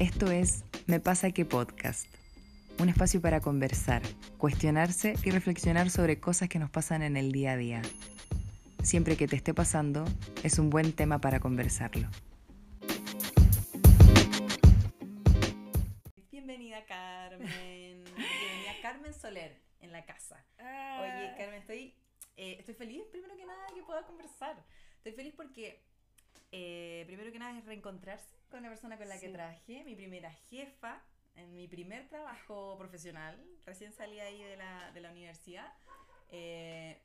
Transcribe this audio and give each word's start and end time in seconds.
Esto 0.00 0.30
es 0.30 0.62
Me 0.86 1.00
pasa 1.00 1.32
que 1.32 1.44
podcast, 1.44 2.06
un 2.78 2.88
espacio 2.88 3.20
para 3.20 3.40
conversar, 3.40 4.00
cuestionarse 4.36 5.14
y 5.24 5.32
reflexionar 5.32 5.90
sobre 5.90 6.20
cosas 6.20 6.48
que 6.48 6.60
nos 6.60 6.70
pasan 6.70 7.02
en 7.02 7.16
el 7.16 7.32
día 7.32 7.54
a 7.54 7.56
día. 7.56 7.82
Siempre 8.80 9.16
que 9.16 9.26
te 9.26 9.34
esté 9.34 9.54
pasando, 9.54 10.04
es 10.44 10.60
un 10.60 10.70
buen 10.70 10.92
tema 10.92 11.20
para 11.20 11.40
conversarlo. 11.40 12.08
Bienvenida 16.30 16.84
Carmen, 16.86 17.48
bienvenida 18.16 18.72
Carmen 18.80 19.12
Soler 19.12 19.60
en 19.80 19.90
la 19.90 20.06
casa. 20.06 20.44
Oye 20.60 21.34
Carmen, 21.36 21.58
estoy, 21.58 21.92
eh, 22.36 22.54
estoy 22.60 22.74
feliz 22.76 23.02
primero 23.10 23.36
que 23.36 23.44
nada 23.44 23.66
que 23.74 23.82
pueda 23.82 24.06
conversar. 24.06 24.64
Estoy 24.98 25.10
feliz 25.14 25.34
porque 25.36 25.82
eh, 26.52 27.04
primero 27.06 27.30
que 27.32 27.38
nada 27.38 27.56
es 27.58 27.64
reencontrarse 27.64 28.36
con 28.50 28.62
la 28.62 28.68
persona 28.68 28.96
con 28.96 29.08
la 29.08 29.18
que 29.18 29.26
Sí. 29.26 29.32
trabajé, 29.32 29.84
mi 29.84 29.94
primera 29.94 30.30
jefa 30.32 31.02
en 31.36 31.52
mi 31.54 31.68
primer 31.68 32.08
trabajo 32.08 32.76
profesional, 32.78 33.40
recién 33.64 33.92
salí 33.92 34.18
ahí 34.18 34.42
de 34.42 34.56
la, 34.56 34.90
de 34.92 35.00
la 35.00 35.10
universidad. 35.12 35.72
Eh, 36.30 37.00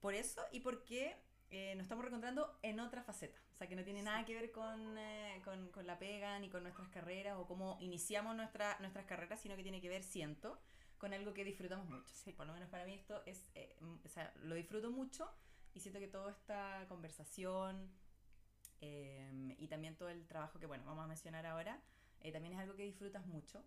por 0.00 0.14
eso 0.14 0.42
y 0.52 0.60
porque 0.60 1.16
eh, 1.50 1.74
nos 1.74 1.82
estamos 1.84 2.02
reencontrando 2.04 2.58
en 2.62 2.80
otra 2.80 3.02
faceta. 3.02 3.38
O 3.52 3.56
sea, 3.58 3.66
que 3.68 3.74
no 3.76 3.82
tiene 3.84 4.02
nada 4.02 4.24
que 4.24 4.34
ver 4.34 4.52
con, 4.52 4.96
eh, 4.96 5.40
con, 5.44 5.70
con 5.70 5.86
la 5.86 5.98
pega 5.98 6.38
ni 6.38 6.48
con 6.48 6.62
nuestras 6.62 6.88
carreras 6.88 7.36
o 7.38 7.46
cómo 7.46 7.76
iniciamos 7.80 8.36
nuestra, 8.36 8.76
nuestras 8.80 9.04
carreras, 9.06 9.40
sino 9.40 9.56
que 9.56 9.62
tiene 9.62 9.80
que 9.80 9.88
ver, 9.88 10.02
siento, 10.04 10.58
con 10.96 11.12
algo 11.12 11.34
que 11.34 11.44
disfrutamos 11.44 11.88
mucho. 11.88 12.14
Sí. 12.14 12.32
Por 12.32 12.46
lo 12.46 12.52
menos 12.52 12.68
para 12.70 12.84
mí 12.84 12.94
esto 12.94 13.22
es, 13.26 13.50
eh, 13.54 13.76
o 14.04 14.08
sea, 14.08 14.32
lo 14.42 14.54
disfruto 14.54 14.90
mucho 14.90 15.28
y 15.74 15.80
siento 15.80 15.98
que 16.00 16.08
toda 16.08 16.30
esta 16.30 16.86
conversación 16.88 17.90
eh, 18.80 19.54
y 19.58 19.66
también 19.68 19.96
todo 19.96 20.08
el 20.08 20.26
trabajo 20.26 20.58
que, 20.58 20.66
bueno, 20.66 20.84
vamos 20.84 21.04
a 21.04 21.06
mencionar 21.08 21.46
ahora, 21.46 21.80
eh, 22.20 22.32
también 22.32 22.54
es 22.54 22.60
algo 22.60 22.74
que 22.74 22.84
disfrutas 22.84 23.26
mucho, 23.26 23.64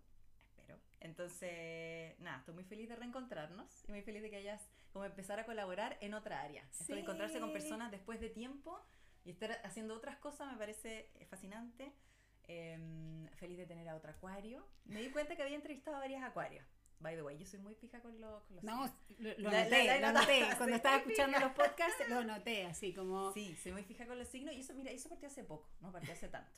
espero. 0.48 0.78
Entonces, 1.00 2.18
nada, 2.20 2.38
estoy 2.38 2.54
muy 2.54 2.64
feliz 2.64 2.88
de 2.88 2.96
reencontrarnos 2.96 3.84
y 3.88 3.92
muy 3.92 4.02
feliz 4.02 4.22
de 4.22 4.30
que 4.30 4.36
hayas 4.36 4.68
como 4.92 5.04
empezar 5.04 5.38
a 5.40 5.46
colaborar 5.46 5.96
en 6.00 6.14
otra 6.14 6.42
área. 6.42 6.66
Esto 6.78 6.94
de 6.94 7.00
encontrarse 7.00 7.40
con 7.40 7.48
Sí. 7.48 7.54
personas 7.54 7.90
después 7.90 8.20
de 8.20 8.28
tiempo 8.28 8.84
y 9.24 9.30
estar 9.30 9.50
haciendo 9.64 9.94
otras 9.94 10.16
cosas 10.18 10.50
me 10.52 10.58
parece 10.58 11.10
eh, 11.14 11.26
fascinante. 11.26 11.92
Eh, 12.48 12.76
feliz 13.36 13.56
de 13.56 13.66
tener 13.66 13.88
a 13.88 13.94
otro 13.94 14.10
acuario. 14.10 14.66
Me 14.84 15.00
di 15.00 15.10
cuenta 15.10 15.36
que 15.36 15.42
había 15.42 15.54
entrevistado 15.54 15.96
a 15.96 16.00
varios 16.00 16.22
acuarios. 16.24 16.66
By 17.02 17.16
the 17.16 17.22
way, 17.22 17.36
yo 17.38 17.44
soy 17.46 17.58
muy 17.60 17.74
fija 17.74 18.00
con, 18.00 18.20
lo- 18.20 18.44
con 18.46 18.56
los 18.56 18.64
No, 18.64 18.86
signos. 19.08 19.36
lo, 19.38 19.42
lo 19.44 19.50
La- 19.50 19.64
noté, 19.64 19.84
la- 19.86 20.00
la 20.00 20.12
lo 20.12 20.20
noté. 20.20 20.46
Cuando 20.56 20.76
estaba 20.76 20.96
escuchando 20.98 21.36
fija. 21.36 21.46
los 21.48 21.56
podcasts, 21.56 22.08
lo 22.08 22.24
noté, 22.24 22.64
así 22.66 22.94
como... 22.94 23.32
Sí, 23.32 23.56
soy 23.56 23.72
muy 23.72 23.82
fija 23.84 24.06
con 24.06 24.18
los 24.18 24.28
signos 24.28 24.54
y 24.54 24.60
eso, 24.60 24.74
mira, 24.74 24.90
eso 24.92 25.08
partió 25.08 25.28
hace 25.28 25.44
poco, 25.44 25.68
no 25.80 25.90
partió 25.92 26.12
hace 26.12 26.28
tanto. 26.28 26.50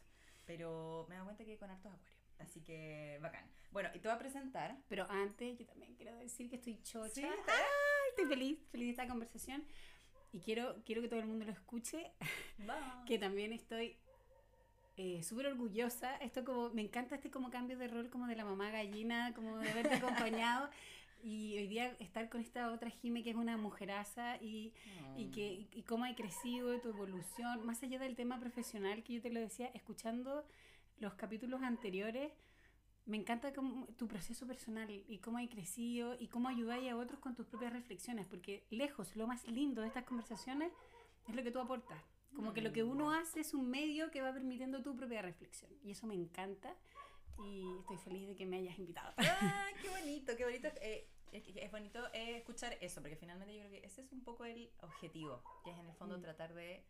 Pero 0.47 1.07
me 1.09 1.15
he 1.15 1.19
dado 1.19 1.27
cuenta 1.29 1.45
que 1.45 1.57
con 1.57 1.71
hartos 1.71 1.93
acuarios. 1.93 2.19
Así 2.39 2.61
que 2.63 3.19
bacán. 3.23 3.49
Bueno, 3.71 3.89
y 3.95 4.01
te 4.01 4.09
voy 4.09 4.15
a 4.17 4.19
presentar. 4.19 4.77
Pero 4.89 5.07
antes, 5.11 5.57
yo 5.59 5.65
también 5.67 5.95
quiero 5.95 6.15
decir 6.17 6.51
que 6.51 6.57
estoy 6.57 6.83
chocha. 6.83 7.15
Sí, 7.15 7.23
Ay, 7.25 8.09
estoy 8.11 8.27
feliz, 8.27 8.59
feliz 8.71 8.87
de 8.89 8.91
esta 8.91 9.07
conversación. 9.09 9.65
Y 10.33 10.41
quiero, 10.41 10.83
quiero 10.85 11.01
que 11.01 11.09
todo 11.09 11.21
el 11.21 11.27
mundo 11.27 11.45
lo 11.45 11.53
escuche, 11.53 12.13
que 13.07 13.19
también 13.19 13.53
estoy 13.53 13.97
eh, 14.97 15.23
súper 15.23 15.47
orgullosa. 15.49 16.17
Esto 16.17 16.45
como, 16.45 16.71
me 16.71 16.83
encanta 16.83 17.17
este 17.17 17.31
como 17.31 17.51
cambio 17.51 17.77
de 17.79 17.89
rol 17.89 18.11
como 18.11 18.27
de 18.27 18.37
la 18.37 18.45
mamá 18.45 18.71
gallina, 18.71 19.33
como 19.35 19.59
de 19.59 19.71
haberte 19.71 19.95
acompañado. 19.95 20.69
Y 21.27 21.57
hoy 21.57 21.69
día 21.69 21.97
estar 22.01 22.29
con 22.29 22.43
esta 22.43 22.71
otra 22.71 22.91
Jime 22.91 23.23
que 23.23 23.31
es 23.31 23.37
una 23.37 23.57
mujeraza 23.57 24.37
y, 24.43 24.75
y 25.17 25.31
que 25.31 25.67
y 25.73 25.83
cómo 25.85 26.05
hay 26.05 26.15
crecido 26.15 26.79
tu 26.83 26.91
evolución, 26.91 27.65
más 27.65 27.83
allá 27.83 27.99
del 27.99 28.15
tema 28.15 28.39
profesional 28.39 29.03
que 29.03 29.15
yo 29.15 29.23
te 29.23 29.31
lo 29.31 29.41
decía, 29.41 29.69
escuchando 29.73 30.45
los 30.99 31.15
capítulos 31.15 31.63
anteriores, 31.63 32.31
me 33.07 33.17
encanta 33.17 33.55
cómo- 33.55 33.87
tu 33.97 34.07
proceso 34.07 34.47
personal 34.47 34.91
y 34.91 35.17
cómo 35.17 35.39
hay 35.39 35.49
crecido 35.49 36.15
y 36.21 36.27
cómo 36.29 36.49
ayudáis 36.49 36.91
a 36.91 36.97
otros 36.97 37.19
con 37.21 37.35
tus 37.35 37.47
propias 37.47 37.73
reflexiones, 37.73 38.27
porque 38.27 38.63
lejos, 38.69 39.17
lo 39.17 39.27
más 39.27 39.47
lindo 39.49 39.81
de 39.81 39.89
estas 39.89 40.05
conversaciones 40.05 40.73
es 41.27 41.35
lo 41.35 41.43
que 41.43 41.51
tú 41.51 41.59
aportas. 41.59 42.03
Como 42.35 42.53
que 42.53 42.61
lo 42.63 42.73
que 42.73 42.83
uno 42.83 43.13
hace 43.13 43.41
es 43.41 43.55
un 43.55 43.71
medio 43.71 44.11
que 44.11 44.21
va 44.23 44.33
permitiendo 44.33 44.83
tu 44.83 44.97
propia 44.97 45.23
reflexión. 45.23 45.71
Y 45.83 45.93
eso 45.93 46.07
me 46.07 46.15
encanta 46.15 46.75
y 47.39 47.65
estoy 47.81 47.97
feliz 47.99 48.29
de 48.29 48.37
que 48.37 48.47
me 48.47 48.59
hayas 48.59 48.79
invitado. 48.79 49.13
¡Ah, 49.19 49.67
qué 49.83 49.89
bonito, 49.89 50.37
qué 50.37 50.45
bonito! 50.45 50.69
eh, 50.81 51.09
es, 51.33 51.45
es 51.57 51.71
bonito 51.71 52.01
eh, 52.13 52.37
escuchar 52.39 52.77
eso, 52.81 53.01
porque 53.01 53.17
finalmente 53.17 53.55
yo 53.55 53.61
creo 53.67 53.71
que 53.81 53.87
ese 53.87 54.03
es 54.03 54.13
un 54.13 54.23
poco 54.23 54.45
el 54.45 54.71
objetivo, 54.83 55.43
que 55.65 55.71
es 55.73 55.79
en 55.79 55.87
el 55.87 55.95
fondo 55.95 56.19
Mm. 56.19 56.23
tratar 56.23 56.55
de, 56.55 56.85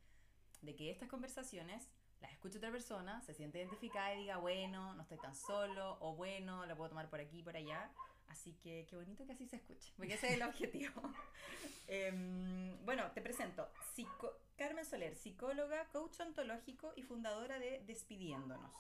de 0.63 0.77
que 0.77 0.91
estas 0.91 1.09
conversaciones 1.09 1.89
las 2.21 2.33
escuche 2.33 2.59
otra 2.59 2.71
persona, 2.71 3.21
se 3.23 3.35
siente 3.35 3.59
identificada 3.59 4.15
y 4.15 4.21
diga, 4.21 4.39
bueno, 4.39 4.95
no 4.95 5.03
estoy 5.03 5.19
tan 5.19 5.35
solo, 5.35 5.99
o 6.01 6.15
bueno, 6.15 6.65
lo 6.67 6.77
puedo 6.77 6.89
tomar 6.91 7.09
por 7.11 7.21
aquí, 7.21 7.43
por 7.43 7.57
allá. 7.57 7.91
Así 8.29 8.55
que 8.63 8.87
qué 8.89 8.97
bonito 8.97 9.27
que 9.27 9.33
así 9.33 9.47
se 9.47 9.57
escuche, 9.57 9.93
porque 9.97 10.15
ese 10.15 10.29
es 10.29 10.33
el 10.35 10.43
objetivo. 10.49 11.03
Em, 11.87 12.83
bueno, 12.85 13.11
te 13.13 13.21
presento. 13.21 13.69
Psico- 13.95 14.33
Carmen 14.57 14.85
Soler, 14.85 15.15
psicóloga, 15.17 15.89
coach 15.93 16.21
ontológico 16.21 16.93
y 16.97 17.03
fundadora 17.03 17.59
de 17.59 17.83
Despidiéndonos. 17.87 18.73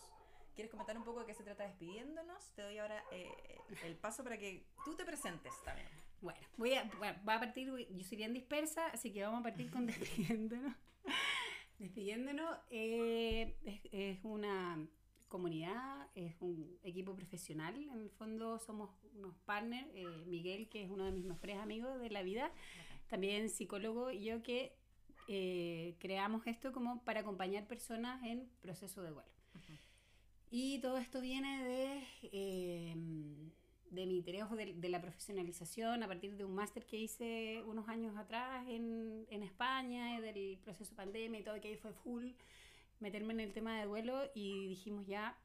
¿Quieres 0.54 0.70
comentar 0.70 0.96
un 0.96 1.04
poco 1.04 1.20
de 1.20 1.26
qué 1.26 1.34
se 1.34 1.42
trata 1.42 1.64
Despidiéndonos? 1.64 2.52
Te 2.54 2.62
doy 2.62 2.78
ahora 2.78 3.02
eh, 3.10 3.28
el 3.84 3.96
paso 3.96 4.22
para 4.22 4.38
que 4.38 4.64
tú 4.84 4.94
te 4.94 5.04
presentes 5.04 5.52
también. 5.64 5.88
Bueno, 6.20 6.40
voy 6.56 6.74
a, 6.74 6.84
bueno, 6.98 7.18
va 7.28 7.34
a 7.34 7.40
partir, 7.40 7.70
voy- 7.70 7.88
yo 7.90 8.04
soy 8.04 8.16
bien 8.18 8.32
dispersa, 8.32 8.86
así 8.86 9.12
que 9.12 9.22
vamos 9.24 9.40
a 9.40 9.42
partir 9.42 9.70
con 9.70 9.86
despidiéndonos. 9.86 10.74
Despidiéndonos 11.78 12.56
eh, 12.70 13.56
es, 13.64 13.80
es 13.92 14.18
una 14.24 14.86
comunidad, 15.28 16.06
es 16.14 16.36
un 16.38 16.78
equipo 16.84 17.16
profesional, 17.16 17.74
en 17.76 17.98
el 18.00 18.10
fondo 18.10 18.60
somos 18.60 18.90
unos 19.16 19.34
partners, 19.44 19.88
eh, 19.94 20.06
Miguel, 20.26 20.68
que 20.68 20.84
es 20.84 20.90
uno 20.90 21.04
de 21.06 21.10
mis 21.10 21.24
mejores 21.24 21.56
amigos 21.58 21.98
de 21.98 22.10
la 22.10 22.22
vida, 22.22 22.52
también 23.08 23.50
psicólogo, 23.50 24.12
y 24.12 24.22
yo 24.22 24.42
que 24.44 24.76
eh, 25.28 25.96
creamos 25.98 26.46
esto 26.46 26.72
como 26.72 27.02
para 27.04 27.20
acompañar 27.20 27.66
personas 27.66 28.22
en 28.24 28.48
proceso 28.60 29.02
de 29.02 29.10
duelo. 29.10 29.30
Y 30.50 30.78
todo 30.80 30.98
esto 30.98 31.20
viene 31.20 31.64
de, 31.64 32.02
eh, 32.32 32.94
de 33.90 34.06
mi 34.06 34.16
interés 34.16 34.48
de, 34.50 34.74
de 34.74 34.88
la 34.88 35.00
profesionalización 35.00 36.02
a 36.02 36.06
partir 36.06 36.36
de 36.36 36.44
un 36.44 36.54
máster 36.54 36.86
que 36.86 36.96
hice 36.96 37.62
unos 37.66 37.88
años 37.88 38.16
atrás 38.16 38.64
en, 38.68 39.26
en 39.30 39.42
España, 39.42 40.20
del 40.20 40.58
proceso 40.58 40.94
pandemia 40.94 41.40
y 41.40 41.42
todo, 41.42 41.60
que 41.60 41.68
ahí 41.68 41.76
fue 41.76 41.92
full 41.92 42.30
meterme 43.00 43.32
en 43.32 43.40
el 43.40 43.52
tema 43.52 43.78
de 43.78 43.86
duelo 43.86 44.30
y 44.34 44.68
dijimos 44.68 45.06
ya, 45.06 45.36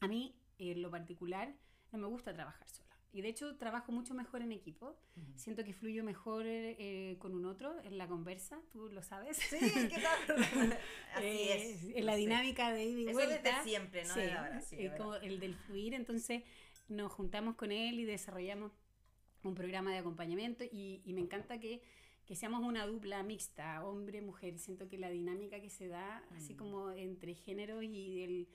a 0.00 0.08
mí 0.08 0.34
en 0.58 0.80
lo 0.80 0.90
particular 0.90 1.54
no 1.92 1.98
me 1.98 2.06
gusta 2.06 2.32
trabajar 2.32 2.68
sola. 2.68 2.85
Y 3.12 3.22
de 3.22 3.28
hecho 3.28 3.56
trabajo 3.56 3.92
mucho 3.92 4.12
mejor 4.12 4.42
en 4.42 4.52
equipo. 4.52 4.94
Siento 5.36 5.64
que 5.64 5.72
fluyo 5.72 6.04
mejor 6.04 6.44
eh, 6.46 7.16
con 7.18 7.34
un 7.34 7.46
otro 7.46 7.74
en 7.84 7.96
la 7.96 8.06
conversa, 8.06 8.60
tú 8.72 8.88
lo 8.90 9.02
sabes. 9.02 9.38
Sí, 9.38 9.56
¿qué 9.88 10.00
tal? 10.02 10.36
Así 11.14 11.24
Eh, 11.26 11.72
es. 11.72 11.96
En 11.96 12.04
la 12.06 12.14
Sí. 12.14 12.20
dinámica 12.20 12.72
de 12.72 12.84
ida 12.84 13.00
y 13.00 13.04
Eso 13.04 13.12
vuelta. 13.14 13.50
desde 13.58 13.62
siempre, 13.64 14.04
no 14.04 14.14
Sí, 14.14 14.20
de 14.20 14.32
ahora. 14.32 14.60
Sí, 14.60 14.76
verdad. 14.76 14.96
como 14.98 15.14
el 15.16 15.40
del 15.40 15.54
fluir, 15.54 15.94
entonces 15.94 16.42
nos 16.88 17.10
juntamos 17.10 17.54
con 17.56 17.72
él 17.72 17.98
y 18.00 18.04
desarrollamos 18.04 18.72
un 19.44 19.54
programa 19.54 19.92
de 19.92 19.98
acompañamiento 19.98 20.64
y, 20.64 21.00
y 21.04 21.12
me 21.14 21.20
encanta 21.20 21.58
que, 21.58 21.80
que 22.26 22.36
seamos 22.36 22.62
una 22.64 22.86
dupla 22.86 23.22
mixta, 23.22 23.82
hombre-mujer. 23.86 24.58
Siento 24.58 24.88
que 24.88 24.98
la 24.98 25.08
dinámica 25.08 25.60
que 25.60 25.70
se 25.70 25.88
da, 25.88 26.18
así 26.36 26.52
Mm. 26.54 26.56
como 26.58 26.90
entre 26.90 27.34
géneros 27.34 27.82
y, 27.82 28.22
el, 28.24 28.48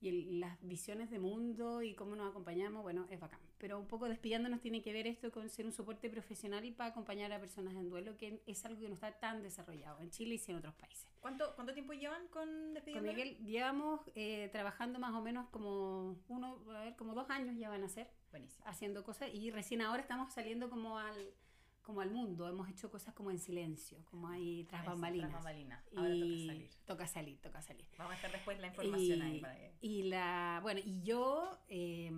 y 0.00 0.08
el- 0.08 0.40
las 0.40 0.56
visiones 0.62 1.10
de 1.10 1.18
mundo 1.18 1.82
y 1.82 1.94
cómo 1.94 2.14
nos 2.14 2.30
acompañamos, 2.30 2.82
bueno, 2.82 3.06
es 3.10 3.18
bacán. 3.18 3.40
Pero 3.58 3.78
un 3.78 3.86
poco 3.86 4.08
despidiéndonos 4.08 4.60
tiene 4.60 4.80
que 4.82 4.92
ver 4.92 5.06
esto 5.08 5.32
con 5.32 5.48
ser 5.48 5.66
un 5.66 5.72
soporte 5.72 6.08
profesional 6.08 6.64
y 6.64 6.70
para 6.70 6.90
acompañar 6.90 7.32
a 7.32 7.40
personas 7.40 7.74
en 7.74 7.88
duelo, 7.90 8.16
que 8.16 8.40
es 8.46 8.64
algo 8.64 8.80
que 8.80 8.88
no 8.88 8.94
está 8.94 9.10
tan 9.18 9.42
desarrollado 9.42 10.00
en 10.00 10.10
Chile 10.10 10.40
y 10.46 10.50
en 10.50 10.56
otros 10.58 10.74
países. 10.74 11.08
¿Cuánto, 11.20 11.52
¿Cuánto 11.56 11.74
tiempo 11.74 11.92
llevan 11.94 12.28
con 12.28 12.46
Con 12.48 12.74
Despidiéndonos? 12.74 13.16
Miguel 13.16 13.36
llevamos 13.44 14.00
eh, 14.14 14.48
trabajando 14.52 14.98
más 15.00 15.12
o 15.14 15.20
menos 15.20 15.48
como 15.48 16.16
uno, 16.28 16.58
a 16.70 16.84
ver, 16.84 16.94
como 16.96 17.14
dos 17.14 17.28
años 17.30 17.56
ya 17.58 17.68
van 17.68 17.82
a 17.82 17.88
ser 17.88 18.08
Buenísimo. 18.30 18.64
haciendo 18.68 19.02
cosas 19.02 19.30
y 19.34 19.50
recién 19.50 19.80
ahora 19.82 20.00
estamos 20.02 20.32
saliendo 20.32 20.70
como 20.70 20.96
al 20.98 21.32
como 21.88 22.02
al 22.02 22.10
mundo, 22.10 22.46
hemos 22.46 22.68
hecho 22.68 22.90
cosas 22.90 23.14
como 23.14 23.30
en 23.30 23.38
silencio, 23.38 24.04
como 24.10 24.28
ahí 24.28 24.64
tras 24.64 24.84
bambalinas. 24.84 25.30
tras 25.30 25.42
bambalinas. 25.42 25.82
Ahora 25.96 26.10
toca 26.10 26.26
y 26.26 26.46
salir. 26.46 26.70
toca 26.84 27.06
salir, 27.06 27.38
toca 27.40 27.62
salir. 27.62 27.86
Vamos 27.96 28.12
a 28.12 28.16
dejar 28.16 28.32
después 28.32 28.60
la 28.60 28.66
información 28.66 29.18
y, 29.18 29.22
ahí 29.22 29.40
para 29.40 29.54
que... 29.56 29.72
y 29.80 30.02
la 30.02 30.60
bueno, 30.62 30.82
y 30.84 31.00
yo 31.00 31.58
eh, 31.66 32.10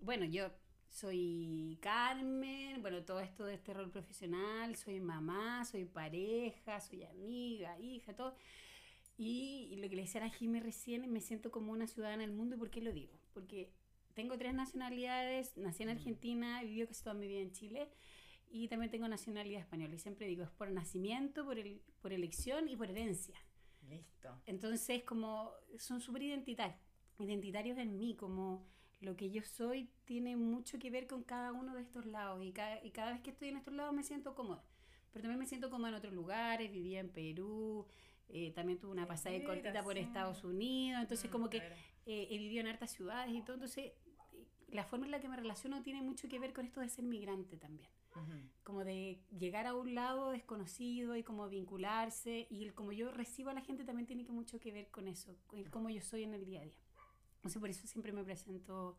bueno, 0.00 0.24
yo 0.24 0.50
soy 0.88 1.78
Carmen, 1.80 2.82
bueno, 2.82 3.04
todo 3.04 3.20
esto 3.20 3.44
de 3.44 3.54
este 3.54 3.74
rol 3.74 3.92
profesional, 3.92 4.74
soy 4.74 4.98
mamá, 4.98 5.64
soy 5.64 5.84
pareja, 5.84 6.80
soy 6.80 7.04
amiga, 7.04 7.78
hija, 7.78 8.16
todo. 8.16 8.34
Y, 9.16 9.68
y 9.70 9.76
lo 9.76 9.88
que 9.88 9.94
le 9.94 10.02
decía 10.02 10.20
a 10.20 10.24
la 10.24 10.32
Jimmy 10.32 10.58
recién, 10.58 11.08
me 11.12 11.20
siento 11.20 11.52
como 11.52 11.70
una 11.70 11.86
ciudadana 11.86 12.22
del 12.22 12.32
mundo. 12.32 12.56
¿Y 12.56 12.58
por 12.58 12.70
qué 12.70 12.80
lo 12.80 12.90
digo? 12.90 13.20
Porque 13.34 13.70
tengo 14.14 14.36
tres 14.36 14.52
nacionalidades, 14.52 15.56
nací 15.56 15.84
en 15.84 15.90
Mm. 15.90 15.92
Argentina, 15.92 16.62
vivido 16.64 16.88
casi 16.88 17.04
toda 17.04 17.14
mi 17.14 17.28
vida 17.28 17.38
en 17.38 17.52
Chile 17.52 17.88
y 18.50 18.68
también 18.68 18.90
tengo 18.90 19.08
nacionalidad 19.08 19.60
española. 19.60 19.94
Y 19.94 19.98
siempre 19.98 20.26
digo, 20.26 20.44
es 20.44 20.50
por 20.50 20.70
nacimiento, 20.70 21.44
por, 21.44 21.58
el, 21.58 21.80
por 22.00 22.12
elección 22.12 22.68
y 22.68 22.76
por 22.76 22.90
herencia. 22.90 23.36
Listo. 23.88 24.40
Entonces, 24.46 25.02
como 25.04 25.52
son 25.78 26.00
súper 26.00 26.22
identitarios. 26.22 26.78
identitarios 27.18 27.78
en 27.78 27.96
mí, 27.96 28.16
como 28.16 28.66
lo 29.00 29.16
que 29.16 29.30
yo 29.30 29.42
soy 29.42 29.90
tiene 30.04 30.36
mucho 30.36 30.78
que 30.78 30.90
ver 30.90 31.06
con 31.06 31.22
cada 31.22 31.52
uno 31.52 31.74
de 31.74 31.82
estos 31.82 32.06
lados 32.06 32.44
y 32.44 32.52
cada, 32.52 32.84
y 32.84 32.90
cada 32.90 33.12
vez 33.12 33.20
que 33.20 33.30
estoy 33.30 33.48
en 33.48 33.56
estos 33.56 33.74
lados 33.74 33.94
me 33.94 34.02
siento 34.02 34.34
cómoda. 34.34 34.64
Pero 35.12 35.22
también 35.22 35.38
me 35.38 35.46
siento 35.46 35.70
cómoda 35.70 35.90
en 35.90 35.94
otros 35.94 36.12
lugares, 36.12 36.70
vivía 36.70 37.00
en 37.00 37.10
Perú, 37.10 37.86
eh, 38.28 38.52
también 38.52 38.78
tuve 38.78 38.90
una 38.90 39.06
pasada 39.06 39.34
de 39.34 39.44
cortita 39.44 39.82
por 39.82 39.96
Estados 39.96 40.44
Unidos, 40.44 41.00
entonces 41.00 41.30
Mm, 41.30 41.32
como 41.32 41.48
que 41.48 41.58
eh, 42.06 42.28
he 42.30 42.38
vivido 42.38 42.60
en 42.60 42.66
hartas 42.66 42.90
ciudades 42.90 43.34
y 43.34 43.42
todo, 43.42 43.54
entonces 43.54 43.92
eh, 44.32 44.46
la 44.68 44.84
forma 44.84 45.06
en 45.06 45.12
la 45.12 45.20
que 45.20 45.28
me 45.28 45.36
relaciono 45.36 45.82
tiene 45.82 46.02
mucho 46.02 46.28
que 46.28 46.38
ver 46.38 46.52
con 46.52 46.66
esto 46.66 46.80
de 46.80 46.88
ser 46.88 47.04
migrante 47.04 47.56
también 47.56 47.88
Ujú. 48.14 48.32
como 48.64 48.84
de 48.84 49.20
llegar 49.38 49.66
a 49.66 49.74
un 49.74 49.94
lado 49.94 50.30
desconocido 50.30 51.14
y 51.16 51.22
como 51.22 51.48
vincularse 51.48 52.46
y 52.50 52.64
el 52.64 52.74
como 52.74 52.92
yo 52.92 53.10
recibo 53.12 53.50
a 53.50 53.54
la 53.54 53.60
gente 53.60 53.84
también 53.84 54.06
tiene 54.06 54.24
que 54.24 54.32
mucho 54.32 54.58
que 54.58 54.72
ver 54.72 54.88
con 54.90 55.08
eso, 55.08 55.36
con 55.46 55.58
el 55.58 55.70
cómo 55.70 55.88
yo 55.90 56.00
soy 56.00 56.24
en 56.24 56.34
el 56.34 56.44
día 56.44 56.60
a 56.60 56.64
día. 56.64 56.78
Entonces 57.36 57.60
por 57.60 57.70
eso 57.70 57.86
siempre 57.86 58.12
me 58.12 58.24
presento 58.24 58.98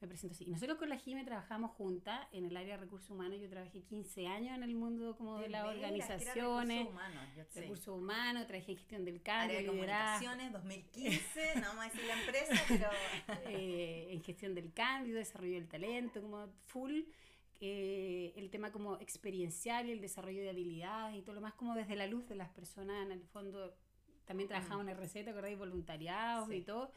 me 0.00 0.08
presento 0.08 0.34
así. 0.34 0.44
Y 0.44 0.50
nosotros 0.50 0.78
con 0.78 0.88
la 0.88 0.96
Jime 0.96 1.24
trabajamos 1.24 1.72
juntas 1.72 2.26
en 2.32 2.44
el 2.44 2.56
área 2.56 2.76
de 2.76 2.82
recursos 2.82 3.10
humanos. 3.10 3.40
Yo 3.40 3.48
trabajé 3.48 3.82
15 3.82 4.26
años 4.26 4.56
en 4.56 4.62
el 4.62 4.74
mundo 4.74 5.16
como 5.16 5.38
de, 5.38 5.48
las 5.48 5.64
que 5.64 5.70
era 5.70 5.76
organizaciones, 5.76 6.78
recursos 6.78 6.92
humanos, 6.92 7.54
recursos 7.54 7.88
humanos, 7.88 8.46
trabajé 8.46 8.72
en 8.72 8.78
gestión 8.78 9.04
del 9.04 9.14
Área 9.14 9.24
cambio, 9.24 9.56
de 9.56 9.62
liderazgo, 9.62 10.26
comunicaciones, 10.26 10.52
2015, 10.52 11.54
no 11.56 11.60
vamos 11.62 11.84
a 11.84 11.88
decir 11.88 12.04
la 12.06 12.20
empresa, 12.20 12.62
pero 12.68 12.88
eh, 13.48 14.08
en 14.10 14.22
gestión 14.22 14.54
del 14.54 14.72
cambio, 14.72 15.16
desarrollo 15.16 15.54
del 15.54 15.68
talento, 15.68 16.20
como 16.20 16.48
full, 16.66 17.02
eh, 17.60 18.32
el 18.36 18.50
tema 18.50 18.70
como 18.72 18.96
experiencial 19.00 19.88
y 19.88 19.92
el 19.92 20.00
desarrollo 20.00 20.42
de 20.42 20.50
habilidades 20.50 21.16
y 21.16 21.22
todo 21.22 21.34
lo 21.36 21.40
más 21.40 21.54
como 21.54 21.74
desde 21.74 21.96
la 21.96 22.06
luz 22.06 22.26
de 22.28 22.34
las 22.34 22.50
personas, 22.50 23.04
en 23.06 23.12
el 23.12 23.24
fondo 23.26 23.74
también 24.24 24.48
trabajamos 24.48 24.82
en 24.86 24.90
RC, 24.90 25.24
¿te 25.24 25.30
acordáis? 25.30 25.58
Voluntariados 25.58 26.48
Sí. 26.48 26.56
y 26.56 26.62
todo. 26.62 26.90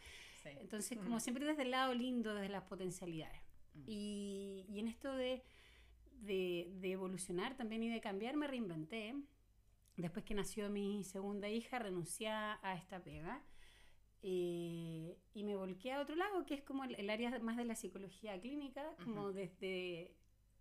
sí. 0.43 0.49
Entonces, 0.61 0.97
Mm. 0.97 1.03
como 1.03 1.19
siempre 1.19 1.45
desde 1.45 1.63
el 1.63 1.71
lado 1.71 1.93
lindo, 1.93 2.33
desde 2.33 2.49
las 2.49 2.63
potencialidades. 2.63 3.41
Mm. 3.73 3.83
Y, 3.87 4.65
y 4.69 4.79
en 4.79 4.87
esto 4.87 5.13
de, 5.15 5.43
de, 6.21 6.69
de 6.79 6.91
evolucionar 6.91 7.55
también 7.57 7.83
y 7.83 7.89
de 7.89 7.99
cambiar, 8.01 8.35
me 8.37 8.47
reinventé. 8.47 9.13
Después 9.97 10.23
que 10.25 10.33
nació 10.35 10.69
mi 10.69 11.03
segunda 11.03 11.49
hija, 11.49 11.79
renuncié 11.79 12.29
a 12.29 12.75
esta 12.77 13.03
pega. 13.03 13.43
eh, 14.23 15.15
y 15.33 15.43
me 15.43 15.55
volqué 15.55 15.91
a 15.93 16.01
otro 16.01 16.15
lado, 16.15 16.45
que 16.45 16.55
es 16.55 16.61
como 16.63 16.83
el, 16.83 16.95
el 16.95 17.09
área 17.09 17.37
más 17.39 17.55
de 17.55 17.65
la 17.65 17.75
psicología 17.75 18.39
clínica, 18.39 18.95
como 19.03 19.25
Ujú. 19.25 19.33
desde, 19.33 20.15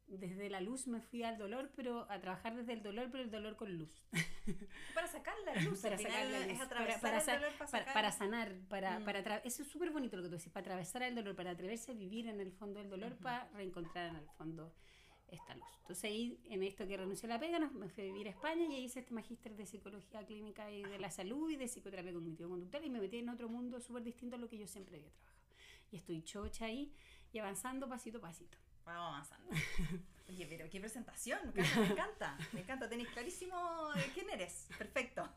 desde 0.09 0.49
la 0.51 0.61
luz 0.61 0.87
me 0.87 1.01
fui 1.01 1.23
al 1.25 1.37
dolor, 1.37 1.71
pero 1.75 2.07
a 2.11 2.21
trabajar 2.21 2.55
desde 2.55 2.73
el 2.75 2.83
dolor, 2.83 3.09
pero 3.11 3.25
el 3.25 3.31
dolor 3.31 3.57
con 3.57 3.77
luz. 3.77 3.91
Para 4.95 5.07
sacar 5.09 5.35
la 5.45 5.55
luz, 5.63 5.81
Para 5.83 5.99
sacar 5.99 6.27
la 6.27 6.41
es 6.47 6.53
luz, 6.53 6.61
atravesar 6.61 7.01
para- 7.01 7.01
para 7.01 7.17
el 7.19 7.23
sa- 7.25 7.35
dolor 7.37 7.53
para, 7.59 7.71
para, 7.71 7.85
sacar- 7.85 7.95
para 7.95 8.13
sanar, 8.13 8.55
para, 8.69 8.99
Mm. 9.01 9.05
para 9.05 9.37
eso 9.39 9.63
es 9.63 9.69
súper 9.69 9.91
bonito 9.91 10.17
lo 10.17 10.23
que 10.23 10.29
tú 10.29 10.37
decís, 10.37 10.53
para 10.53 10.63
atravesar 10.63 11.03
el 11.03 11.15
dolor, 11.15 11.35
para 11.35 11.51
atreverse 11.51 11.91
a 11.91 11.95
vivir 11.95 12.29
en 12.29 12.41
el 12.41 12.53
fondo 12.53 12.79
del 12.79 12.89
dolor, 12.89 13.13
Ujú. 13.15 13.23
para 13.23 13.49
reencontrar 13.51 14.11
en 14.11 14.17
el 14.17 14.29
fondo 14.39 14.73
esta 15.29 15.55
luz. 15.57 15.65
Entonces 15.81 16.05
ahí, 16.05 16.41
en 16.45 16.63
esto 16.63 16.87
que 16.87 16.97
renuncié 16.97 17.29
a 17.29 17.35
la 17.35 17.41
pega, 17.41 17.59
me 17.59 17.89
fui 17.89 18.05
a 18.05 18.07
vivir 18.07 18.29
a 18.29 18.31
España 18.31 18.65
y 18.65 18.75
ahí 18.77 18.85
hice 18.85 19.01
este 19.01 19.13
magíster 19.13 19.57
de 19.57 19.67
psicología 19.67 20.25
clínica 20.25 20.71
y 20.71 20.83
de 20.85 20.99
la 21.01 21.11
salud 21.11 21.51
y 21.51 21.57
de 21.57 21.67
psicoterapia 21.67 22.13
cognitivo-conductual 22.13 22.85
y 22.85 22.91
me 22.91 23.01
metí 23.01 23.19
en 23.19 23.29
otro 23.29 23.49
mundo 23.49 23.81
súper 23.81 24.05
distinto 24.05 24.37
a 24.37 24.39
lo 24.39 24.49
que 24.49 24.57
yo 24.57 24.69
siempre 24.69 24.97
había 24.99 25.11
trabajado. 25.11 25.37
Y 25.91 25.97
estoy 25.97 26.23
chocha 26.23 26.67
ahí 26.67 26.93
y 27.33 27.39
avanzando 27.41 27.89
pasito 27.89 28.19
a 28.19 28.21
pasito. 28.21 28.57
Vamos 28.87 29.09
avanzando. 29.09 29.51
Oye, 30.29 30.47
pero 30.49 30.69
qué 30.71 30.81
presentación, 30.81 31.39
Carla, 31.53 31.77
me 31.77 31.87
encanta, 31.87 32.39
me 32.53 32.61
encanta, 32.61 32.89
tenés 32.89 33.09
clarísimo 33.09 33.91
quién 34.15 34.31
eres, 34.31 34.67
perfecto. 34.79 35.29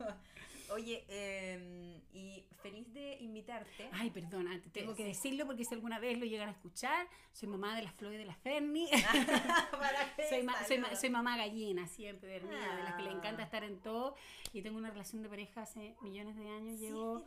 Oye, 0.72 1.04
eh, 1.08 2.00
y 2.12 2.44
feliz 2.62 2.92
de 2.92 3.16
invitarte. 3.20 3.88
Ay, 3.92 4.10
perdona, 4.10 4.60
te 4.60 4.68
tengo 4.70 4.94
que 4.94 5.04
decirlo 5.04 5.46
porque 5.46 5.64
si 5.64 5.74
alguna 5.74 5.98
vez 5.98 6.18
lo 6.18 6.26
llegan 6.26 6.48
a 6.48 6.52
escuchar, 6.52 7.06
soy 7.32 7.48
mamá 7.48 7.74
de 7.76 7.82
las 7.82 7.94
Flores 7.94 8.18
de 8.18 8.24
la 8.24 8.34
Ferni. 8.34 8.88
Soy, 10.28 10.42
ma- 10.42 10.64
soy, 10.64 10.78
ma- 10.78 10.94
soy 10.96 11.10
mamá 11.10 11.36
gallina, 11.36 11.86
siempre 11.88 12.40
de 12.40 12.40
de 12.40 12.82
las 12.84 12.94
que 12.94 13.02
le 13.02 13.10
encanta 13.10 13.42
Ah. 13.42 13.44
estar 13.46 13.64
en 13.64 13.80
todo. 13.80 14.14
Y 14.52 14.62
tengo 14.62 14.78
una 14.78 14.90
relación 14.90 15.22
de 15.22 15.28
pareja 15.28 15.62
hace 15.62 15.96
millones 16.02 16.36
de 16.36 16.48
años. 16.50 16.78
Sí, 16.78 16.86
llevo, 16.86 17.24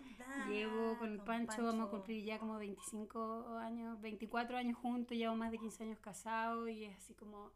llevo 0.49 0.97
con 0.99 1.11
el 1.13 1.19
Pancho, 1.19 1.63
vamos 1.63 1.87
a 1.87 1.91
cumplir 1.91 2.23
ya 2.23 2.37
como 2.39 2.57
25 2.57 3.57
años, 3.59 3.99
24 4.01 4.57
años 4.57 4.77
juntos, 4.77 5.17
llevo 5.17 5.35
más 5.35 5.51
de 5.51 5.57
15 5.57 5.83
años 5.83 5.99
casados 5.99 6.69
y 6.69 6.85
es 6.85 6.95
así 6.97 7.13
como... 7.15 7.51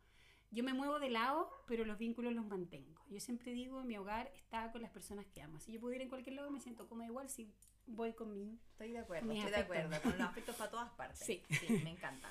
Yo 0.52 0.64
me 0.64 0.74
muevo 0.74 1.00
de 1.00 1.10
lado, 1.10 1.50
pero 1.68 1.84
los 1.86 1.98
vínculos 1.98 2.34
los 2.34 2.46
mantengo. 2.46 3.02
Yo 3.10 3.20
siempre 3.20 3.54
digo, 3.54 3.84
mi 3.84 3.98
hogar 3.98 4.32
está 4.36 4.72
con 4.72 4.82
las 4.82 4.92
personas 4.92 5.26
que 5.28 5.42
amo. 5.42 5.60
Si 5.60 5.74
yo 5.74 5.80
pudiera 5.80 6.04
ir 6.04 6.04
en 6.04 6.10
cualquier 6.10 6.36
lado, 6.38 6.50
me 6.52 6.60
siento 6.60 6.88
cómoda 6.88 7.08
igual 7.08 7.30
si 7.30 7.54
voy 7.86 8.14
con 8.14 8.32
mi... 8.32 8.60
Estoy 8.72 8.92
de 8.92 9.00
acuerdo, 9.00 9.32
estoy 9.32 9.52
de 9.52 9.58
acuerdo, 9.58 10.02
con 10.02 10.18
los 10.18 10.22
afectos 10.30 10.56
para 10.56 10.72
todas 10.72 10.90
partes. 10.92 11.20
Sí. 11.20 11.44
me 11.84 11.92
encanta. 11.92 12.30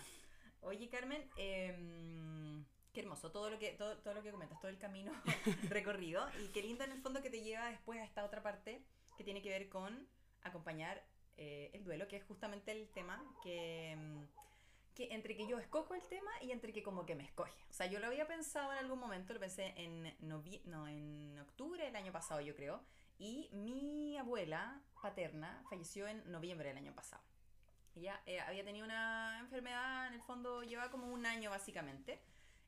Oye, 0.63 0.89
Carmen, 0.89 1.29
em, 1.37 2.65
qué 2.93 3.01
hermoso 3.01 3.31
todo 3.31 3.51
lo 3.51 3.59
que 3.59 3.73
todo, 3.73 3.99
todo 3.99 4.15
lo 4.15 4.23
que 4.23 4.33
comentas, 4.33 4.59
todo 4.61 4.71
el 4.71 4.79
camino 4.79 5.13
recorrido 5.69 6.27
y 6.43 6.49
qué 6.49 6.63
lindo 6.63 6.85
en 6.85 6.93
el 6.93 7.03
fondo 7.03 7.23
que 7.23 7.31
te 7.31 7.43
lleva 7.43 7.71
después 7.71 8.01
a 8.01 8.05
esta 8.05 8.25
otra 8.25 8.43
parte 8.43 8.83
que 9.17 9.25
tiene 9.25 9.43
que 9.43 9.51
ver 9.51 9.69
con 9.69 10.09
acompañar 10.43 11.05
eh, 11.37 11.71
el 11.75 11.85
duelo, 11.85 12.09
que 12.09 12.17
es 12.17 12.25
justamente 12.25 12.73
el 12.73 12.89
tema 12.89 13.23
que 13.43 13.93
em, 13.93 14.27
que 14.97 15.13
entre 15.13 15.37
que 15.37 15.47
yo 15.47 15.59
escojo 15.59 15.95
el 15.95 16.03
tema 16.09 16.31
y 16.41 16.51
entre 16.51 16.73
que 16.73 16.83
como 16.83 17.05
que 17.05 17.15
me 17.15 17.23
escoge. 17.23 17.53
O 17.69 17.73
sea, 17.73 17.87
yo 17.87 18.01
lo 18.01 18.07
había 18.07 18.27
pensado 18.27 18.73
en 18.73 18.79
algún 18.79 18.99
momento, 18.99 19.35
lo 19.35 19.41
pensé 19.41 19.75
en, 19.77 20.17
no, 20.21 20.89
en 20.89 21.39
octubre 21.39 21.85
del 21.85 21.95
año 21.95 22.13
pasado, 22.13 22.41
yo 22.41 22.57
creo, 22.57 22.83
y 23.19 23.51
mi 23.53 24.17
abuela 24.17 24.81
paterna 25.03 25.63
falleció 25.69 26.09
en 26.09 26.29
noviembre 26.33 26.69
del 26.69 26.79
año 26.79 26.95
pasado. 26.95 27.23
Ella 27.95 28.21
eh, 28.27 28.41
había 28.41 28.65
tenido 28.65 28.87
una 28.87 29.39
enfermedad, 29.41 30.09
en 30.09 30.15
el 30.15 30.23
fondo 30.23 30.63
lleva 30.63 30.91
como 30.91 31.13
un 31.13 31.27
año 31.27 31.51
básicamente, 31.51 32.19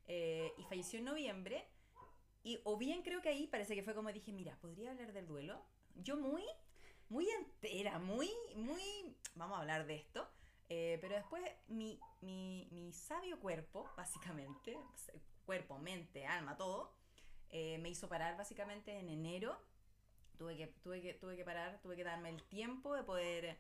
eh, 0.07 0.53
y 0.59 0.65
falleció 0.65 0.99
en 0.99 1.07
noviembre. 1.07 1.67
Y 2.45 2.61
o 2.65 2.77
bien 2.77 3.03
creo 3.03 3.23
que 3.23 3.31
ahí 3.31 3.47
parece 3.47 3.75
que 3.75 3.83
fue 3.83 3.95
como 3.95 4.13
dije, 4.13 4.33
mira, 4.33 4.57
podría 4.61 4.91
hablar 4.91 5.13
del 5.13 5.27
duelo. 5.27 5.65
Yo 5.97 6.17
muy, 6.17 6.45
muy 7.09 7.29
entera, 7.31 7.99
muy, 7.99 8.31
muy, 8.55 9.17
vamos 9.35 9.57
a 9.57 9.61
hablar 9.61 9.87
de 9.87 9.97
esto. 9.97 10.31
Eh, 10.69 10.99
pero 11.01 11.15
después 11.15 11.43
mi, 11.69 11.99
mi, 12.21 12.69
mi 12.71 12.93
sabio 12.93 13.41
cuerpo, 13.41 13.89
básicamente, 13.97 14.79
cuerpo, 15.47 15.79
mente, 15.79 16.27
alma, 16.27 16.57
todo, 16.57 16.93
eh, 17.51 17.79
me 17.79 17.89
hizo 17.89 18.09
parar 18.09 18.37
básicamente 18.37 18.99
en 18.99 19.09
enero. 19.09 19.59
Tuve 20.37 20.57
que, 20.57 20.67
tuve, 20.83 21.01
que, 21.01 21.15
tuve 21.15 21.37
que 21.37 21.45
parar, 21.45 21.81
tuve 21.83 21.97
que 21.97 22.05
darme 22.05 22.29
el 22.29 22.43
tiempo 22.45 22.95
de 22.95 23.03
poder 23.03 23.59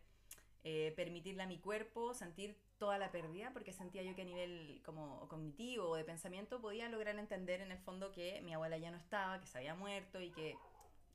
eh, 0.65 0.93
permitirle 0.97 1.43
a 1.43 1.47
mi 1.47 1.59
cuerpo 1.59 2.15
sentir 2.15 2.57
toda 2.79 2.99
la 2.99 3.11
pérdida, 3.11 3.53
porque 3.53 3.73
sentía 3.73 4.03
yo 4.03 4.15
que 4.15 4.23
a 4.23 4.25
nivel 4.25 4.81
como 4.85 5.27
cognitivo 5.29 5.89
o 5.89 5.97
de 5.97 6.05
pensamiento 6.05 6.61
podía 6.61 6.89
lograr 6.89 7.19
entender 7.19 7.61
en 7.61 7.73
el 7.73 7.79
fondo 7.79 8.13
que 8.13 8.41
mi 8.43 8.55
abuela 8.55 8.77
ya 8.79 8.91
no 8.91 8.99
estaba, 8.99 9.41
que 9.41 9.47
se 9.47 9.59
había 9.59 9.75
muerto 9.75 10.21
y 10.21 10.31
que 10.31 10.57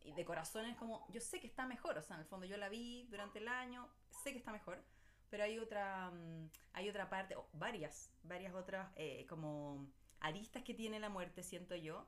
y 0.06 0.12
de 0.12 0.26
corazón 0.26 0.66
es 0.66 0.76
como, 0.76 1.06
yo 1.10 1.22
sé 1.22 1.40
que 1.40 1.48
está 1.48 1.66
mejor, 1.66 1.98
o 1.98 2.04
sea, 2.04 2.16
en 2.18 2.24
el 2.24 2.28
fondo 2.28 2.46
yo 2.46 2.58
la 2.58 2.70
vi 2.70 3.08
durante 3.10 3.40
el 3.40 3.48
año, 3.48 3.88
sé 4.24 4.32
que 4.32 4.38
está 4.38 4.52
mejor, 4.52 4.84
pero 5.34 5.46
hay 5.46 5.58
otra, 5.58 6.12
mm, 6.12 6.50
hay 6.74 6.90
otra 6.90 7.10
parte, 7.10 7.36
o 7.36 7.48
varias, 7.54 8.12
varias 8.22 8.54
otras 8.54 8.92
eh, 8.96 9.26
como 9.28 9.84
aristas 10.20 10.62
que 10.62 10.76
tiene 10.76 11.00
la 11.00 11.10
muerte, 11.10 11.42
siento 11.42 11.76
yo, 11.76 12.06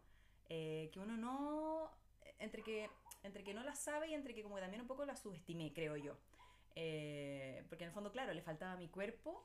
eh, 0.47 0.91
que 0.93 0.99
uno 0.99 1.17
no, 1.17 1.89
entre 2.37 2.61
que, 2.61 2.87
entre 3.23 3.43
que 3.43 3.55
no 3.55 3.63
la 3.63 3.73
sabe 3.73 4.09
y 4.09 4.13
entre 4.13 4.35
que 4.35 4.43
como 4.43 4.53
que 4.53 4.61
también 4.61 4.81
un 4.81 4.87
poco 4.87 5.05
la 5.05 5.15
subestimé, 5.15 5.73
creo 5.73 5.97
yo. 5.97 6.15
Eh, 6.75 7.65
porque 7.67 7.85
en 7.85 7.87
el 7.87 7.95
fondo, 7.95 8.11
claro, 8.11 8.31
le 8.31 8.43
faltaba 8.43 8.73
a 8.73 8.77
mi 8.77 8.89
cuerpo. 8.89 9.43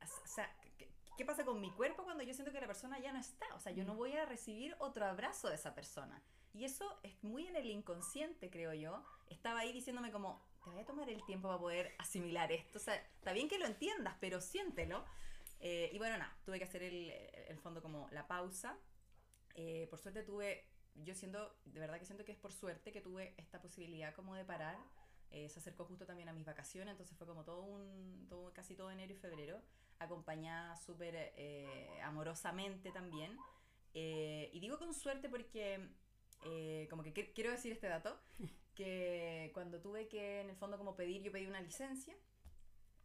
O 0.00 0.26
sea, 0.26 0.50
¿qué, 0.78 0.88
qué 1.18 1.26
pasa 1.26 1.44
con 1.44 1.60
mi 1.60 1.70
cuerpo 1.70 2.04
cuando 2.04 2.22
yo 2.22 2.32
siento 2.32 2.50
que 2.50 2.62
la 2.62 2.66
persona 2.66 2.98
ya 2.98 3.12
no 3.12 3.18
está? 3.18 3.44
O 3.54 3.60
sea, 3.60 3.72
yo 3.72 3.84
no 3.84 3.94
voy 3.94 4.14
a 4.14 4.24
recibir 4.24 4.74
otro 4.78 5.04
abrazo 5.04 5.50
de 5.50 5.56
esa 5.56 5.74
persona. 5.74 6.22
Y 6.54 6.64
eso 6.64 6.98
es 7.02 7.22
muy 7.22 7.46
en 7.46 7.56
el 7.56 7.66
inconsciente, 7.66 8.48
creo 8.48 8.72
yo. 8.72 9.04
Estaba 9.28 9.60
ahí 9.60 9.72
diciéndome 9.74 10.10
como, 10.12 10.40
te 10.64 10.70
voy 10.70 10.80
a 10.80 10.86
tomar 10.86 11.08
el 11.10 11.24
tiempo 11.24 11.48
para 11.48 11.58
poder 11.60 11.94
asimilar 11.98 12.50
esto. 12.52 12.78
O 12.78 12.80
sea, 12.82 12.94
está 12.96 13.32
bien 13.32 13.48
que 13.48 13.58
lo 13.58 13.66
entiendas, 13.66 14.16
pero 14.20 14.40
siéntelo. 14.40 15.04
Eh, 15.60 15.90
y 15.92 15.98
bueno, 15.98 16.18
nada, 16.18 16.36
tuve 16.44 16.58
que 16.58 16.64
hacer 16.64 16.82
el, 16.82 17.10
el 17.48 17.58
fondo 17.58 17.82
como 17.82 18.08
la 18.12 18.26
pausa. 18.26 18.78
Eh, 19.54 19.86
por 19.90 19.98
suerte 19.98 20.22
tuve, 20.22 20.64
yo 20.94 21.14
siento, 21.14 21.56
de 21.64 21.80
verdad 21.80 21.98
que 21.98 22.06
siento 22.06 22.24
que 22.24 22.32
es 22.32 22.38
por 22.38 22.52
suerte 22.52 22.92
que 22.92 23.00
tuve 23.00 23.34
esta 23.36 23.60
posibilidad 23.60 24.14
como 24.14 24.34
de 24.34 24.44
parar. 24.44 24.76
Eh, 25.30 25.48
se 25.48 25.60
acercó 25.60 25.84
justo 25.86 26.04
también 26.06 26.28
a 26.28 26.32
mis 26.32 26.44
vacaciones, 26.44 26.92
entonces 26.92 27.16
fue 27.16 27.26
como 27.26 27.44
todo 27.44 27.62
un, 27.62 28.26
todo, 28.28 28.52
casi 28.52 28.74
todo 28.76 28.90
enero 28.90 29.12
y 29.12 29.16
febrero, 29.16 29.62
acompañada 29.98 30.76
súper 30.76 31.14
eh, 31.36 32.00
amorosamente 32.02 32.90
también. 32.92 33.36
Eh, 33.94 34.50
y 34.52 34.60
digo 34.60 34.78
con 34.78 34.92
suerte 34.94 35.28
porque, 35.28 35.88
eh, 36.44 36.86
como 36.90 37.02
que 37.02 37.14
qu- 37.14 37.32
quiero 37.34 37.50
decir 37.50 37.72
este 37.72 37.88
dato, 37.88 38.18
que 38.74 39.21
cuando 39.62 39.80
tuve 39.80 40.08
que 40.08 40.40
en 40.40 40.50
el 40.50 40.56
fondo 40.56 40.76
como 40.76 40.96
pedir, 40.96 41.22
yo 41.22 41.30
pedí 41.30 41.46
una 41.46 41.60
licencia, 41.60 42.16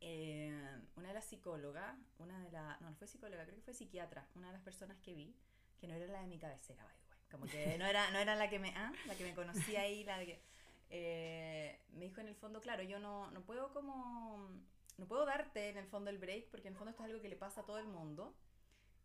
eh, 0.01 0.81
una 0.95 1.09
de 1.09 1.13
las 1.13 1.25
psicólogas, 1.25 1.95
una 2.17 2.43
de 2.43 2.49
las, 2.49 2.81
no, 2.81 2.89
no 2.89 2.95
fue 2.95 3.05
psicóloga, 3.07 3.43
creo 3.43 3.57
que 3.57 3.61
fue 3.61 3.75
psiquiatra, 3.75 4.27
una 4.33 4.47
de 4.47 4.53
las 4.53 4.63
personas 4.63 4.97
que 4.97 5.13
vi, 5.13 5.35
que 5.79 5.87
no 5.87 5.93
era 5.93 6.07
la 6.07 6.21
de 6.21 6.27
mi 6.27 6.39
cabecera, 6.39 6.83
by 6.83 6.95
the 6.95 7.03
way, 7.11 7.19
como 7.29 7.45
que 7.45 7.77
no 7.77 7.85
era, 7.85 8.09
no 8.09 8.17
era 8.17 8.35
la 8.35 8.49
que 8.49 8.57
me, 8.57 8.73
ah, 8.75 8.91
la 9.05 9.15
que 9.15 9.23
me 9.23 9.35
conocía 9.35 9.81
ahí, 9.81 10.03
la 10.03 10.17
de 10.17 10.25
que, 10.25 10.41
eh, 10.89 11.79
me 11.89 12.05
dijo 12.05 12.21
en 12.21 12.27
el 12.27 12.35
fondo, 12.35 12.59
claro, 12.59 12.81
yo 12.81 12.97
no, 12.97 13.29
no 13.29 13.41
puedo 13.45 13.71
como 13.71 14.49
no 14.97 15.05
puedo 15.07 15.25
darte 15.27 15.69
en 15.69 15.77
el 15.77 15.85
fondo 15.85 16.09
el 16.09 16.17
break 16.17 16.49
porque 16.49 16.69
en 16.69 16.73
el 16.73 16.77
fondo 16.79 16.89
esto 16.89 17.03
es 17.03 17.09
algo 17.11 17.21
que 17.21 17.29
le 17.29 17.35
pasa 17.35 17.61
a 17.61 17.65
todo 17.67 17.77
el 17.77 17.85
mundo. 17.87 18.35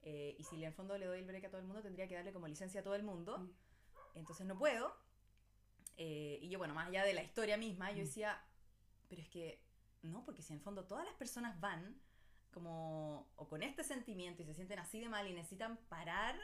eh, 0.00 0.34
y 0.38 0.44
si 0.44 0.56
en 0.56 0.64
el 0.64 0.72
fondo 0.72 0.96
le 0.96 1.04
doy 1.04 1.18
el 1.18 1.26
break 1.26 1.44
a 1.44 1.50
todo 1.50 1.60
el 1.60 1.66
mundo, 1.66 1.82
tendría 1.82 2.08
que 2.08 2.14
darle 2.14 2.32
como 2.32 2.48
licencia 2.48 2.80
a 2.80 2.82
todo 2.82 2.94
el 2.94 3.02
mundo. 3.02 3.46
Entonces 4.14 4.46
no 4.46 4.56
puedo. 4.56 4.96
Eh, 5.96 6.38
y 6.42 6.48
yo, 6.48 6.58
bueno, 6.58 6.74
más 6.74 6.88
allá 6.88 7.04
de 7.04 7.14
la 7.14 7.22
historia 7.22 7.56
misma, 7.56 7.90
yo 7.92 7.98
Mm. 7.98 8.06
decía, 8.06 8.42
pero 9.08 9.22
es 9.22 9.28
que 9.28 9.62
no, 10.02 10.24
porque 10.24 10.42
si 10.42 10.52
en 10.52 10.58
el 10.58 10.64
fondo 10.64 10.84
todas 10.86 11.04
las 11.04 11.14
personas 11.14 11.58
van 11.60 12.00
como 12.50 13.28
o 13.36 13.48
con 13.48 13.62
este 13.62 13.84
sentimiento 13.84 14.42
y 14.42 14.46
se 14.46 14.54
sienten 14.54 14.78
así 14.78 15.00
de 15.00 15.08
mal 15.08 15.26
y 15.28 15.32
necesitan 15.32 15.76
parar 15.88 16.38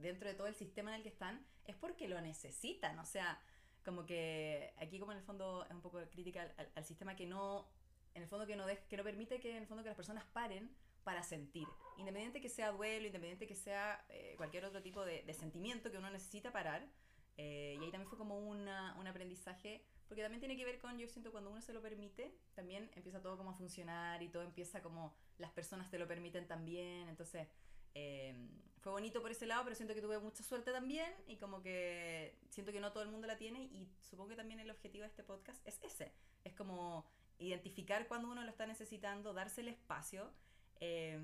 dentro 0.00 0.28
de 0.28 0.34
todo 0.34 0.46
el 0.46 0.54
sistema 0.54 0.90
en 0.90 0.96
el 0.96 1.02
que 1.02 1.08
están, 1.08 1.44
es 1.64 1.74
porque 1.76 2.06
lo 2.08 2.20
necesitan. 2.20 2.98
O 2.98 3.04
sea, 3.06 3.40
como 3.84 4.04
que 4.04 4.74
aquí 4.76 4.98
como 5.00 5.12
en 5.12 5.18
el 5.18 5.24
fondo 5.24 5.64
es 5.64 5.70
un 5.72 5.80
poco 5.80 5.98
crítica 6.10 6.42
al, 6.42 6.54
al- 6.58 6.72
al 6.76 6.84
sistema 6.84 7.16
que 7.16 7.26
no, 7.26 7.66
en 8.14 8.22
el 8.22 8.28
fondo 8.28 8.46
que 8.46 8.54
no, 8.56 8.68
dej- 8.68 8.86
que 8.88 8.96
no 8.96 9.02
permite 9.04 9.40
que 9.40 9.50
en 9.52 9.62
el 9.62 9.66
fondo 9.66 9.82
que 9.82 9.88
las 9.88 9.96
personas 9.96 10.24
paren 10.32 10.70
para 11.04 11.22
sentir. 11.22 11.66
Independiente 11.96 12.40
que 12.40 12.48
sea 12.48 12.70
duelo, 12.70 13.06
independiente 13.06 13.46
que 13.46 13.56
sea 13.56 14.04
eh, 14.10 14.34
cualquier 14.36 14.64
otro 14.66 14.82
tipo 14.82 15.04
de, 15.04 15.22
de 15.22 15.34
sentimiento 15.34 15.90
que 15.90 15.98
uno 15.98 16.10
necesita 16.10 16.52
parar. 16.52 16.86
Eh, 17.36 17.76
y 17.80 17.84
ahí 17.84 17.90
también 17.90 18.08
fue 18.08 18.18
como 18.18 18.38
una, 18.38 18.94
un 18.98 19.06
aprendizaje, 19.06 19.84
porque 20.08 20.22
también 20.22 20.40
tiene 20.40 20.56
que 20.56 20.64
ver 20.64 20.78
con, 20.78 20.98
yo 20.98 21.08
siento, 21.08 21.32
cuando 21.32 21.50
uno 21.50 21.60
se 21.60 21.72
lo 21.72 21.80
permite, 21.80 22.34
también 22.54 22.90
empieza 22.94 23.22
todo 23.22 23.36
como 23.36 23.50
a 23.50 23.54
funcionar 23.54 24.22
y 24.22 24.28
todo 24.28 24.42
empieza 24.42 24.82
como 24.82 25.14
las 25.38 25.50
personas 25.52 25.90
te 25.90 25.98
lo 25.98 26.06
permiten 26.06 26.46
también. 26.46 27.08
Entonces, 27.08 27.48
eh, 27.94 28.34
fue 28.80 28.92
bonito 28.92 29.22
por 29.22 29.30
ese 29.30 29.46
lado, 29.46 29.62
pero 29.64 29.76
siento 29.76 29.94
que 29.94 30.02
tuve 30.02 30.18
mucha 30.18 30.42
suerte 30.42 30.72
también 30.72 31.12
y 31.26 31.36
como 31.36 31.62
que 31.62 32.36
siento 32.50 32.72
que 32.72 32.80
no 32.80 32.92
todo 32.92 33.04
el 33.04 33.10
mundo 33.10 33.26
la 33.26 33.38
tiene 33.38 33.62
y 33.62 33.88
supongo 34.00 34.30
que 34.30 34.36
también 34.36 34.60
el 34.60 34.70
objetivo 34.70 35.02
de 35.02 35.08
este 35.08 35.22
podcast 35.22 35.66
es 35.66 35.80
ese. 35.82 36.12
Es 36.44 36.52
como 36.54 37.06
identificar 37.38 38.08
cuando 38.08 38.28
uno 38.28 38.42
lo 38.42 38.50
está 38.50 38.66
necesitando, 38.66 39.32
darse 39.32 39.60
el 39.60 39.68
espacio, 39.68 40.30
eh, 40.80 41.18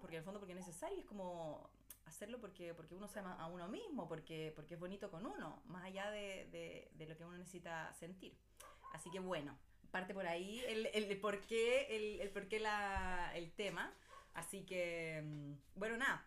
porque 0.00 0.16
en 0.16 0.18
el 0.18 0.24
fondo 0.24 0.40
porque 0.40 0.52
es 0.52 0.58
necesario, 0.58 0.98
es 0.98 1.06
como 1.06 1.70
hacerlo 2.16 2.40
porque, 2.40 2.72
porque 2.74 2.94
uno 2.94 3.08
se 3.08 3.18
ama 3.18 3.34
a 3.38 3.46
uno 3.46 3.68
mismo, 3.68 4.08
porque, 4.08 4.52
porque 4.56 4.74
es 4.74 4.80
bonito 4.80 5.10
con 5.10 5.26
uno, 5.26 5.62
más 5.66 5.84
allá 5.84 6.10
de, 6.10 6.48
de, 6.50 6.88
de 6.94 7.06
lo 7.06 7.16
que 7.16 7.24
uno 7.24 7.36
necesita 7.36 7.92
sentir. 7.92 8.34
Así 8.94 9.10
que 9.10 9.20
bueno, 9.20 9.58
parte 9.90 10.14
por 10.14 10.26
ahí 10.26 10.60
el, 10.66 10.86
el, 10.86 11.04
el 11.10 11.20
por 11.20 11.40
qué, 11.42 11.86
el, 11.94 12.20
el 12.20 12.30
por 12.30 12.48
qué 12.48 12.58
la, 12.58 13.32
el 13.34 13.52
tema. 13.52 13.92
Así 14.32 14.64
que, 14.64 15.22
mm, 15.24 15.52
bueno, 15.78 15.96
nada, 15.98 16.24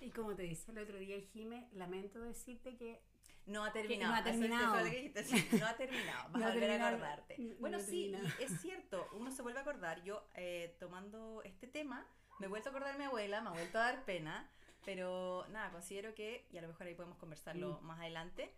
Y 0.00 0.10
como 0.10 0.34
te 0.34 0.42
decía 0.42 0.72
el 0.72 0.78
otro 0.78 0.98
día, 0.98 1.20
Jime, 1.32 1.68
lamento 1.72 2.20
decirte 2.22 2.76
que 2.76 3.00
No 3.46 3.64
ha 3.64 3.72
terminado. 3.72 4.12
no 4.12 4.18
ha 4.18 4.24
terminado. 4.24 4.76
no 5.60 5.66
ha 5.66 5.76
terminado. 5.76 6.28
Vas 6.32 6.40
No 6.42 6.46
a 6.46 6.50
volver 6.52 6.70
a 6.80 6.88
acordarte. 6.88 7.38
No 7.38 7.54
Bueno, 7.60 7.76
ha 7.78 7.80
sí, 7.80 8.12
y 8.38 8.42
es 8.42 8.60
cierto. 8.60 9.08
Uno 9.12 9.30
se 9.30 9.42
vuelve 9.42 9.58
a 9.60 9.62
acordar. 9.62 10.02
Yo, 10.02 10.28
eh, 10.34 10.76
tomando 10.80 11.42
este 11.44 11.66
tema, 11.68 12.06
me 12.40 12.46
he 12.46 12.48
vuelto 12.48 12.68
a 12.68 12.72
acordar 12.72 12.92
de 12.92 12.98
mi 12.98 13.04
abuela, 13.04 13.40
me 13.40 13.48
ha 13.50 13.52
vuelto 13.52 13.78
a 13.78 13.82
dar 13.82 14.04
pena. 14.04 14.50
Pero 14.88 15.44
nada, 15.50 15.70
considero 15.70 16.14
que, 16.14 16.46
y 16.50 16.56
a 16.56 16.62
lo 16.62 16.68
mejor 16.68 16.86
ahí 16.86 16.94
podemos 16.94 17.18
conversarlo 17.18 17.78
Mm. 17.82 17.84
más 17.86 18.00
adelante, 18.00 18.54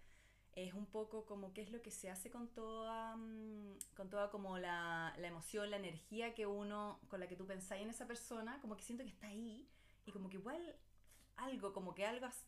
es 0.52 0.74
un 0.74 0.86
poco 0.86 1.26
como 1.26 1.52
qué 1.52 1.60
es 1.62 1.72
lo 1.72 1.82
que 1.82 1.90
se 1.90 2.08
hace 2.08 2.30
con 2.30 2.46
toda, 2.54 3.16
mm, 3.16 3.78
con 3.96 4.10
toda 4.10 4.30
como 4.30 4.56
la, 4.56 5.12
la 5.18 5.26
emoción, 5.26 5.70
la 5.72 5.76
energía 5.78 6.32
que 6.32 6.46
uno, 6.46 7.00
con 7.08 7.18
la 7.18 7.26
que 7.26 7.34
tú 7.34 7.46
pensáis 7.48 7.82
en 7.82 7.90
esa 7.90 8.06
persona, 8.06 8.60
como 8.60 8.76
que 8.76 8.84
siento 8.84 9.02
que 9.02 9.10
está 9.10 9.26
ahí 9.26 9.68
y 10.06 10.12
como 10.12 10.28
que 10.28 10.36
igual 10.36 10.76
algo, 11.34 11.72
como 11.72 11.96
que 11.96 12.06
algo, 12.06 12.26
as- 12.26 12.46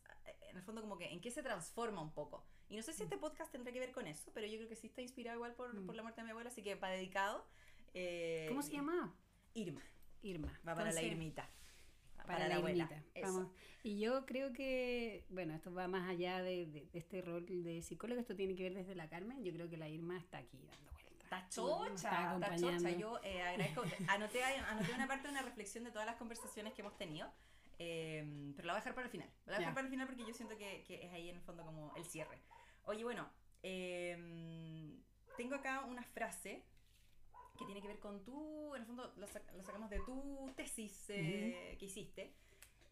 en 0.49 0.55
el 0.55 0.63
fondo 0.63 0.79
como 0.81 0.97
que 0.97 1.11
en 1.11 1.19
qué 1.19 1.29
se 1.29 1.43
transforma 1.43 2.01
un 2.01 2.13
poco. 2.13 2.45
Y 2.69 2.77
no 2.77 2.83
sé 2.83 2.93
si 2.93 3.03
este 3.03 3.17
podcast 3.17 3.51
tendrá 3.51 3.73
que 3.73 3.79
ver 3.81 3.91
con 3.91 4.07
eso, 4.07 4.31
pero 4.33 4.47
yo 4.47 4.55
creo 4.59 4.69
que 4.69 4.77
sí 4.77 4.87
está 4.87 5.01
inspirado 5.01 5.35
igual 5.39 5.55
por, 5.55 5.73
Mm. 5.75 5.85
por 5.85 5.95
la 5.95 6.03
muerte 6.03 6.21
de 6.21 6.25
mi 6.25 6.31
abuela, 6.31 6.49
así 6.49 6.63
que 6.63 6.77
para 6.77 6.93
dedicado. 6.93 7.45
eh, 7.93 8.45
¿Cómo 8.47 8.61
se 8.61 8.71
llama? 8.71 9.13
Irma. 9.53 9.81
Irma. 10.21 10.47
Va 10.65 10.73
para 10.73 10.85
la 10.85 10.89
Entonces, 10.91 11.11
Irmita. 11.11 11.49
Va 12.23 12.27
Para, 12.27 12.47
la, 12.47 12.55
abuela. 12.55 12.89
Vamos. 13.21 13.47
Y 13.83 13.99
yo 13.99 14.25
creo 14.25 14.53
que, 14.53 15.25
bueno, 15.29 15.53
esto 15.53 15.73
va 15.73 15.87
más 15.89 16.09
allá 16.09 16.41
de, 16.41 16.65
de- 16.67 16.85
de 16.91 16.99
este 16.99 17.21
rol 17.21 17.45
de 17.45 17.81
psicólogo, 17.81 18.21
esto 18.21 18.35
tiene 18.35 18.55
que 18.55 18.63
ver 18.63 18.73
desde 18.73 18.95
la 18.95 19.09
Carmen. 19.09 19.43
Yo 19.43 19.51
creo 19.51 19.69
que 19.69 19.75
la 19.77 19.89
Irma 19.89 20.17
está 20.17 20.37
aquí 20.37 20.57
dando 20.65 20.91
vueltas. 20.91 21.23
Está 21.23 21.49
chocha, 21.49 21.93
está 22.35 22.35
está 22.35 22.55
chocha. 22.55 22.91
Yo 22.91 23.19
eh, 23.23 23.41
agradezco. 23.41 23.83
Anoté, 24.07 24.43
anoté 24.43 24.93
una 24.93 25.07
parte 25.07 25.27
de 25.27 25.31
una 25.33 25.41
reflexión 25.41 25.83
de 25.83 25.91
todas 25.91 26.05
las 26.05 26.15
conversaciones 26.15 26.73
que 26.73 26.81
hemos 26.81 26.95
tenido, 26.97 27.29
eh, 27.79 28.53
pero 28.55 28.67
la 28.67 28.73
voy 28.73 28.77
a 28.77 28.81
dejar 28.81 28.95
para 28.95 29.05
el 29.07 29.11
final. 29.11 29.27
La 29.45 29.53
voy 29.53 29.55
a 29.55 29.57
dejar 29.59 29.71
Ya. 29.71 29.75
para 29.75 29.85
el 29.87 29.91
final 29.91 30.07
porque 30.07 30.25
yo 30.25 30.33
siento 30.33 30.57
que, 30.57 30.83
que 30.87 31.05
es 31.05 31.11
ahí 31.11 31.27
en 31.29 31.35
el 31.35 31.41
fondo 31.41 31.65
como 31.65 31.93
el 31.97 32.05
cierre. 32.05 32.39
Oye, 32.85 33.03
bueno, 33.03 33.29
eh, 33.63 34.95
tengo 35.37 35.55
acá 35.55 35.81
una 35.85 36.03
frase 36.03 36.63
que 37.57 37.65
tiene 37.65 37.81
que 37.81 37.87
ver 37.87 37.99
con 37.99 38.23
tu, 38.23 38.73
en 38.75 38.81
el 38.81 38.87
fondo 38.87 39.13
lo, 39.17 39.27
sac- 39.27 39.51
lo 39.53 39.63
sacamos 39.63 39.89
de 39.89 39.99
tu 40.01 40.51
tesis 40.55 41.09
eh, 41.09 41.75
que 41.79 41.85
hiciste, 41.85 42.33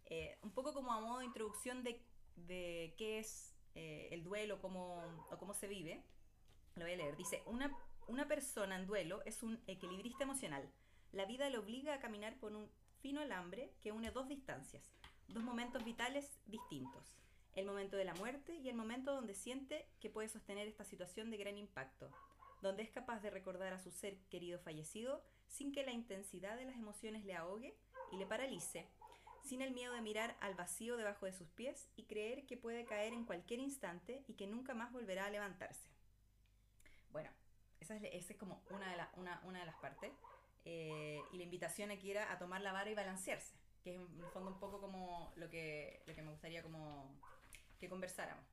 eh, 0.06 0.38
un 0.44 0.51
poco 0.51 0.74
como 0.74 0.91
a 0.94 1.00
modo 1.00 1.20
de 1.20 1.25
introducción 1.25 1.84
de, 1.84 2.01
de 2.36 2.94
qué 2.98 3.20
es 3.20 3.56
eh, 3.75 4.10
el 4.12 4.24
duelo 4.24 4.62
cómo, 4.62 5.03
o 5.32 5.38
cómo 5.38 5.53
se 5.53 5.68
vive. 5.68 6.03
Lo 6.75 6.84
voy 6.86 6.94
a 6.94 6.98
leer. 6.98 7.18
Dice, 7.18 7.41
una, 7.48 7.75
una 8.08 8.27
persona 8.27 8.75
en 8.75 8.86
duelo 8.86 9.22
es 9.25 9.44
un 9.44 9.60
equilibrista 9.68 10.24
emocional. 10.24 10.70
La 11.12 11.25
vida 11.25 11.50
le 11.50 11.58
obliga 11.58 11.94
a 11.96 12.00
caminar 12.00 12.38
por 12.39 12.53
un 12.53 12.70
fino 13.01 13.20
alambre 13.22 13.74
que 13.82 13.91
une 13.91 14.12
dos 14.12 14.27
distancias, 14.27 14.94
dos 15.27 15.44
momentos 15.44 15.84
vitales 15.84 16.39
distintos. 16.46 17.18
El 17.56 17.65
momento 17.65 17.98
de 17.98 18.06
la 18.06 18.13
muerte 18.13 18.56
y 18.56 18.70
el 18.70 18.75
momento 18.75 19.13
donde 19.13 19.34
siente 19.34 19.86
que 20.00 20.10
puede 20.10 20.30
sostener 20.30 20.68
esta 20.68 20.86
situación 20.86 21.32
de 21.32 21.38
gran 21.38 21.58
impacto, 21.58 22.10
donde 22.62 22.84
es 22.84 22.91
capaz 22.91 23.20
de 23.22 23.30
recordar 23.30 23.74
a 23.74 23.80
su 23.80 23.91
ser 23.91 24.18
querido 24.30 24.60
fallecido 24.60 25.24
sin 25.48 25.72
que 25.72 25.84
la 25.84 25.91
intensidad 25.91 26.56
de 26.58 26.65
las 26.65 26.75
emociones 26.75 27.25
le 27.25 27.36
ahogue 27.36 27.75
y 28.12 28.18
le 28.18 28.25
paralice, 28.25 28.88
sin 29.44 29.62
el 29.62 29.72
miedo 29.74 29.94
de 29.94 30.01
mirar 30.01 30.38
al 30.39 30.56
vacío 30.56 30.96
debajo 30.98 31.25
de 31.25 31.34
sus 31.34 31.50
pies 31.50 31.89
y 31.96 32.06
creer 32.06 32.46
que 32.46 32.58
puede 32.58 32.86
caer 32.86 33.13
en 33.13 33.25
cualquier 33.25 33.60
instante 33.60 34.24
y 34.27 34.36
que 34.36 34.48
nunca 34.48 34.74
más 34.74 34.91
volverá 34.91 35.25
a 35.25 35.30
levantarse. 35.30 35.89
Bueno, 37.12 37.30
esa 37.80 37.96
es, 37.98 38.36
como 38.38 38.63
una 38.70 38.89
de, 38.91 38.98
la- 38.98 39.12
una, 39.18 39.41
una 39.46 39.60
de 39.60 39.65
las 39.65 39.75
partes. 39.77 40.12
Eh, 40.63 41.20
y 41.34 41.38
la 41.38 41.44
invitación 41.44 41.89
aquí 41.89 42.12
era 42.12 42.32
a 42.32 42.38
tomar 42.38 42.62
la 42.62 42.72
vara 42.72 42.89
y 42.89 42.94
balancearse, 42.94 43.56
que 43.84 43.96
es 43.96 44.00
en 44.00 44.24
el 44.24 44.30
fondo 44.32 44.51
un 44.51 44.60
poco 44.60 44.80
como 44.80 45.34
lo 45.36 45.50
que, 45.50 46.03
lo 46.06 46.13
que 46.13 46.22
me 46.22 46.30
gustaría 46.30 46.62
como 46.62 47.20
que 47.80 47.89
conversáramos. 47.89 48.46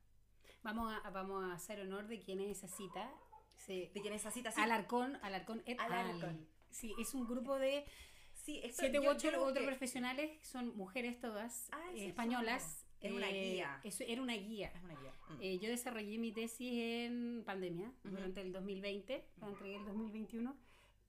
Vamos 0.63 0.91
a, 0.91 1.09
vamos 1.11 1.43
a 1.43 1.53
hacer 1.53 1.79
honor 1.81 2.07
de 2.07 2.19
quién 2.19 2.39
es 2.41 2.57
esa 2.57 2.67
cita. 2.75 3.13
Se- 3.59 3.91
De 3.93 4.19
cita 4.31 4.49
así. 4.49 4.59
Alarcón, 4.61 5.17
Alarcón 5.21 5.61
et 5.65 5.79
al. 5.79 5.91
Alarcón. 5.93 6.47
Sí, 6.69 6.93
es 6.99 7.13
un 7.13 7.25
grupo 7.27 7.57
de 7.59 7.85
Sí, 8.33 8.59
esto- 8.63 8.81
siete 8.81 8.99
u 8.99 9.07
ocho 9.09 9.27
otros 9.43 9.65
profesionales, 9.65 10.31
son 10.41 10.75
mujeres 10.75 11.19
todas, 11.19 11.69
Ah, 11.71 11.81
eh, 11.93 11.99
sí, 11.99 12.05
españolas. 12.07 12.85
Es 13.01 13.11
una 13.13 13.29
Eh, 13.29 13.53
guía. 13.53 13.79
Eso 13.83 14.03
era 14.05 14.21
una 14.21 14.33
guía. 14.35 14.71
Es 14.75 14.83
una 14.83 14.93
guía. 14.99 15.13
Mm. 15.29 15.37
Eh, 15.41 15.59
yo 15.59 15.69
desarrollé 15.69 16.17
mi 16.17 16.31
tesis 16.33 16.71
en 16.73 17.43
pandemia 17.45 17.93
durante 18.03 18.41
el 18.41 18.51
2020, 18.51 19.25
la 19.39 19.47
entregué 19.47 19.75
el 19.77 19.85
2021 19.85 20.57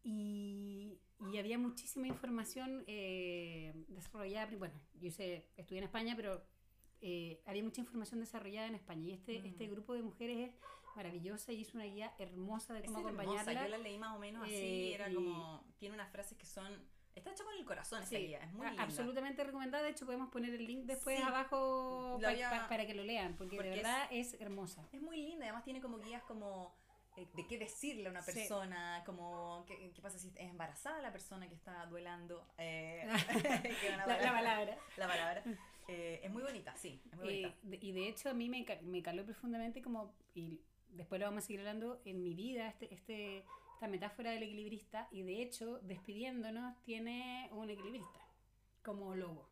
y, 0.04 0.99
y 1.33 1.38
había 1.38 1.59
muchísima 1.59 2.07
información 2.07 2.85
eh, 2.87 3.73
desarrollada. 3.88 4.54
Bueno, 4.57 4.75
yo 5.00 5.11
sé, 5.11 5.49
estudié 5.57 5.78
en 5.78 5.85
España, 5.85 6.14
pero 6.16 6.45
eh, 7.00 7.40
había 7.47 7.62
mucha 7.64 7.80
información 7.80 8.21
desarrollada 8.21 8.66
en 8.69 8.75
España 8.75 9.07
y 9.09 9.12
este, 9.12 9.40
Mm. 9.40 9.47
este 9.47 9.66
grupo 9.69 9.95
de 9.95 10.02
mujeres 10.02 10.50
es 10.50 10.54
maravillosa 11.04 11.52
y 11.52 11.61
hizo 11.61 11.76
una 11.78 11.85
guía 11.87 12.12
hermosa 12.19 12.75
de 12.75 12.80
Es 12.80 12.87
cómo 12.87 13.09
hermosa, 13.09 13.23
acompañarla. 13.23 13.62
Yo 13.64 13.69
la 13.69 13.78
leí 13.78 13.99
más 13.99 14.16
o 14.16 14.19
menos 14.19 14.45
así, 14.45 14.54
Eh, 14.54 14.95
era 14.95 15.09
y- 15.11 15.14
como... 15.14 15.64
Tiene 15.78 15.95
unas 15.95 16.11
frases 16.11 16.37
que 16.37 16.47
son... 16.47 16.71
Está 17.14 17.33
hecho 17.33 17.45
con 17.45 17.54
el 17.54 17.64
corazón 17.64 18.00
esa 18.02 18.11
Sí, 18.11 18.26
guía, 18.28 18.38
es 18.38 18.52
muy 18.52 18.66
linda. 18.69 18.83
absolutamente 18.85 19.42
recomendada. 19.42 19.83
De 19.83 19.90
hecho, 19.90 20.07
podemos 20.07 20.28
poner 20.30 20.54
el 20.54 20.64
link 20.64 20.85
después 20.85 21.16
Sí. 21.16 21.23
abajo 21.23 22.19
pa- 22.23 22.28
había- 22.28 22.50
pa- 22.50 22.69
para 22.69 22.87
que 22.87 22.95
lo 22.95 23.02
lean, 23.02 23.35
porque, 23.37 23.57
porque 23.57 23.71
de 23.71 23.76
es- 23.78 23.83
verdad 23.83 24.09
es, 24.12 24.35
hermosa. 24.40 24.87
Es 24.92 25.02
muy 25.02 25.16
linda, 25.16 25.45
además 25.47 25.64
tiene 25.64 25.80
como 25.80 25.99
guías 25.99 26.23
como 26.25 26.78
eh, 27.16 27.26
de 27.35 27.47
qué 27.49 27.59
decirle 27.59 28.07
a 28.07 28.11
una 28.12 28.23
Sí. 28.23 28.33
persona, 28.33 29.02
como 29.04 29.64
qué, 29.66 29.90
qué 29.92 30.00
pasa 30.00 30.16
si 30.21 30.28
es 30.28 30.35
embarazada 30.37 31.02
la 31.02 31.11
persona 31.11 31.49
que 31.49 31.54
está 31.57 31.85
duelando. 31.87 32.47
eh, 32.57 33.04
que 33.83 33.97
La, 33.97 34.07
la 34.07 34.33
palabra. 34.33 34.78
La 34.97 35.09
palabra. 35.09 35.42
Eh, 35.88 36.21
es 36.23 36.30
muy 36.30 36.42
bonita, 36.45 36.76
sí, 36.76 37.02
es 37.11 37.19
muy 37.19 37.28
Eh, 37.28 37.42
bonita. 37.42 37.59
de- 37.64 37.78
y 37.83 37.92
de 37.92 38.09
hecho 38.09 38.30
a 38.30 38.35
mí 38.35 38.49
me, 38.49 38.64
me 38.83 39.02
caló 39.02 39.25
profundamente 39.25 39.83
como, 39.83 40.14
y 40.35 40.61
después 40.92 41.20
lo 41.20 41.26
vamos 41.26 41.44
a 41.44 41.47
seguir 41.47 41.61
hablando, 41.61 42.00
en 42.04 42.23
mi 42.23 42.35
vida 42.35 42.68
este, 42.68 42.92
este, 42.94 43.38
esta 43.75 43.88
metáfora 43.88 44.30
del 44.32 44.42
equilibrista 44.42 45.09
y 45.11 45.23
de 45.23 45.42
hecho 45.42 45.78
despidiéndonos 45.80 46.76
tiene 46.85 47.49
un 47.52 47.70
equilibrista 47.70 48.20
como 48.82 49.14
logo, 49.14 49.49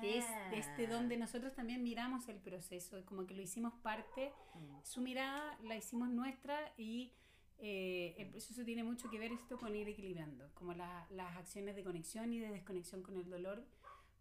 que 0.00 0.18
es 0.18 0.24
este 0.52 0.86
Ah. 0.86 0.90
donde 0.90 1.16
nosotros 1.16 1.54
también 1.54 1.82
miramos 1.82 2.28
el 2.28 2.38
proceso, 2.40 3.04
como 3.06 3.26
que 3.26 3.34
lo 3.34 3.42
hicimos 3.42 3.72
parte, 3.82 4.32
Mm. 4.54 4.80
su 4.84 5.00
mirada 5.00 5.58
la 5.62 5.76
hicimos 5.76 6.08
nuestra 6.10 6.72
y 6.76 7.12
eh, 7.60 8.14
el 8.18 8.28
proceso 8.30 8.64
tiene 8.64 8.84
mucho 8.84 9.10
que 9.10 9.18
ver 9.18 9.32
esto 9.32 9.58
con 9.58 9.74
ir 9.74 9.88
equilibrando, 9.88 10.48
como 10.54 10.74
la- 10.74 11.06
las 11.10 11.36
acciones 11.36 11.74
de 11.74 11.82
conexión 11.82 12.32
y 12.32 12.38
de 12.38 12.50
desconexión 12.50 13.02
con 13.02 13.16
el 13.16 13.28
dolor. 13.28 13.64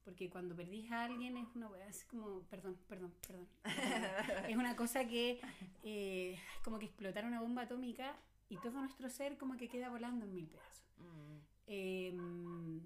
Porque 0.08 0.30
cuando 0.30 0.56
perdís 0.56 0.90
a 0.90 1.04
alguien 1.04 1.36
es 1.36 1.54
una 1.54 1.70
es 1.90 2.06
como, 2.06 2.40
perdón, 2.44 2.78
perdón, 2.88 3.14
perdón. 3.28 3.46
es 4.50 4.56
una 4.56 4.74
cosa 4.78 5.06
que 5.06 5.42
eh, 5.84 6.40
como 6.64 6.80
que 6.80 6.86
explotar 6.86 7.26
una 7.26 7.42
bomba 7.42 7.64
atómica 7.64 8.16
y 8.48 8.56
todo 8.56 8.80
nuestro 8.80 9.10
ser 9.10 9.38
como 9.38 9.58
que 9.58 9.68
queda 9.68 9.90
volando 9.90 10.24
en 10.24 10.34
mil 10.34 10.48
pedazos. 10.48 10.86
Mm. 11.00 11.38
Em, 11.68 12.82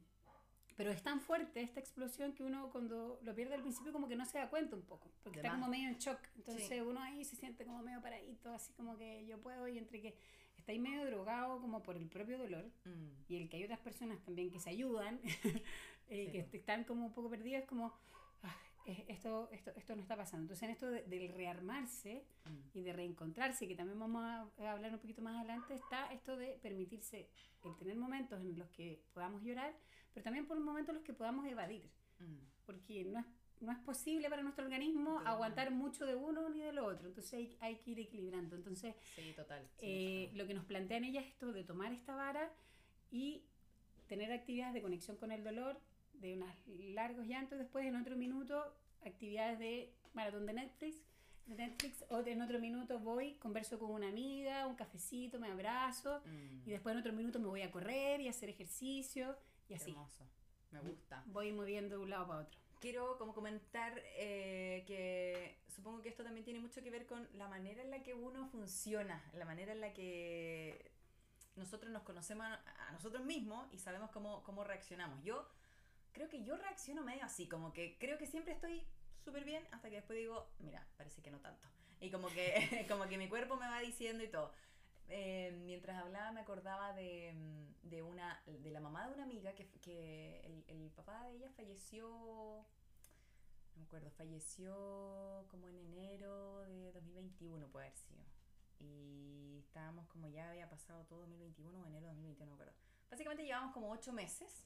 pero 0.76 0.90
es 0.90 1.04
tan 1.04 1.22
fuerte 1.22 1.62
esta 1.62 1.80
explosión 1.80 2.34
que 2.34 2.44
uno 2.44 2.72
cuando 2.72 3.20
lo 3.22 3.36
pierde 3.36 3.54
al 3.54 3.62
principio 3.62 3.94
como 3.94 4.08
que 4.08 4.16
no 4.16 4.26
se 4.26 4.40
da 4.40 4.50
cuenta 4.50 4.76
un 4.76 4.82
poco, 4.82 5.12
porque 5.22 5.42
está 5.42 5.52
como 5.52 5.68
medio 5.68 5.90
en 5.90 5.98
shock. 6.00 6.18
Entonces 6.38 6.82
uno 6.84 7.02
ahí 7.02 7.24
se 7.24 7.36
siente 7.36 7.66
como 7.66 7.84
medio 7.84 8.02
paradito, 8.02 8.52
así 8.52 8.74
como 8.74 8.98
que 8.98 9.28
yo 9.28 9.40
puedo 9.40 9.68
y 9.68 9.78
entre 9.78 10.02
que 10.02 10.18
está 10.58 10.72
ahí 10.72 10.80
medio 10.80 11.06
drogado 11.06 11.60
como 11.60 11.84
por 11.84 11.98
el 11.98 12.08
propio 12.08 12.38
dolor 12.38 12.66
mm. 12.86 13.26
y 13.30 13.36
el 13.36 13.50
que 13.50 13.58
hay 13.58 13.64
otras 13.66 13.80
personas 13.80 14.24
también 14.24 14.50
que 14.50 14.60
se 14.60 14.70
ayudan, 14.70 15.20
eh, 16.12 16.48
que 16.52 16.58
están 16.58 16.84
como 16.84 17.06
un 17.06 17.14
poco 17.14 17.30
perdidas, 17.30 17.64
como 17.66 17.94
ah, 18.44 18.58
esto, 19.08 19.50
esto, 19.52 19.72
esto 19.76 19.96
no 19.96 20.02
está 20.02 20.16
pasando. 20.16 20.44
Entonces 20.44 20.64
en 20.64 20.70
esto 20.72 20.90
del 20.90 21.30
rearmarse 21.30 22.26
mm. 22.46 22.78
y 22.78 22.82
de 22.82 22.94
reencontrarse, 22.94 23.68
que 23.68 23.76
también 23.76 23.98
vamos 23.98 24.24
a 24.24 24.42
hablar 24.72 24.94
un 24.94 25.00
poquito 25.00 25.22
más 25.22 25.38
adelante, 25.38 25.74
está 25.74 26.12
esto 26.12 26.36
de 26.36 26.60
permitirse 26.62 27.30
el 27.64 27.76
tener 27.78 27.96
momentos 27.96 28.42
en 28.42 28.60
los 28.60 28.70
que 28.70 29.02
podamos 29.14 29.42
llorar, 29.42 29.74
pero 30.14 30.24
también 30.24 30.46
por 30.46 30.60
momentos 30.60 30.90
en 30.90 30.96
los 30.96 31.06
que 31.06 31.14
podamos 31.14 31.46
evadir, 31.48 31.90
mm. 32.20 32.66
porque 32.66 33.06
no 33.06 33.20
es 33.20 33.26
no 33.62 33.72
es 33.72 33.78
posible 33.80 34.28
para 34.28 34.42
nuestro 34.42 34.66
organismo 34.66 35.20
aguantar 35.20 35.70
mucho 35.70 36.06
de 36.08 36.16
uno 36.16 36.50
ni 36.50 36.62
de 36.62 36.74
lo 36.74 36.86
otro. 36.86 37.08
Entonces 37.08 37.32
hay, 37.34 37.56
hay 37.60 37.76
que 37.76 37.92
ir 37.92 38.00
equilibrando. 38.00 38.56
Entonces, 38.56 38.96
sí, 39.16 39.34
total. 39.36 39.70
Eh, 39.78 40.32
lo 40.34 40.48
que 40.48 40.56
nos 40.56 40.66
plantean 40.66 41.04
ellas 41.04 41.26
es 41.26 41.34
esto 41.34 41.54
de 41.54 41.64
tomar 41.64 41.94
esta 41.94 42.16
vara 42.16 42.52
y 43.12 43.44
tener 44.08 44.32
actividades 44.32 44.74
de 44.74 44.82
conexión 44.82 45.16
con 45.16 45.32
el 45.32 45.44
dolor, 45.44 45.80
de 46.22 46.36
unos 46.36 46.50
largos 46.68 47.28
llantos, 47.28 47.58
después 47.58 47.86
en 47.86 47.96
otro 47.96 48.16
minuto 48.16 48.74
actividades 49.06 49.60
de 49.60 49.94
maratón 50.14 50.46
de 50.46 50.54
Netflix, 50.54 50.98
de 51.48 51.56
Netflix, 51.56 52.06
o 52.10 52.20
en 52.20 52.42
otro 52.42 52.60
minuto 52.60 53.00
voy, 53.00 53.34
converso 53.36 53.80
con 53.80 53.92
una 53.92 54.08
amiga, 54.08 54.68
un 54.68 54.76
cafecito, 54.76 55.40
me 55.40 55.50
abrazo, 55.50 56.22
mm. 56.26 56.68
y 56.68 56.72
después 56.72 56.94
en 56.94 57.00
otro 57.00 57.14
minuto 57.14 57.40
me 57.40 57.48
voy 57.48 57.64
a 57.64 57.72
correr 57.72 58.22
y 58.22 58.28
hacer 58.28 58.50
ejercicio, 58.50 59.36
y 59.68 59.74
así. 59.74 59.92
Hermoso, 59.92 60.26
me 60.72 60.80
gusta. 60.80 61.24
Voy 61.28 61.52
moviendo 61.52 61.98
de 61.98 62.04
un 62.04 62.10
lado 62.10 62.28
para 62.28 62.40
otro 62.42 62.62
quiero 62.82 63.18
como 63.18 63.34
comentar 63.34 64.02
eh, 64.18 64.84
que 64.88 65.60
supongo 65.74 66.02
que 66.02 66.10
esto 66.10 66.24
también 66.24 66.44
tiene 66.44 66.60
mucho 66.60 66.82
que 66.82 66.90
ver 66.90 67.06
con 67.06 67.26
la 67.38 67.48
manera 67.48 67.82
en 67.82 67.92
la 67.92 68.04
que 68.04 68.14
uno 68.14 68.48
funciona, 68.48 69.24
la 69.34 69.46
manera 69.46 69.72
en 69.72 69.80
la 69.80 69.94
que 69.94 70.92
nosotros 71.56 71.92
nos 71.92 72.02
conocemos 72.02 72.46
a 72.46 72.92
nosotros 72.92 73.24
mismos 73.24 73.72
y 73.72 73.78
sabemos 73.78 74.10
cómo, 74.10 74.44
cómo 74.44 74.64
reaccionamos. 74.64 75.24
Yo 75.24 75.48
creo 76.14 76.30
que 76.30 76.44
yo 76.44 76.58
reacciono 76.58 77.04
medio 77.04 77.24
así, 77.24 77.48
como 77.48 77.74
que 77.74 77.98
creo 78.00 78.18
que 78.18 78.28
siempre 78.28 78.54
estoy 78.54 78.86
súper 79.24 79.44
bien 79.44 79.68
hasta 79.72 79.90
que 79.90 79.96
después 79.98 80.18
digo, 80.18 80.50
mira, 80.60 80.86
parece 80.98 81.22
que 81.22 81.32
no 81.32 81.40
tanto. 81.40 81.68
Y 82.00 82.10
como 82.10 82.28
que, 82.30 82.86
como 82.90 83.08
que 83.08 83.18
mi 83.18 83.30
cuerpo 83.30 83.56
me 83.56 83.68
va 83.68 83.80
diciendo 83.80 84.24
y 84.24 84.28
todo. 84.28 84.52
Eh, 85.14 85.54
mientras 85.66 86.02
hablaba 86.02 86.32
me 86.32 86.40
acordaba 86.40 86.94
de, 86.94 87.34
mm, 87.34 87.90
de, 87.90 88.02
una, 88.02 88.42
de 88.46 88.72
la 88.72 88.80
mamá 88.80 89.08
de 89.08 89.14
una 89.14 89.24
amiga 89.24 89.54
que, 89.54 89.68
que 89.82 90.40
el, 90.46 90.64
el, 90.68 90.90
papá 90.92 91.26
de 91.26 91.36
ella 91.36 91.50
falleció, 91.50 92.08
no 92.08 93.80
me 93.80 93.84
acuerdo, 93.84 94.10
falleció 94.12 95.46
como 95.50 95.68
en 95.68 95.76
enero 95.76 96.62
de 96.62 96.94
2021 96.94 97.68
puede 97.68 97.88
haber 97.88 97.98
sido. 97.98 98.24
Y 98.80 99.60
estábamos 99.60 100.08
como 100.08 100.28
ya 100.30 100.50
había 100.50 100.70
pasado 100.70 101.06
todo 101.06 101.20
2021 101.20 101.78
o 101.78 101.86
enero 101.88 102.08
de 102.08 102.14
2021, 102.14 102.46
no 102.46 102.52
me 102.58 102.64
acuerdo. 102.64 102.74
Básicamente 103.10 103.44
llevamos 103.44 103.74
como 103.74 103.92
ocho 103.92 104.14
meses. 104.14 104.66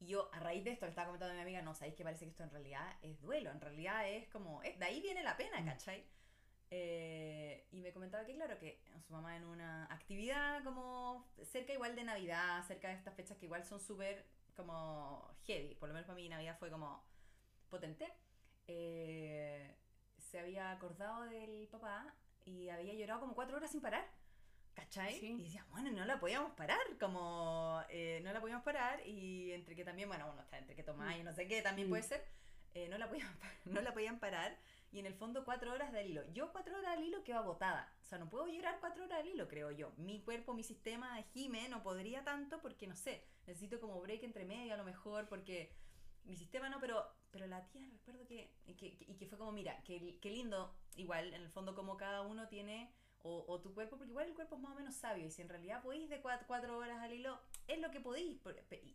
Y 0.00 0.06
yo, 0.06 0.30
a 0.32 0.38
raíz 0.38 0.64
de 0.64 0.70
esto, 0.70 0.86
le 0.86 0.90
estaba 0.90 1.06
comentando 1.06 1.32
a 1.32 1.36
mi 1.36 1.42
amiga, 1.42 1.62
no, 1.62 1.74
sabéis 1.74 1.96
que 1.96 2.04
parece 2.04 2.24
que 2.24 2.30
esto 2.30 2.44
en 2.44 2.50
realidad 2.50 2.86
es 3.02 3.20
duelo, 3.20 3.50
en 3.50 3.60
realidad 3.60 4.08
es 4.08 4.28
como, 4.28 4.62
es, 4.62 4.78
de 4.78 4.84
ahí 4.84 5.00
viene 5.00 5.22
la 5.22 5.36
pena, 5.36 5.60
mm. 5.60 5.64
¿cachai? 5.64 6.04
Eh, 6.70 7.66
y 7.72 7.80
me 7.80 7.92
comentaba 7.92 8.24
que, 8.26 8.34
claro, 8.34 8.58
que 8.58 8.80
su 9.06 9.12
mamá 9.12 9.36
en 9.36 9.44
una 9.44 9.86
actividad 9.86 10.62
como 10.62 11.26
cerca 11.42 11.72
igual 11.72 11.96
de 11.96 12.04
Navidad, 12.04 12.62
cerca 12.66 12.88
de 12.88 12.94
estas 12.94 13.14
fechas 13.14 13.38
que 13.38 13.46
igual 13.46 13.64
son 13.64 13.80
súper 13.80 14.24
como 14.54 15.30
heavy, 15.44 15.74
por 15.76 15.88
lo 15.88 15.94
menos 15.94 16.06
para 16.06 16.16
mí 16.16 16.28
Navidad 16.28 16.58
fue 16.58 16.70
como 16.70 17.02
potente, 17.70 18.12
eh, 18.66 19.74
se 20.18 20.38
había 20.38 20.72
acordado 20.72 21.24
del 21.24 21.68
papá 21.68 22.14
y 22.44 22.68
había 22.68 22.94
llorado 22.94 23.20
como 23.20 23.34
cuatro 23.34 23.56
horas 23.56 23.70
sin 23.70 23.80
parar. 23.80 24.06
¿Cachai? 24.78 25.18
Y 25.24 25.42
decía, 25.42 25.66
bueno, 25.70 25.90
no 25.90 26.04
la 26.04 26.20
podíamos 26.20 26.52
parar, 26.52 26.78
como 27.00 27.82
eh, 27.88 28.20
no 28.22 28.32
la 28.32 28.40
podíamos 28.40 28.64
parar 28.64 29.04
y 29.04 29.50
entre 29.50 29.74
que 29.74 29.84
también, 29.84 30.08
bueno, 30.08 30.26
bueno, 30.26 30.44
entre 30.52 30.76
que 30.76 30.84
tomás 30.84 31.16
y 31.18 31.24
no 31.24 31.32
sé 31.32 31.48
qué, 31.48 31.62
también 31.62 31.88
mm. 31.88 31.90
puede 31.90 32.02
ser, 32.04 32.24
no, 32.88 32.96
la 32.96 33.08
podían, 33.08 33.28
no 33.64 33.80
la 33.80 33.92
podían 33.92 34.20
parar 34.20 34.56
y 34.92 35.00
en 35.00 35.06
el 35.06 35.14
fondo 35.14 35.44
cuatro 35.44 35.72
horas 35.72 35.92
de 35.92 36.06
hilo. 36.06 36.22
Yo 36.32 36.52
cuatro 36.52 36.76
horas 36.78 36.96
al 36.96 37.02
hilo 37.02 37.24
quedo 37.24 37.38
agotada. 37.38 37.92
O 38.02 38.06
sea, 38.06 38.18
no 38.18 38.30
puedo 38.30 38.46
llorar 38.46 38.78
cuatro 38.78 39.04
horas 39.04 39.18
al 39.18 39.26
hilo, 39.26 39.48
creo 39.48 39.72
yo. 39.72 39.92
Mi 39.96 40.22
cuerpo, 40.22 40.54
mi 40.54 40.62
sistema 40.62 41.16
de 41.16 41.24
gime 41.24 41.68
no 41.68 41.82
podría 41.82 42.22
tanto 42.22 42.60
porque, 42.62 42.86
no 42.86 42.94
sé, 42.94 43.24
necesito 43.48 43.80
como 43.80 44.00
break 44.00 44.22
entre 44.22 44.44
medio 44.44 44.74
a 44.74 44.76
lo 44.76 44.84
mejor 44.84 45.28
porque 45.28 45.72
mi 46.24 46.36
sistema 46.36 46.68
no, 46.68 46.78
pero, 46.78 47.04
pero 47.32 47.48
la 47.48 47.68
tía 47.70 47.88
recuerdo 47.90 48.26
que, 48.28 48.54
que, 48.78 48.96
y 49.00 49.16
que 49.16 49.26
fue 49.26 49.38
como, 49.38 49.50
mira, 49.50 49.82
que, 49.82 50.18
que 50.20 50.30
lindo, 50.30 50.72
igual, 50.94 51.34
en 51.34 51.42
el 51.42 51.50
fondo 51.50 51.74
como 51.74 51.96
cada 51.96 52.22
uno 52.22 52.46
tiene... 52.46 52.94
O, 53.22 53.44
o, 53.48 53.60
tu 53.60 53.74
cuerpo, 53.74 53.96
porque 53.96 54.10
igual 54.10 54.28
el 54.28 54.34
cuerpo 54.34 54.56
es 54.56 54.62
más 54.62 54.72
o 54.72 54.74
menos 54.76 54.94
sabio, 54.94 55.26
y 55.26 55.30
si 55.30 55.42
en 55.42 55.48
realidad 55.48 55.82
podéis 55.82 56.08
de 56.08 56.20
cuatro, 56.20 56.46
cuatro 56.46 56.78
horas 56.78 56.98
al 57.02 57.12
hilo, 57.12 57.38
es 57.66 57.80
lo 57.80 57.90
que 57.90 58.00
podéis, 58.00 58.38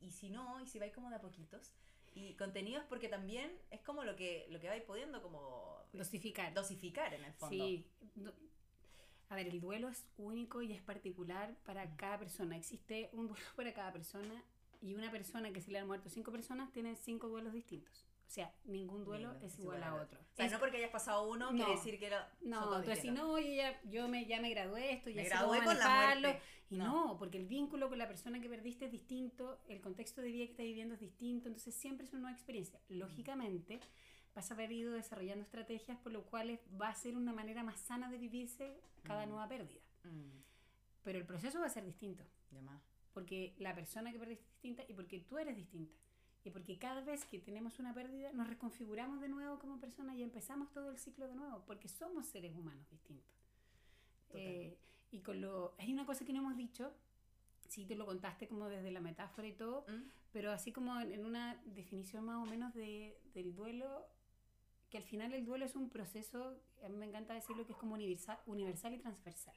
y 0.01 0.12
si 0.12 0.29
no, 0.29 0.62
y 0.62 0.67
si 0.67 0.79
vais 0.79 0.93
como 0.93 1.09
de 1.09 1.17
a 1.17 1.21
poquitos, 1.21 1.73
y 2.15 2.36
contenidos 2.36 2.86
porque 2.89 3.09
también 3.09 3.51
es 3.71 3.81
como 3.81 4.03
lo 4.03 4.15
que, 4.15 4.45
lo 4.49 4.59
que 4.59 4.67
vais 4.67 4.83
pudiendo 4.83 5.21
como 5.21 5.83
Dosificar. 5.93 6.53
Dosificar 6.53 7.13
en 7.13 7.23
el 7.23 7.33
fondo. 7.33 7.55
Sí. 7.55 7.86
A 9.29 9.36
ver, 9.36 9.47
el 9.47 9.62
duelo 9.62 9.89
es 9.89 10.05
único 10.17 10.62
y 10.62 10.73
es 10.73 10.81
particular 10.81 11.55
para 11.65 11.95
cada 11.95 12.19
persona. 12.19 12.57
Existe 12.57 13.09
un 13.13 13.27
duelo 13.27 13.45
para 13.55 13.73
cada 13.73 13.91
persona 13.91 14.43
y 14.81 14.95
una 14.95 15.12
persona 15.12 15.51
que 15.51 15.62
se 15.62 15.71
le 15.71 15.79
han 15.79 15.88
muerto 15.88 16.09
cinco 16.09 16.31
personas 16.31 16.71
tiene 16.71 16.95
cinco 16.95 17.29
duelos 17.29 17.53
distintos. 17.53 18.05
O 18.27 18.31
sea, 18.33 18.51
ningún 18.65 19.03
duelo 19.05 19.36
es, 19.41 19.59
igual, 19.59 19.83
a 19.83 19.93
otro. 19.95 20.19
O 20.19 20.36
sea, 20.36 20.49
no 20.49 20.59
porque 20.59 20.77
hayas 20.77 20.89
pasado 20.89 21.29
uno 21.29 21.51
quiere 21.51 21.71
decir 21.71 21.99
que 21.99 22.09
lo, 22.09 22.17
No, 22.41 22.77
entonces 22.77 22.99
si 22.99 23.12
no, 23.12 23.38
yo, 23.38 23.53
ya, 23.53 23.79
yo 23.83 24.07
me, 24.07 24.25
ya 24.25 24.41
me 24.41 24.49
gradué 24.49 24.93
esto, 24.93 25.09
ya 25.09 25.21
me 25.21 25.29
gradué 25.29 25.63
con 25.63 25.77
la 25.77 25.89
muerte. 25.89 26.41
Y 26.69 26.77
no. 26.77 27.17
porque 27.19 27.38
el 27.38 27.45
vínculo 27.45 27.89
con 27.89 27.99
la 27.99 28.07
persona 28.07 28.41
que 28.41 28.49
perdiste 28.49 28.86
es 28.86 28.91
distinto, 28.91 29.62
el 29.67 29.79
contexto 29.81 30.21
de 30.21 30.29
vida 30.29 30.45
que 30.45 30.51
estás 30.51 30.65
viviendo 30.65 30.95
es 30.95 30.99
distinto, 30.99 31.47
entonces 31.47 31.75
siempre 31.75 32.07
es 32.07 32.13
una 32.13 32.21
nueva 32.21 32.36
experiencia. 32.36 32.79
Lógicamente, 32.89 33.79
vas 34.33 34.49
a 34.49 34.53
haber 34.55 34.71
ido 34.71 34.93
desarrollando 34.93 35.43
estrategias 35.43 35.97
por 35.99 36.12
lo 36.12 36.23
cual 36.23 36.59
va 36.81 36.89
a 36.89 36.95
ser 36.95 37.15
una 37.15 37.33
manera 37.33 37.63
más 37.63 37.79
sana 37.79 38.09
de 38.09 38.17
vivirse 38.17 38.79
cada 39.03 39.25
mm. 39.25 39.29
nueva 39.29 39.47
pérdida. 39.47 39.81
Mm. 40.03 40.39
Pero 41.03 41.19
el 41.19 41.25
proceso 41.25 41.59
va 41.59 41.67
a 41.67 41.69
ser 41.69 41.86
distinto. 41.86 42.23
Porque 43.13 43.53
la 43.59 43.75
persona 43.75 44.12
que 44.12 44.17
perdiste 44.17 44.43
es 44.43 44.51
distinta 44.51 44.83
y 44.88 44.93
porque 44.93 45.19
tú 45.19 45.38
eres 45.38 45.55
distinta. 45.55 45.95
Y 46.45 46.49
porque 46.49 46.77
cada 46.77 47.01
vez 47.01 47.23
que 47.25 47.39
tenemos 47.39 47.79
una 47.79 47.93
pérdida 47.93 48.34
nos 48.34 48.47
reconfiguramos 48.47 49.21
de 49.21 49.29
nuevo 49.29 49.60
como 49.60 49.79
persona 49.79 50.13
y 50.13 50.23
empezamos 50.23 50.71
todo 50.71 50.89
el 50.89 50.97
ciclo 50.97 51.27
de 51.27 51.36
nuevo, 51.36 51.63
porque 51.65 51.88
somos 51.88 52.25
seres 52.27 52.53
humanos 52.53 52.89
distintos. 52.89 53.34
Eh, 54.34 54.77
y 55.12 55.19
con 55.21 55.39
lo... 55.39 55.73
Hay 55.77 55.93
una 55.93 56.06
cosa 56.06 56.25
que 56.25 56.34
no 56.34 56.39
hemos 56.39 56.58
dicho, 56.58 56.91
sí 57.67 57.86
te 57.86 57.95
lo 57.95 58.06
contaste 58.06 58.47
como 58.47 58.67
desde 58.67 58.91
la 58.91 58.99
metáfora 58.99 59.47
y 59.47 59.53
todo, 59.53 59.86
mm. 59.88 60.10
pero 60.32 60.51
así 60.51 60.71
como 60.71 60.99
en, 60.99 61.25
una 61.25 61.62
definición 61.65 62.25
más 62.25 62.38
o 62.38 62.45
menos 62.45 62.73
de, 62.73 63.17
del 63.34 63.56
duelo, 63.56 64.06
que 64.89 64.97
al 64.97 65.03
final 65.03 65.34
el 65.34 65.45
duelo 65.45 65.65
es 65.65 65.75
un 65.75 65.89
proceso, 65.89 66.58
a 66.84 66.89
mí 66.89 66.97
me 66.97 67.06
encanta 67.06 67.34
decirlo, 67.34 67.65
que 67.65 67.71
es 67.71 67.77
como 67.77 67.93
universal, 67.93 68.38
universal 68.47 68.93
y 68.93 68.97
transversal. 68.97 69.56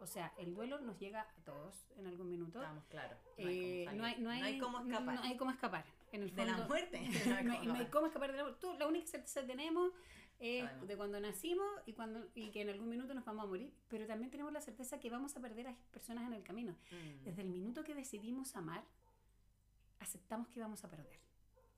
O 0.00 0.06
sea, 0.06 0.32
el 0.38 0.54
duelo 0.54 0.80
nos 0.80 0.98
llega 0.98 1.22
a 1.22 1.44
todos 1.44 1.86
en 1.96 2.06
algún 2.06 2.28
minuto. 2.28 2.60
Estamos 2.60 2.84
claro. 2.84 3.16
No, 3.38 4.04
hay, 4.04 4.58
cómo 4.58 4.80
escapar. 4.80 5.14
No 5.14 5.22
hay 5.22 5.36
cómo 5.36 5.50
escapar. 5.50 5.84
En 6.14 6.22
el 6.22 6.30
fondo, 6.30 6.52
de 6.52 6.58
la 6.58 6.66
muerte. 6.66 7.00
no, 7.64 7.74
hay, 7.74 7.86
cómo 7.86 8.06
escapar 8.06 8.30
de 8.30 8.38
la 8.38 8.44
muerte. 8.44 8.66
la 8.78 8.86
única 8.86 9.06
certeza 9.06 9.40
que 9.40 9.48
tenemos 9.48 9.92
es 10.38 10.64
de 10.86 10.96
cuando 10.96 11.18
nacimos 11.20 11.66
y, 11.86 11.92
cuando, 11.92 12.28
y 12.34 12.50
que 12.50 12.60
en 12.60 12.68
algún 12.70 12.88
minuto 12.88 13.14
nos 13.14 13.24
vamos 13.24 13.44
a 13.44 13.46
morir. 13.46 13.72
Pero 13.88 14.06
también 14.06 14.30
tenemos 14.30 14.52
la 14.52 14.60
certeza 14.60 15.00
que 15.00 15.10
vamos 15.10 15.36
a 15.36 15.40
perder 15.40 15.68
a 15.68 15.76
personas 15.92 16.26
en 16.26 16.34
el 16.34 16.42
camino. 16.42 16.76
Mm. 16.90 17.24
Desde 17.24 17.42
el 17.42 17.48
minuto 17.48 17.82
que 17.82 17.94
decidimos 17.94 18.54
amar, 18.56 18.84
aceptamos 20.00 20.48
que 20.48 20.60
vamos 20.60 20.84
a 20.84 20.90
perder. 20.90 21.18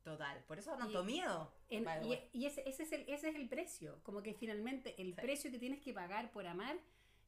Total, 0.02 0.44
por 0.46 0.58
eso 0.58 0.76
tanto 0.76 1.02
miedo. 1.02 1.52
y, 1.68 2.44
ese, 2.44 2.62
ese, 2.68 2.84
es 2.84 2.92
el, 2.92 3.00
ese 3.08 3.28
es 3.30 3.34
el 3.34 3.48
precio, 3.48 3.98
como 4.04 4.22
que 4.22 4.34
finalmente 4.34 4.94
el 5.02 5.14
precio 5.14 5.50
que 5.50 5.58
tienes 5.58 5.80
que 5.80 5.92
pagar 5.92 6.30
por 6.30 6.46
amar 6.46 6.78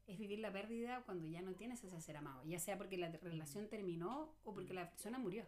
es 0.07 0.16
vivir 0.16 0.38
la 0.38 0.53
pérdida 0.53 1.03
cuando 1.05 1.27
ya 1.27 1.42
no 1.42 1.55
tienes 1.55 1.83
ese 1.83 2.01
ser 2.01 2.16
amado, 2.16 2.42
ya 2.44 2.61
sea 2.61 2.79
porque 2.79 2.97
la 2.97 3.11
relación 3.11 3.68
terminó 3.68 4.33
o 4.44 4.55
porque 4.55 4.75
la 4.75 4.88
persona 4.88 5.18
murió. 5.18 5.44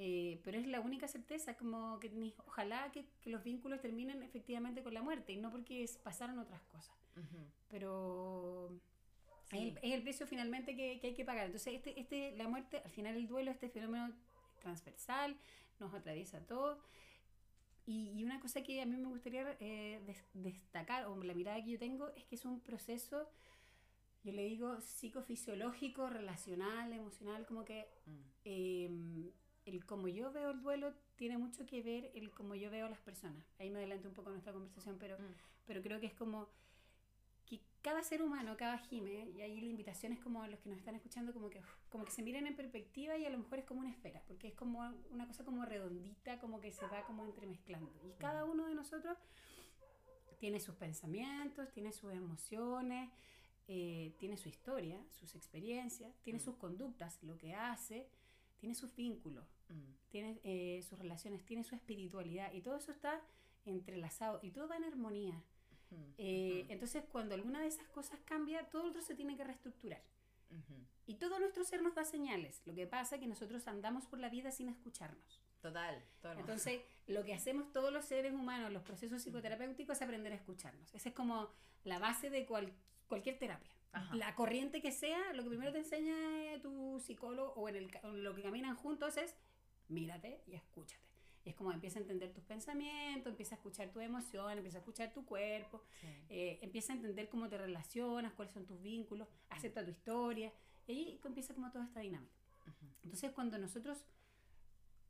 Eh, 0.00 0.40
pero 0.44 0.58
es 0.58 0.66
la 0.66 0.80
única 0.80 1.08
certeza, 1.08 1.56
como 1.56 1.98
que 1.98 2.32
ojalá 2.46 2.90
que, 2.92 3.04
que, 3.20 3.30
los 3.30 3.42
vínculos 3.42 3.80
terminen 3.80 4.22
efectivamente 4.22 4.82
con 4.84 4.94
la 4.94 5.02
muerte 5.02 5.32
y 5.32 5.36
no 5.38 5.50
porque 5.50 5.84
pasaron 6.04 6.38
otras 6.38 6.62
cosas. 6.62 6.94
Pero 7.68 8.78
es, 9.50 9.60
el, 9.60 9.78
es, 9.82 9.92
el, 9.92 10.02
precio 10.02 10.26
finalmente 10.28 10.76
que, 10.76 11.00
que, 11.00 11.08
hay 11.08 11.14
que 11.14 11.24
pagar. 11.24 11.46
Entonces, 11.46 11.74
este, 11.74 11.98
este, 11.98 12.36
la 12.36 12.46
muerte, 12.46 12.80
al 12.84 12.90
final 12.90 13.16
el 13.16 13.26
duelo, 13.26 13.50
este 13.50 13.68
fenómeno 13.68 14.14
transversal, 14.60 15.36
nos 15.80 15.92
atraviesa 15.92 16.46
todo. 16.46 16.80
Y, 17.84 18.12
y, 18.14 18.24
una 18.24 18.38
cosa 18.38 18.62
que 18.62 18.80
a 18.80 18.86
mí 18.86 18.96
me 18.96 19.08
gustaría 19.08 19.56
eh, 19.58 20.00
destacar, 20.34 21.06
o 21.06 21.22
la 21.24 21.34
mirada 21.34 21.62
que 21.64 21.72
yo 21.72 21.78
tengo, 21.78 22.10
es 22.14 22.24
que 22.24 22.36
es 22.36 22.44
un 22.44 22.60
proceso 22.60 23.28
Yo 24.24 24.32
le 24.32 24.44
digo 24.44 24.80
psicofisiológico, 24.80 26.08
relacional, 26.10 26.92
emocional, 26.92 27.46
como 27.46 27.64
que 27.64 27.86
Mm. 28.06 28.10
em, 28.44 29.30
el 29.64 29.84
como 29.84 30.08
yo 30.08 30.32
veo 30.32 30.50
el 30.50 30.60
duelo 30.62 30.94
tiene 31.16 31.36
mucho 31.38 31.66
que 31.66 31.82
ver 31.82 32.10
el 32.14 32.30
como 32.30 32.54
yo 32.54 32.70
veo 32.70 32.86
a 32.86 32.90
las 32.90 33.00
personas. 33.00 33.44
Ahí 33.58 33.70
me 33.70 33.78
adelanto 33.78 34.08
un 34.08 34.14
poco 34.14 34.30
nuestra 34.30 34.52
conversación, 34.52 34.96
pero, 34.98 35.18
Mm. 35.18 35.34
pero 35.66 35.82
creo 35.82 36.00
que 36.00 36.06
es 36.06 36.14
como 36.14 36.48
que 37.46 37.60
cada 37.82 38.02
ser 38.02 38.22
humano, 38.22 38.56
cada 38.56 38.76
gime, 38.78 39.30
y 39.30 39.40
ahí 39.40 39.60
la 39.60 39.68
invitación 39.68 40.12
es 40.12 40.20
como 40.20 40.42
a 40.42 40.48
los 40.48 40.58
que 40.60 40.68
nos 40.68 40.78
están 40.78 40.94
escuchando, 40.96 41.32
como 41.32 41.48
que, 41.48 41.60
como 41.90 42.04
que 42.04 42.10
se 42.10 42.22
miren 42.22 42.46
en 42.46 42.56
perspectiva 42.56 43.16
y 43.16 43.24
a 43.24 43.30
lo 43.30 43.38
mejor 43.38 43.58
es 43.60 43.64
como 43.64 43.80
una 43.80 43.90
esfera, 43.90 44.22
porque 44.26 44.48
es 44.48 44.54
como 44.54 44.80
una 45.10 45.26
cosa 45.26 45.44
como 45.44 45.64
redondita, 45.64 46.38
como 46.40 46.60
que 46.60 46.72
se 46.72 46.86
va 46.86 47.04
como 47.04 47.24
entremezclando. 47.24 47.90
Y 48.04 48.12
cada 48.18 48.44
uno 48.44 48.66
de 48.66 48.74
nosotros 48.74 49.16
tiene 50.38 50.60
sus 50.60 50.74
pensamientos, 50.76 51.70
tiene 51.72 51.92
sus 51.92 52.12
emociones, 52.12 53.10
eh, 53.68 54.14
tiene 54.18 54.36
su 54.36 54.48
historia, 54.48 54.98
sus 55.10 55.34
experiencias, 55.34 56.12
tiene 56.22 56.38
Mm. 56.38 56.42
sus 56.42 56.56
conductas, 56.56 57.22
lo 57.22 57.36
que 57.36 57.54
hace, 57.54 58.08
tiene 58.56 58.74
sus 58.74 58.94
vínculos, 58.96 59.46
Mm. 59.68 59.92
tiene 60.08 60.40
eh, 60.42 60.82
sus 60.82 60.98
relaciones, 60.98 61.44
tiene 61.44 61.62
su 61.64 61.74
espiritualidad 61.74 62.52
y 62.52 62.60
todo 62.62 62.76
eso 62.76 62.90
está 62.90 63.22
entrelazado 63.66 64.40
y 64.42 64.50
todo 64.50 64.68
va 64.68 64.76
en 64.76 64.84
armonía. 64.84 65.34
Mm. 65.90 65.96
Eh. 66.18 66.66
Entonces 66.70 67.04
cuando 67.12 67.34
alguna 67.34 67.60
de 67.60 67.68
esas 67.68 67.86
cosas 67.88 68.18
cambia, 68.24 68.68
todo 68.70 68.84
lo 68.84 68.88
otro 68.90 69.02
se 69.02 69.14
tiene 69.14 69.36
que 69.36 69.44
reestructurar. 69.44 70.02
Y 71.06 71.14
todo 71.16 71.38
nuestro 71.38 71.62
ser 71.64 71.82
nos 71.82 71.94
da 71.94 72.04
señales. 72.04 72.62
Lo 72.64 72.74
que 72.74 72.86
pasa 72.86 73.16
es 73.16 73.20
que 73.20 73.26
nosotros 73.26 73.66
andamos 73.68 74.06
por 74.06 74.18
la 74.18 74.28
vida 74.30 74.50
sin 74.50 74.68
escucharnos. 74.70 75.42
Total. 75.60 76.02
Entonces, 76.38 76.80
lo 77.06 77.22
que 77.24 77.34
hacemos 77.34 77.70
todos 77.72 77.92
los 77.92 78.04
seres 78.06 78.32
humanos, 78.32 78.72
los 78.72 78.82
procesos 78.82 79.22
psicoterapéuticos, 79.22 79.96
es 79.98 80.02
aprender 80.02 80.32
a 80.32 80.36
escucharnos. 80.36 80.94
Esa 80.94 81.08
es 81.10 81.14
como 81.14 81.50
la 81.84 81.98
base 81.98 82.30
de 82.30 82.46
cual- 82.46 82.72
cualquier 83.08 83.38
terapia. 83.38 83.70
Ajá. 83.92 84.14
La 84.14 84.34
corriente 84.34 84.80
que 84.82 84.92
sea, 84.92 85.32
lo 85.32 85.42
que 85.42 85.48
primero 85.48 85.72
te 85.72 85.78
enseña 85.78 86.14
eh, 86.54 86.60
tu 86.60 87.00
psicólogo 87.00 87.52
o 87.54 87.68
en, 87.68 87.76
el, 87.76 87.90
en 88.02 88.22
lo 88.22 88.34
que 88.34 88.42
caminan 88.42 88.76
juntos 88.76 89.16
es 89.16 89.34
mírate 89.88 90.42
y 90.46 90.54
escúchate. 90.54 91.02
Y 91.44 91.50
es 91.50 91.54
como 91.56 91.72
empieza 91.72 91.98
a 91.98 92.02
entender 92.02 92.32
tus 92.34 92.44
pensamientos, 92.44 93.30
empieza 93.30 93.54
a 93.54 93.58
escuchar 93.58 93.90
tu 93.90 94.00
emoción, 94.00 94.52
empieza 94.58 94.78
a 94.78 94.80
escuchar 94.80 95.12
tu 95.14 95.24
cuerpo, 95.24 95.82
Sí. 96.00 96.06
eh, 96.28 96.58
empieza 96.62 96.92
a 96.92 96.96
entender 96.96 97.28
cómo 97.30 97.48
te 97.48 97.56
relacionas, 97.56 98.34
cuáles 98.34 98.52
son 98.52 98.66
tus 98.66 98.80
vínculos, 98.82 99.26
acepta 99.48 99.82
tu 99.84 99.90
historia. 99.90 100.52
Y 100.86 100.92
ahí 100.92 101.20
empieza 101.24 101.54
como 101.54 101.70
toda 101.70 101.84
esta 101.86 102.00
dinámica. 102.00 102.34
Entonces, 103.02 103.30
cuando 103.32 103.56
nosotros 103.58 104.04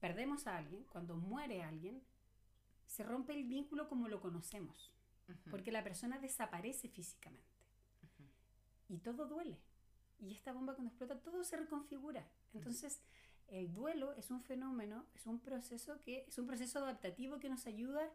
perdemos 0.01 0.47
a 0.47 0.57
alguien, 0.57 0.85
cuando 0.85 1.17
muere 1.17 1.63
alguien, 1.63 2.01
se 2.87 3.03
rompe 3.03 3.33
el 3.33 3.45
vínculo 3.45 3.89
como 3.89 4.07
lo 4.09 4.21
conocemos, 4.21 4.93
porque 5.51 5.73
la 5.73 5.83
persona 5.83 6.19
desaparece 6.19 6.89
físicamente. 6.89 7.48
Y 8.89 8.99
todo 8.99 9.27
duele. 9.27 9.59
Y 10.21 10.33
esta 10.35 10.53
bomba 10.53 10.75
cuando 10.75 10.89
explota, 10.91 11.21
todo 11.21 11.45
se 11.45 11.57
reconfigura. 11.57 12.27
Entonces, 12.55 13.01
el 13.49 13.73
duelo 13.73 14.13
es 14.15 14.31
un 14.31 14.43
fenómeno, 14.43 15.07
es 15.15 15.27
un 15.27 15.39
proceso 15.41 16.01
que 16.03 16.25
es 16.29 16.39
un 16.39 16.47
proceso 16.47 16.81
adaptativo 16.81 17.39
que 17.39 17.49
nos 17.49 17.67
ayuda 17.67 18.11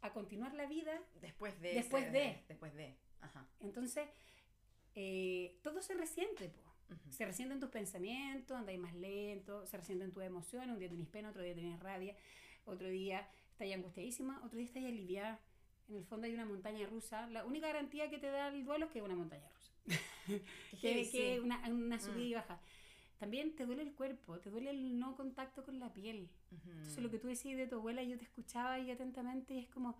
a 0.00 0.12
continuar 0.12 0.54
la 0.54 0.66
vida. 0.66 1.02
Después 1.20 1.60
de. 1.60 1.74
Después 1.74 2.04
ese- 2.04 2.12
de. 2.12 2.44
Después 2.48 2.74
de. 2.74 2.96
Ajá. 3.20 3.46
Entonces, 3.60 4.08
eh, 4.94 5.58
todo 5.62 5.82
se 5.82 5.94
resiente, 5.94 6.48
po. 6.50 6.62
Ujú. 6.94 7.12
Se 7.12 7.24
resienten 7.26 7.60
tus 7.60 7.68
pensamientos, 7.70 8.56
andáis 8.56 8.78
más 8.78 8.94
lento, 8.94 9.66
se 9.66 9.76
resienten 9.76 10.10
tus 10.12 10.22
emociones, 10.22 10.70
un 10.70 10.78
día 10.78 10.88
tenés 10.88 11.08
pena, 11.08 11.30
otro 11.30 11.42
día 11.42 11.54
tenés 11.54 11.78
rabia, 11.80 12.16
otro 12.64 12.88
día 12.88 13.28
estáis 13.50 13.74
angustiadísima, 13.74 14.40
otro 14.44 14.56
día 14.56 14.66
estáis 14.66 14.86
aliviada. 14.86 15.38
En 15.88 15.96
el 15.96 16.04
fondo 16.04 16.26
hay 16.26 16.34
una 16.34 16.46
montaña 16.46 16.86
rusa. 16.86 17.26
La 17.28 17.44
única 17.44 17.66
garantía 17.66 18.08
que 18.08 18.18
te 18.18 18.28
da 18.30 18.48
el 18.48 18.64
duelo 18.64 18.86
es 18.86 18.92
que 18.92 18.98
es 19.00 19.04
una 19.04 19.16
montaña 19.16 19.46
rusa. 19.48 19.57
Que 20.28 20.76
heavy, 20.76 21.10
que 21.10 21.34
sí. 21.34 21.38
una, 21.40 21.58
una 21.68 21.98
subida 21.98 22.18
Mm. 22.18 22.28
y 22.30 22.34
baja. 22.34 22.60
También 23.18 23.56
te 23.56 23.66
duele 23.66 23.82
el 23.82 23.92
cuerpo, 23.94 24.38
te 24.38 24.48
duele 24.50 24.70
el 24.70 24.98
no 24.98 25.16
contacto 25.16 25.64
con 25.64 25.78
la 25.80 25.92
piel. 25.92 26.28
Ujú. 26.52 26.70
Entonces 26.70 27.02
lo 27.02 27.10
que 27.10 27.18
tú 27.18 27.26
decís 27.26 27.56
de 27.56 27.66
tu 27.66 27.76
abuela, 27.76 28.02
yo 28.04 28.16
te 28.16 28.24
escuchaba 28.24 28.74
ahí 28.74 28.90
atentamente 28.92 29.54
y 29.54 29.58
es 29.58 29.68
como, 29.68 29.96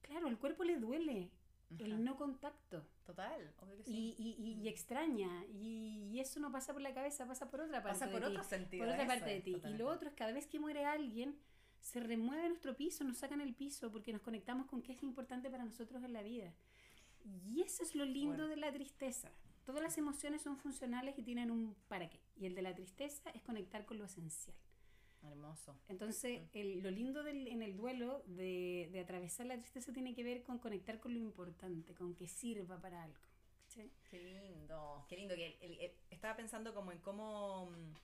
claro, 0.00 0.28
el 0.28 0.38
cuerpo 0.38 0.64
le 0.64 0.78
duele 0.78 1.30
Ajá. 1.74 1.84
el 1.84 2.02
no 2.04 2.16
contacto. 2.16 2.86
Total. 3.04 3.52
Obvio 3.60 3.76
que 3.76 3.82
sí. 3.84 4.14
Y, 4.18 4.22
y, 4.22 4.42
y- 4.42 4.62
y 4.62 4.68
extraña. 4.68 5.44
Y, 5.52 6.08
y 6.10 6.20
eso 6.20 6.40
no 6.40 6.50
pasa 6.50 6.72
por 6.72 6.80
la 6.80 6.94
cabeza, 6.94 7.26
pasa 7.26 7.50
por 7.50 7.60
otra 7.60 7.82
parte. 7.82 7.98
Pasa 7.98 8.10
por 8.10 8.20
de 8.22 8.28
ti, 8.28 8.32
otro 8.32 8.44
sentido. 8.48 8.84
por 8.86 8.94
otra 8.94 9.06
parte 9.06 9.28
de 9.30 9.40
ti. 9.42 9.56
Y 9.68 9.72
lo 9.74 9.88
otro 9.88 10.08
es 10.08 10.14
cada 10.14 10.32
vez 10.32 10.46
que 10.46 10.58
muere 10.58 10.86
alguien, 10.86 11.36
se 11.82 12.00
remueve 12.00 12.48
nuestro 12.48 12.74
piso, 12.74 13.04
nos 13.04 13.18
sacan 13.18 13.42
el 13.42 13.52
piso 13.52 13.92
porque 13.92 14.10
nos 14.10 14.22
conectamos 14.22 14.64
con 14.68 14.80
qué 14.80 14.92
es 14.92 15.02
importante 15.02 15.50
para 15.50 15.66
nosotros 15.66 16.02
en 16.02 16.14
la 16.14 16.22
vida. 16.22 16.54
Y 17.52 17.60
eso 17.60 17.82
es 17.82 17.94
lo 17.94 18.06
lindo 18.06 18.36
Bueno. 18.36 18.48
de 18.48 18.56
la 18.56 18.72
tristeza. 18.72 19.30
Todas 19.64 19.82
las 19.82 19.96
emociones 19.98 20.42
son 20.42 20.56
funcionales 20.58 21.18
y 21.18 21.22
tienen 21.22 21.50
un 21.50 21.74
para 21.88 22.08
qué. 22.10 22.20
Y 22.36 22.46
el 22.46 22.54
de 22.54 22.62
la 22.62 22.74
tristeza 22.74 23.30
es 23.30 23.42
conectar 23.42 23.84
con 23.86 23.98
lo 23.98 24.04
esencial. 24.04 24.56
Hermoso. 25.22 25.74
Entonces, 25.88 26.42
el- 26.52 26.82
lo 26.82 26.90
lindo 26.90 27.22
del- 27.22 27.48
en 27.48 27.62
el 27.62 27.76
duelo 27.76 28.22
de, 28.26 28.90
de 28.92 29.00
atravesar 29.00 29.46
la 29.46 29.56
tristeza 29.56 29.90
tiene 29.92 30.14
que 30.14 30.22
ver 30.22 30.42
con 30.42 30.58
conectar 30.58 31.00
con 31.00 31.14
lo 31.14 31.18
importante, 31.20 31.94
con 31.94 32.14
que 32.14 32.28
sirva 32.28 32.78
para 32.80 33.02
algo. 33.02 33.18
¿cachai? 33.62 33.90
Qué 34.10 34.18
lindo, 34.20 35.06
qué 35.08 35.16
lindo. 35.16 35.34
Que 35.34 35.46
el- 35.46 35.56
el- 35.62 35.78
el- 35.80 35.92
estaba 36.10 36.36
pensando 36.36 36.74
como 36.74 36.92
en 36.92 36.98
cómo, 36.98 37.70
mm, 37.70 37.94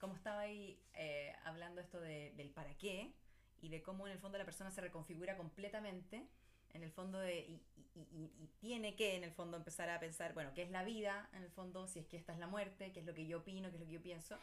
cómo 0.00 0.14
estaba 0.14 0.40
ahí 0.40 0.80
eh, 0.94 1.34
hablando 1.44 1.82
esto 1.82 2.00
de- 2.00 2.32
del 2.32 2.48
para 2.50 2.74
qué 2.78 3.12
y 3.60 3.68
de 3.68 3.82
cómo 3.82 4.06
en 4.06 4.12
el 4.14 4.18
fondo 4.18 4.38
la 4.38 4.44
persona 4.46 4.70
se 4.70 4.80
reconfigura 4.80 5.36
completamente. 5.36 6.26
En 6.74 6.82
el 6.82 6.90
fondo 6.92 7.18
de, 7.18 7.38
y, 7.40 7.62
y- 7.94 8.00
y- 8.12 8.32
y 8.44 8.46
tiene 8.60 8.94
que 8.96 9.14
en 9.16 9.24
el 9.24 9.30
fondo 9.32 9.56
empezar 9.56 9.88
a 9.88 9.98
pensar, 10.00 10.34
bueno, 10.34 10.52
¿qué 10.54 10.62
es 10.62 10.70
la 10.70 10.84
vida? 10.84 11.28
En 11.32 11.42
el 11.42 11.50
fondo, 11.50 11.86
si 11.88 12.00
es 12.00 12.06
que 12.06 12.16
esta 12.16 12.32
es 12.32 12.38
la 12.38 12.46
muerte, 12.48 12.92
qué 12.92 13.00
es 13.00 13.06
lo 13.06 13.14
que 13.14 13.26
yo 13.26 13.38
opino, 13.38 13.70
qué 13.70 13.76
es 13.76 13.80
lo 13.80 13.86
que 13.86 13.92
yo 13.92 14.02
pienso. 14.02 14.36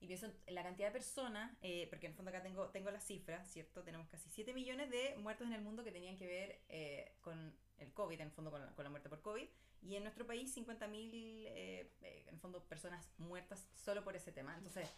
Y 0.00 0.06
pienso 0.06 0.26
en 0.46 0.54
la 0.54 0.62
cantidad 0.62 0.88
de 0.88 0.92
personas, 0.92 1.56
eh, 1.62 1.86
porque 1.88 2.06
en 2.06 2.12
el 2.12 2.16
fondo 2.16 2.30
acá 2.30 2.42
tengo, 2.42 2.68
tengo 2.70 2.90
las 2.90 3.04
cifras, 3.06 3.48
¿cierto? 3.50 3.82
Tenemos 3.84 4.08
casi 4.08 4.28
7 4.30 4.52
millones 4.52 4.90
de 4.90 5.14
muertos 5.18 5.46
en 5.46 5.52
el 5.54 5.62
mundo 5.62 5.84
que 5.84 5.92
tenían 5.92 6.16
que 6.16 6.26
ver 6.26 6.60
eh, 6.68 7.12
con 7.20 7.54
el 7.78 7.92
COVID, 7.92 8.20
en 8.20 8.26
el 8.28 8.32
fondo 8.32 8.50
con 8.50 8.60
la, 8.60 8.72
con 8.74 8.84
la 8.84 8.90
muerte 8.90 9.08
por 9.08 9.22
COVID. 9.22 9.46
Y 9.82 9.96
en 9.96 10.02
nuestro 10.02 10.26
país 10.26 10.54
50.000, 10.56 11.46
eh, 11.46 11.90
eh, 12.02 12.24
en 12.26 12.34
el 12.34 12.40
fondo, 12.40 12.64
personas 12.64 13.06
muertas 13.18 13.68
solo 13.74 14.02
por 14.02 14.16
ese 14.16 14.32
tema. 14.32 14.54
Entonces, 14.56 14.88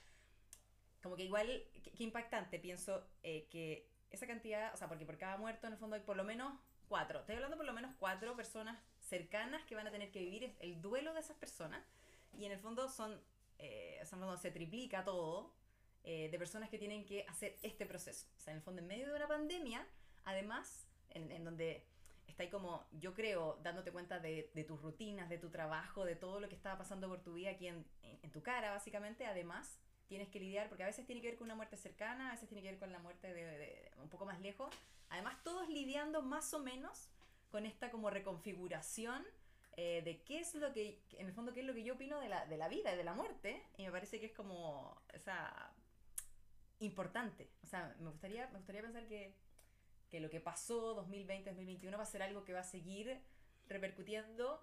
como 1.03 1.17
que 1.17 1.25
igual, 1.25 1.47
qué, 1.83 2.03
impactante, 2.05 2.59
pienso 2.59 3.05
eh, 3.23 3.47
que 3.51 3.89
esa 4.11 4.27
cantidad, 4.27 4.73
o 4.75 4.77
sea, 4.77 4.89
porque 4.89 5.05
por 5.05 5.19
cada 5.19 5.37
muerto 5.37 5.67
en 5.67 5.75
el 5.75 5.79
fondo 5.79 5.97
hay 5.97 6.03
por 6.03 6.17
lo 6.17 6.25
menos 6.25 6.53
cuatro, 6.89 7.21
estoy 7.21 7.37
hablando 7.37 7.57
por 7.57 7.67
lo 7.67 7.73
menos 7.73 7.95
cuatro 7.99 8.35
personas 8.37 8.79
cercanas 9.01 9.63
que 9.65 9.75
van 9.75 9.87
a 9.87 9.91
tener 9.91 10.11
que 10.11 10.21
vivir 10.21 10.55
el 10.61 10.81
duelo 10.81 11.13
de 11.15 11.21
esas 11.21 11.37
personas. 11.37 11.85
Y 12.33 12.45
en 12.45 12.53
el 12.53 12.59
fondo 12.59 12.89
son, 12.89 13.21
eh, 13.59 14.01
fondo 14.09 14.37
se 14.37 14.51
triplica 14.51 15.05
todo 15.05 15.53
eh, 16.05 16.29
de 16.31 16.39
personas 16.39 16.69
que 16.71 16.79
tienen 16.79 17.05
que 17.05 17.25
hacer 17.29 17.57
este 17.63 17.87
proceso. 17.87 18.27
O 18.37 18.41
sea, 18.41 18.53
en 18.53 18.59
el 18.59 18.63
fondo, 18.63 18.81
en 18.83 18.89
medio 18.89 19.07
de 19.09 19.15
una 19.15 19.27
pandemia, 19.29 19.87
además, 20.25 20.87
en, 21.11 21.31
en 21.33 21.45
donde 21.45 21.85
está 22.27 22.43
ahí 22.43 22.51
como, 22.51 22.87
yo 22.93 23.15
creo, 23.15 23.59
dándote 23.63 23.93
cuenta 23.93 24.19
de, 24.19 24.51
de 24.55 24.65
tus 24.65 24.81
rutinas, 24.83 25.29
de 25.29 25.39
tu 25.39 25.51
trabajo, 25.51 26.05
de 26.05 26.17
todo 26.17 26.41
lo 26.41 26.49
que 26.49 26.55
estaba 26.55 26.77
pasando 26.77 27.09
por 27.09 27.23
tu 27.23 27.35
vida 27.35 27.51
aquí 27.51 27.69
en, 27.69 27.85
en- 28.03 28.19
en 28.23 28.31
tu 28.33 28.43
cara, 28.43 28.71
básicamente, 28.71 29.25
además 29.27 29.81
tienes 30.09 30.29
que 30.29 30.39
lidiar, 30.41 30.69
porque 30.69 30.83
a 30.85 30.87
veces 30.87 31.07
tiene 31.07 31.21
que 31.21 31.29
ver 31.29 31.37
con 31.37 31.47
una 31.47 31.55
muerte 31.55 31.77
cercana, 31.77 32.29
a 32.29 32.33
veces 32.33 32.49
tiene 32.49 32.63
que 32.63 32.71
ver 32.71 32.79
con 32.79 32.93
la 32.93 32.99
muerte 32.99 33.33
de, 33.33 33.45
de- 33.45 33.59
de 33.59 33.91
un 34.03 34.09
poco 34.09 34.25
más 34.27 34.41
lejos, 34.41 34.75
además 35.09 35.37
todos 35.43 35.69
lidiando 35.69 36.23
más 36.23 36.53
o 36.55 36.59
menos 36.61 37.09
con 37.51 37.67
esta 37.67 37.91
como 37.91 38.11
reconfiguración 38.11 39.25
eh, 39.79 40.03
de 40.05 40.23
qué 40.23 40.41
es 40.41 40.55
lo 40.55 40.73
que, 40.73 41.03
en 41.19 41.27
el 41.27 41.33
fondo, 41.35 41.53
qué 41.53 41.61
es 41.61 41.67
lo 41.67 41.75
que 41.75 41.85
yo 41.85 41.95
opino 41.95 42.19
de 42.21 42.29
la, 42.29 42.47
de 42.47 42.57
la 42.57 42.69
vida 42.69 42.93
y 42.95 42.97
de 42.97 43.05
la 43.05 43.15
muerte, 43.15 43.63
y 43.77 43.85
me 43.85 43.91
parece 43.93 44.19
que 44.21 44.27
es 44.27 44.33
como, 44.33 44.91
o 45.15 45.19
sea, 45.19 45.71
importante. 46.81 47.51
O 47.63 47.67
sea, 47.67 47.95
me 48.01 48.11
gustaría, 48.11 48.47
me 48.49 48.59
gustaría 48.59 48.83
pensar 48.83 49.07
que, 49.07 49.35
que 50.11 50.21
lo 50.21 50.31
que 50.31 50.41
pasó 50.41 50.95
2020-2021 51.09 51.99
va 51.99 52.03
a 52.03 52.07
ser 52.07 52.23
algo 52.23 52.45
que 52.45 52.53
va 52.53 52.61
a 52.61 52.65
seguir 52.65 53.21
repercutiendo 53.69 54.63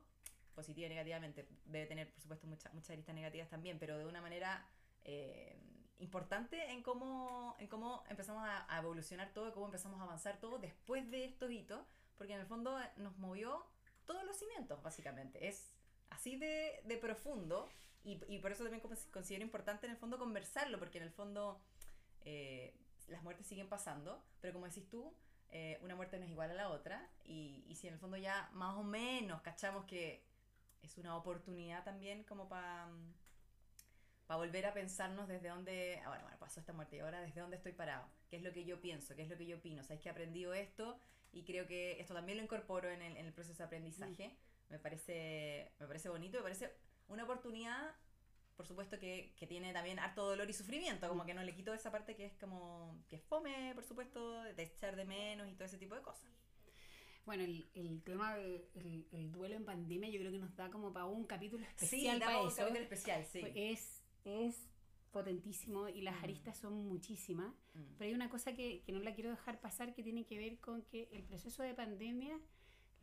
positiva 0.56 0.86
y 0.88 0.90
negativamente. 0.90 1.48
Debe 1.66 1.86
tener, 1.88 2.12
por 2.12 2.22
supuesto, 2.22 2.48
mucha- 2.48 2.70
muchas 2.74 2.92
aristas 2.92 3.16
negativas 3.16 3.50
también, 3.50 3.80
pero 3.80 3.98
de 3.98 4.06
una 4.06 4.22
manera 4.22 4.66
eh, 5.06 5.60
importante 6.00 6.72
en 6.72 6.84
cómo, 6.84 7.56
en 7.60 7.68
cómo 7.68 8.04
empezamos 8.10 8.44
a, 8.44 8.74
a 8.74 8.80
evolucionar 8.80 9.34
todo, 9.34 9.54
cómo 9.54 9.68
empezamos 9.68 10.00
a 10.00 10.04
avanzar 10.04 10.40
todo 10.40 10.60
después 10.60 11.10
de 11.10 11.26
estos 11.26 11.52
hitos, 11.52 11.86
porque 12.18 12.34
en 12.34 12.40
el 12.40 12.46
fondo 12.46 12.78
nos 12.98 13.18
movió 13.18 13.66
todos 14.06 14.24
los 14.26 14.38
cimientos, 14.38 14.82
básicamente. 14.84 15.48
Es 15.48 15.74
así 16.10 16.36
de, 16.38 16.82
de 16.86 16.98
profundo 16.98 17.70
y, 18.04 18.20
y 18.28 18.40
por 18.40 18.52
eso 18.52 18.64
también 18.64 18.84
considero 19.12 19.44
importante 19.44 19.86
en 19.86 19.92
el 19.92 19.98
fondo 19.98 20.20
conversarlo, 20.20 20.78
porque 20.80 20.98
en 20.98 21.06
el 21.06 21.12
fondo 21.12 21.62
eh, 22.22 22.76
las 23.08 23.24
muertes 23.24 23.48
siguen 23.48 23.70
pasando, 23.70 24.24
pero 24.42 24.54
como 24.54 24.66
decís 24.66 24.88
tú, 24.90 25.14
eh, 25.50 25.80
una 25.82 25.96
muerte 25.96 26.18
no 26.18 26.26
es 26.26 26.32
igual 26.32 26.52
a 26.52 26.56
la 26.56 26.70
otra 26.70 27.10
y, 27.24 27.64
y 27.68 27.76
si 27.76 27.88
en 27.88 27.94
el 27.94 28.00
fondo 28.00 28.18
ya 28.18 28.50
más 28.54 28.76
o 28.76 28.84
menos 28.84 29.42
cachamos 29.42 29.86
que 29.86 30.26
es 30.82 30.98
una 30.98 31.16
oportunidad 31.16 31.84
también 31.84 32.24
como 32.24 32.50
para 32.50 32.90
para 34.28 34.38
volver 34.38 34.66
a 34.66 34.74
pensarnos 34.74 35.28
desde 35.28 35.50
dónde, 35.50 36.00
ah, 36.04 36.10
bueno, 36.10 36.24
bueno, 36.24 36.38
pasó 36.40 36.60
esta 36.60 36.74
muerte 36.74 36.98
y 36.98 37.00
ahora 37.00 37.22
desde 37.22 37.42
dónde 37.42 37.58
estoy 37.58 37.74
parado, 37.74 38.08
qué 38.30 38.38
es 38.38 38.44
lo 38.44 38.52
que 38.54 38.66
yo 38.66 38.80
pienso, 38.80 39.16
qué 39.16 39.24
es 39.24 39.30
lo 39.30 39.38
que 39.38 39.46
yo 39.46 39.58
opino, 39.58 39.84
sabes 39.84 40.02
que 40.02 40.10
he 40.10 40.12
aprendido 40.12 40.54
esto 40.54 40.98
y 41.32 41.44
creo 41.44 41.68
que 41.68 42.00
esto 42.00 42.14
también 42.14 42.38
lo 42.38 42.44
incorporo 42.44 42.90
en 42.90 43.02
el, 43.02 43.18
en 43.18 43.26
el 43.26 43.34
proceso 43.34 43.58
de 43.58 43.64
aprendizaje. 43.66 44.38
me 44.70 44.80
parece, 44.80 45.72
me 45.80 45.88
parece 45.88 46.10
bonito, 46.10 46.38
me 46.38 46.44
parece 46.44 46.72
una 47.08 47.24
oportunidad, 47.24 47.96
por 48.56 48.68
supuesto 48.68 49.00
que, 49.00 49.34
que 49.36 49.48
tiene 49.48 49.74
también 49.74 50.00
harto 50.00 50.26
dolor 50.26 50.50
y 50.50 50.54
sufrimiento, 50.54 51.10
como 51.10 51.26
que 51.26 51.34
no 51.34 51.44
le 51.44 51.54
quito 51.54 51.74
esa 51.74 51.92
parte 51.92 52.16
que 52.16 52.26
es 52.26 52.34
como, 52.38 53.04
que 53.10 53.18
es 53.18 53.24
fome, 53.24 53.72
por 53.74 53.84
supuesto, 53.84 54.44
de 54.44 54.64
echar 54.64 54.96
de 54.96 55.06
menos 55.06 55.50
y 55.50 55.54
todo 55.54 55.66
ese 55.66 55.78
tipo 55.78 55.96
de 55.96 56.02
cosas. 56.02 56.30
Bueno, 57.26 57.44
el, 57.44 57.70
el 57.74 58.04
tema 58.04 58.36
del 58.36 59.08
el, 59.12 59.32
duelo 59.32 59.56
en 59.56 59.64
pandemia 59.66 60.10
yo 60.10 60.20
creo 60.20 60.32
que 60.32 60.40
nos 60.40 60.56
da 60.56 60.70
como 60.70 60.92
para 60.92 61.06
un 61.06 61.26
capítulo 61.26 61.66
especial 61.66 62.20
para 62.20 62.42
un 62.42 62.48
eso. 62.50 62.58
capítulo 62.58 62.84
especial, 62.84 63.26
sí. 63.26 63.42
Es, 63.56 64.03
es 64.26 64.70
potentísimo 65.12 65.88
y 65.88 66.02
las 66.02 66.20
Mm. 66.20 66.24
aristas 66.24 66.58
son 66.58 66.74
muchísimas, 66.88 67.54
Mm. 67.74 67.80
pero 67.98 68.10
hay 68.10 68.14
una 68.16 68.30
cosa 68.30 68.54
que, 68.54 68.82
que 68.86 68.92
no 68.92 69.00
la 69.00 69.14
quiero 69.14 69.30
dejar 69.30 69.60
pasar 69.60 69.94
que 69.94 70.02
tiene 70.04 70.26
que 70.26 70.38
ver 70.38 70.58
con 70.60 70.82
que 70.84 71.08
el 71.12 71.24
proceso 71.24 71.62
de 71.64 71.74
pandemia 71.74 72.40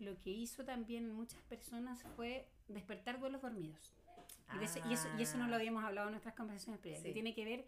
lo 0.00 0.16
que 0.18 0.30
hizo 0.30 0.64
también 0.64 1.04
en 1.04 1.12
muchas 1.14 1.40
personas 1.42 2.02
fue 2.16 2.48
despertar 2.68 3.20
duelos 3.20 3.42
dormidos. 3.42 3.92
Y, 4.60 4.64
eso, 4.64 4.80
y, 4.88 4.92
eso, 4.94 5.08
y 5.18 5.22
eso 5.22 5.36
no 5.38 5.46
lo 5.46 5.52
Ah. 5.54 5.56
habíamos 5.58 5.84
hablado 5.84 6.08
en 6.08 6.12
nuestras 6.14 6.34
conversaciones 6.34 6.80
previas, 6.80 7.02
que 7.02 7.12
tiene 7.12 7.34
que 7.34 7.44
ver 7.44 7.66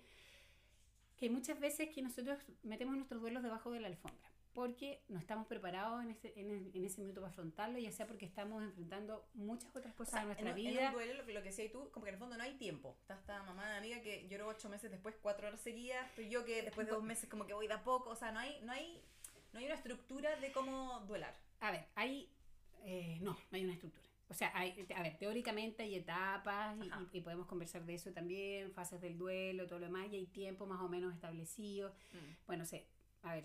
que 1.19 1.31
muchas 1.31 1.61
veces 1.61 1.91
que 1.95 2.03
nosotros 2.03 2.38
metemos 2.65 2.97
nuestros 2.97 3.21
duelos 3.21 3.45
debajo 3.45 3.71
de 3.71 3.79
la 3.81 3.87
alfombra, 3.87 4.32
porque 4.55 5.03
no 5.09 5.19
estamos 5.19 5.47
preparados 5.47 6.03
en 6.05 6.11
ese, 6.11 6.33
en, 6.38 6.71
en 6.75 6.85
ese 6.85 7.01
minuto 7.01 7.21
para 7.21 7.31
afrontarlo, 7.33 7.79
ya 7.79 7.91
sea 7.93 8.07
porque 8.07 8.27
estamos 8.27 8.62
enfrentando 8.62 9.27
muchas 9.35 9.75
otras 9.75 9.95
O 9.95 9.97
cosas 9.97 10.12
sea, 10.12 10.21
en 10.23 10.27
nuestra 10.29 10.51
en, 10.51 10.59
en 10.59 10.65
vida. 10.73 10.88
un 10.88 10.93
duelo, 10.95 11.15
lo, 11.15 11.25
que- 11.27 11.33
lo 11.35 11.43
que 11.43 11.49
decías 11.49 11.73
tú, 11.73 11.91
como 11.91 12.05
que 12.05 12.11
en 12.11 12.15
el 12.15 12.19
fondo 12.21 12.37
no 12.37 12.43
hay 12.43 12.55
tiempo. 12.59 12.97
Está 13.01 13.15
esta 13.15 13.43
mamá 13.45 13.69
de 13.71 13.77
amiga 13.79 14.01
que 14.03 14.29
lloró 14.29 14.49
ocho 14.49 14.69
meses 14.69 14.91
después, 14.91 15.15
cuatro 15.23 15.49
horas 15.49 15.61
seguidas. 15.61 16.09
Estoy 16.11 16.29
yo 16.29 16.45
que 16.45 16.62
después 16.62 16.87
de 16.87 16.93
dos 16.93 17.03
meses 17.03 17.29
como 17.29 17.47
que 17.47 17.55
voy 17.55 17.67
de 17.67 17.75
a 17.75 17.83
poco. 17.85 18.11
O 18.11 18.17
sea, 18.17 18.33
no 18.33 18.38
hay, 18.41 18.61
no 18.62 18.73
hay, 18.73 19.03
no 19.53 19.59
hay 19.59 19.67
una 19.67 19.75
estructura 19.75 20.37
de 20.37 20.53
cómo 20.53 21.01
duelar. 21.07 21.35
A 21.61 21.71
ver, 21.71 21.87
hay... 21.95 22.29
eh, 22.85 23.19
no, 23.23 23.33
no 23.33 23.57
hay 23.57 23.65
una 23.65 23.73
estructura. 23.75 24.03
O 24.29 24.35
sea, 24.35 24.51
hay, 24.55 24.87
a 24.97 25.03
ver, 25.03 25.19
teóricamente 25.19 25.83
hay 25.83 25.95
etapas 25.97 26.77
y, 26.79 26.88
Ajá. 26.88 27.07
y- 27.12 27.19
y 27.19 27.21
podemos 27.21 27.47
conversar 27.47 27.85
de 27.85 27.95
eso 27.95 28.12
también, 28.12 28.73
fases 28.73 29.01
del 29.01 29.19
duelo, 29.19 29.67
todo 29.67 29.79
lo 29.81 29.87
demás, 29.87 30.09
y 30.11 30.17
hay 30.17 30.27
tiempo 30.27 30.65
más 30.67 30.81
o 30.81 30.88
menos 30.88 31.12
establecido. 31.15 31.93
Bueno, 32.47 32.65
sé, 32.65 32.87
a 33.23 33.35
ver, 33.35 33.45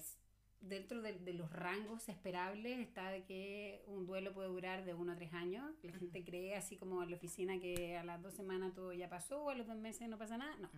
dentro 0.61 1.01
de, 1.01 1.13
de 1.13 1.33
los 1.33 1.51
rangos 1.51 2.09
esperables 2.09 2.79
está 2.79 3.09
de 3.11 3.23
que 3.23 3.83
un 3.87 4.05
duelo 4.05 4.33
puede 4.33 4.49
durar 4.49 4.85
de 4.85 4.93
uno 4.93 5.13
a 5.13 5.15
tres 5.15 5.33
años. 5.33 5.71
La 5.83 5.93
gente 5.93 6.23
cree, 6.23 6.55
así 6.55 6.77
como 6.77 7.03
en 7.03 7.09
la 7.11 7.17
oficina, 7.17 7.59
que 7.59 7.97
a 7.97 8.03
las 8.03 8.21
dos 8.21 8.33
semanas 8.33 8.73
todo 8.73 8.93
ya 8.93 9.09
pasó, 9.09 9.43
o 9.43 9.49
a 9.49 9.55
los 9.55 9.67
dos 9.67 9.77
meses 9.77 10.07
no 10.09 10.17
pasa 10.17 10.37
nada. 10.37 10.55
No. 10.57 10.69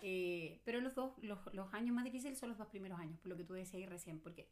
Eh, 0.00 0.60
pero 0.64 0.80
los 0.80 0.94
dos, 0.94 1.12
los, 1.22 1.38
los 1.54 1.72
años 1.72 1.94
más 1.94 2.04
difíciles 2.04 2.38
son 2.38 2.50
los 2.50 2.58
dos 2.58 2.68
primeros 2.68 2.98
años, 2.98 3.18
por 3.20 3.28
lo 3.30 3.36
que 3.36 3.44
tú 3.44 3.54
decías 3.54 3.88
recién, 3.88 4.20
porque 4.20 4.46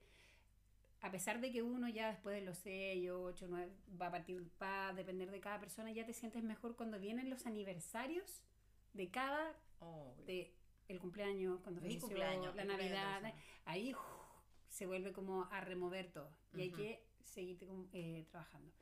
a 1.03 1.11
pesar 1.11 1.41
de 1.41 1.53
que 1.53 1.63
uno 1.63 1.87
ya 1.89 2.09
después 2.11 2.35
de 2.35 2.41
los 2.41 2.57
6, 2.59 3.11
8, 3.11 3.47
9 3.51 3.71
va 4.01 4.07
a 4.07 4.11
partir, 4.11 4.43
va 4.63 4.89
a 4.89 4.93
depender 4.95 5.31
de 5.31 5.41
cada 5.41 5.61
persona, 5.61 5.93
ya 5.93 6.07
te 6.07 6.15
sientes 6.15 6.43
mejor 6.43 6.77
cuando 6.77 6.99
vienen 6.99 7.29
los 7.29 7.45
aniversarios 7.47 8.43
de 8.95 9.11
cada 9.11 9.55
Oh, 9.81 10.15
de 10.27 10.51
el 10.89 10.99
cumpleaños, 10.99 11.61
cuando 11.61 11.81
mi 11.83 11.89
falleció, 11.89 12.09
cumpleaños. 12.09 12.57
la 12.57 12.65
cumpleaños 12.65 12.79
Navidad, 12.79 13.35
ahí 13.67 13.93
uf, 13.93 13.99
se 14.75 14.87
vuelve 14.87 15.13
como 15.13 15.45
a 15.53 15.61
remover 15.61 16.11
todo 16.11 16.29
y 16.53 16.63
hay 16.63 16.69
Ujú. 16.69 16.77
que 16.79 17.01
seguir 17.23 17.57
eh, 17.93 18.27
trabajando. 18.29 18.73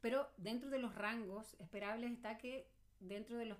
Pero 0.00 0.30
dentro 0.38 0.70
de 0.70 0.78
los 0.78 0.94
rangos 0.94 1.54
esperables 1.58 2.10
está 2.12 2.38
que 2.38 2.66
dentro 3.00 3.36
de 3.36 3.44
los 3.44 3.58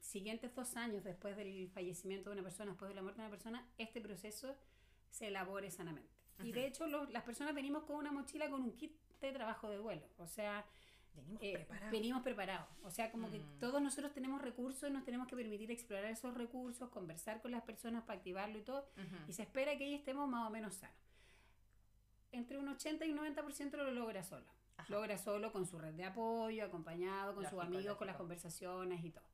siguientes 0.00 0.54
dos 0.54 0.76
años 0.76 1.02
después 1.02 1.36
del 1.36 1.68
fallecimiento 1.70 2.30
de 2.30 2.34
una 2.34 2.42
persona, 2.44 2.70
después 2.70 2.88
de 2.90 2.94
la 2.94 3.02
muerte 3.02 3.20
de 3.20 3.26
una 3.26 3.36
persona, 3.36 3.66
este 3.76 4.00
proceso 4.00 4.56
se 5.10 5.26
elabore 5.28 5.68
sanamente. 5.70 6.10
Y 6.44 6.52
de 6.52 6.66
hecho 6.66 6.86
los- 6.86 7.10
las 7.10 7.24
personas 7.24 7.52
venimos 7.54 7.82
con 7.84 7.96
una 7.96 8.12
mochila 8.12 8.48
con 8.48 8.62
un 8.62 8.72
kit 8.76 8.96
de 9.20 9.32
trabajo 9.32 9.68
de 9.68 9.76
duelo. 9.76 10.06
O 10.18 10.26
sea, 10.28 10.64
Venimos 11.20 11.42
eh, 11.42 11.52
preparados. 11.54 11.90
venimos 11.92 12.22
preparados. 12.22 12.68
O 12.82 12.90
sea, 12.90 13.10
como 13.10 13.30
que 13.30 13.38
Mm. 13.38 13.58
todos 13.58 13.80
nosotros 13.82 14.12
tenemos 14.12 14.40
recursos 14.42 14.88
y 14.88 14.92
nos 14.92 15.04
tenemos 15.04 15.26
que 15.28 15.36
permitir 15.36 15.70
explorar 15.70 16.04
esos 16.10 16.34
recursos, 16.34 16.88
conversar 16.90 17.40
con 17.40 17.50
las 17.52 17.62
personas 17.62 18.04
para 18.04 18.18
activarlo 18.18 18.58
y 18.58 18.62
todo. 18.62 18.88
Y 19.28 19.32
se 19.32 19.42
espera 19.42 19.76
que 19.76 19.84
ahí 19.84 19.94
estemos 19.94 20.28
más 20.28 20.46
o 20.46 20.50
menos 20.50 20.74
sanos. 20.74 20.96
Entre 22.32 22.58
un 22.58 22.68
80 22.68 23.04
y 23.06 23.10
un 23.10 23.18
90% 23.18 23.76
lo 23.76 23.90
logra 23.90 24.22
solo. 24.22 24.46
Ajá. 24.76 24.86
Logra 24.92 25.18
solo 25.18 25.52
con 25.52 25.66
su 25.66 25.78
red 25.78 25.94
de 25.94 26.04
apoyo, 26.04 26.64
acompañado 26.64 27.34
con 27.34 27.44
sus 27.44 27.52
Lógico, 27.54 27.76
amigos, 27.76 27.96
con 27.96 28.06
las 28.06 28.16
conversaciones 28.16 29.04
y 29.04 29.10
todo. 29.10 29.24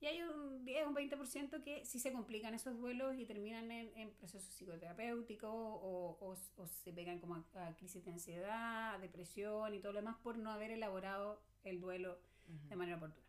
Y 0.00 0.06
hay 0.06 0.22
un 0.22 0.64
10, 0.64 0.86
un 0.86 0.94
20% 0.94 1.62
que 1.62 1.84
sí 1.86 1.98
se 1.98 2.12
complican 2.12 2.52
esos 2.54 2.76
duelos 2.78 3.16
y 3.16 3.24
terminan 3.24 3.70
en, 3.70 3.90
en 3.96 4.10
procesos 4.12 4.52
psicoterapéuticos 4.54 5.50
o, 5.50 6.18
o- 6.20 6.36
o 6.62 6.66
se 6.66 6.92
pegan 6.92 7.18
como 7.18 7.36
a, 7.36 7.66
a 7.68 7.74
crisis 7.76 8.04
de 8.04 8.10
ansiedad, 8.12 8.98
depresión 9.00 9.74
y 9.74 9.80
todo 9.80 9.92
lo 9.92 10.00
demás 10.00 10.16
por 10.22 10.36
no 10.36 10.50
haber 10.50 10.70
elaborado 10.70 11.40
el 11.64 11.80
duelo 11.80 12.18
Ujú. 12.48 12.68
de 12.68 12.76
manera 12.76 12.96
oportuna. 12.98 13.26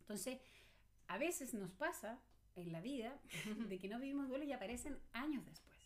Entonces, 0.00 0.38
a 1.08 1.18
veces 1.18 1.54
nos 1.54 1.72
pasa 1.72 2.20
en 2.56 2.72
la 2.72 2.80
vida 2.80 3.18
de 3.68 3.78
que 3.78 3.88
no 3.88 3.98
vivimos 3.98 4.28
duelo 4.28 4.44
y 4.44 4.52
aparecen 4.52 4.98
años 5.12 5.44
después. 5.46 5.76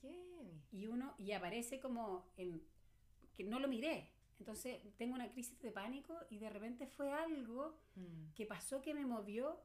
Qué. 0.00 0.60
Y 0.70 0.86
uno, 0.86 1.14
y 1.18 1.32
aparece 1.32 1.80
como 1.80 2.24
en 2.36 2.62
que 3.34 3.42
no 3.42 3.58
lo 3.58 3.66
miré. 3.66 4.13
Entonces 4.38 4.80
tengo 4.96 5.14
una 5.14 5.30
crisis 5.30 5.58
de 5.60 5.70
pánico 5.70 6.18
y 6.30 6.38
de 6.38 6.50
repente 6.50 6.86
fue 6.86 7.12
algo 7.12 7.78
Mm. 7.94 8.32
que 8.34 8.46
pasó 8.46 8.82
que 8.82 8.92
me 8.94 9.06
movió 9.06 9.60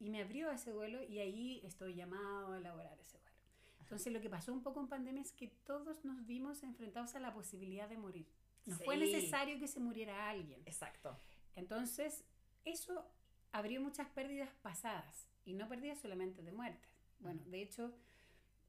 y 0.00 0.10
me 0.10 0.22
abrió 0.22 0.50
a 0.50 0.54
ese 0.54 0.72
duelo 0.72 1.02
y 1.04 1.18
ahí 1.20 1.60
estoy 1.64 1.94
llamado 1.94 2.52
a 2.52 2.58
elaborar 2.58 2.98
ese 3.00 3.18
duelo. 3.18 3.36
Entonces 3.80 4.12
lo 4.12 4.20
que 4.20 4.28
pasó 4.30 4.52
un 4.52 4.62
poco 4.62 4.80
en 4.80 4.88
pandemia 4.88 5.22
es 5.22 5.32
que 5.32 5.48
todos 5.64 6.04
nos 6.04 6.26
vimos 6.26 6.62
enfrentados 6.62 7.14
a 7.14 7.20
la 7.20 7.32
posibilidad 7.32 7.88
de 7.88 7.98
morir. 7.98 8.26
No 8.64 8.76
fue 8.78 8.96
necesario 8.96 9.58
que 9.58 9.68
se 9.68 9.80
muriera 9.80 10.28
alguien. 10.30 10.62
Exacto. 10.66 11.18
Entonces, 11.56 12.24
eso 12.64 13.04
abrió 13.52 13.80
muchas 13.80 14.08
pérdidas 14.08 14.48
pasadas 14.62 15.28
y 15.44 15.52
no 15.54 15.68
pérdidas 15.68 15.98
solamente 16.00 16.42
de 16.42 16.52
muerte. 16.52 16.88
Bueno, 17.18 17.40
Ujú. 17.42 17.50
de 17.50 17.62
hecho, 17.62 17.94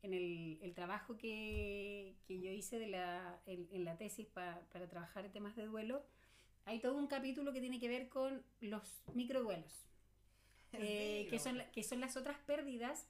en 0.04 0.14
el, 0.14 0.60
el 0.62 0.74
trabajo 0.76 1.18
que, 1.18 2.16
que 2.28 2.40
yo 2.40 2.52
hice 2.52 2.78
de 2.78 2.88
la, 2.88 3.40
en, 3.46 3.68
en 3.72 3.84
la 3.86 3.98
tesis 3.98 4.28
pa- 4.28 4.62
para 4.72 4.88
trabajar 4.88 5.30
temas 5.32 5.56
de 5.56 5.66
duelo, 5.66 6.04
hay 6.66 6.80
todo 6.80 6.96
un 6.98 7.08
capítulo 7.08 7.52
que 7.54 7.60
tiene 7.62 7.80
que 7.80 7.88
ver 7.90 8.08
con 8.10 8.44
los 8.62 8.84
microduelos, 9.16 9.86
eh, 10.74 11.28
que, 11.30 11.40
son, 11.40 11.58
que 11.74 11.84
son 11.84 12.00
las 12.00 12.16
otras 12.18 12.38
pérdidas 12.40 13.08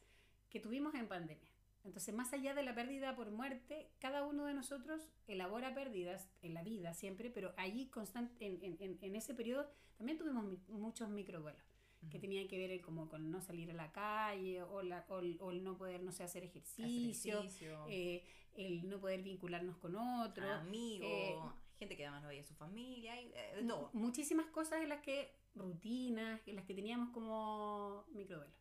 que 0.49 0.59
tuvimos 0.59 0.93
en 0.95 1.07
pandemia. 1.07 1.49
Entonces, 1.83 2.13
más 2.15 2.31
allá 2.31 2.53
de 2.53 2.63
la 2.63 2.73
pérdida 2.73 3.13
por 3.15 3.29
muerte, 3.31 3.89
cada 3.99 4.23
uno 4.25 4.45
de 4.45 4.53
nosotros 4.53 5.01
elabora 5.27 5.73
pérdidas 5.73 6.29
en 6.41 6.53
la 6.53 6.63
vida 6.63 6.93
siempre, 6.93 7.29
pero 7.29 7.53
allí 7.57 7.87
constante, 7.87 8.45
en, 8.45 8.63
en- 8.63 8.77
en- 8.79 8.97
en 9.01 9.15
ese 9.15 9.33
periodo 9.33 9.69
también 9.97 10.17
tuvimos 10.17 10.45
mi- 10.45 10.59
muchos 10.69 11.09
microduelos 11.09 11.61
que 12.09 12.17
Ujú. 12.17 12.21
tenían 12.21 12.47
que 12.47 12.57
ver 12.57 12.71
el- 12.71 12.81
como 12.81 13.07
con 13.09 13.29
no 13.31 13.41
salir 13.41 13.69
a 13.71 13.73
la 13.73 13.91
calle 13.91 14.61
o, 14.63 14.81
la- 14.81 15.05
o 15.09 15.19
el, 15.19 15.37
o 15.39 15.51
el 15.51 15.63
no 15.63 15.77
poder, 15.77 16.01
no 16.03 16.11
sé, 16.11 16.23
hacer 16.23 16.43
Hacer 16.43 16.49
ejercicio, 16.57 17.39
ejercicio, 17.39 17.85
eh, 17.89 18.23
el 18.55 18.87
no 18.89 18.99
poder 18.99 19.21
vincularnos 19.23 19.77
con 19.77 19.95
otro. 19.95 20.49
amigos, 20.51 21.07
eh, 21.09 21.35
gente 21.79 21.95
que 21.97 22.03
además 22.05 22.21
no 22.23 22.29
veía 22.29 22.41
a 22.41 22.45
su 22.45 22.53
familia, 22.55 23.19
y, 23.21 23.31
eh, 23.35 23.65
todo. 23.67 23.89
Muchísimas 23.93 24.47
cosas 24.47 24.81
en 24.81 24.89
las 24.89 25.01
que, 25.01 25.35
rutinas, 25.55 26.41
en 26.47 26.55
las 26.55 26.65
que 26.65 26.73
teníamos 26.73 27.09
como 27.11 28.05
microduelo. 28.13 28.53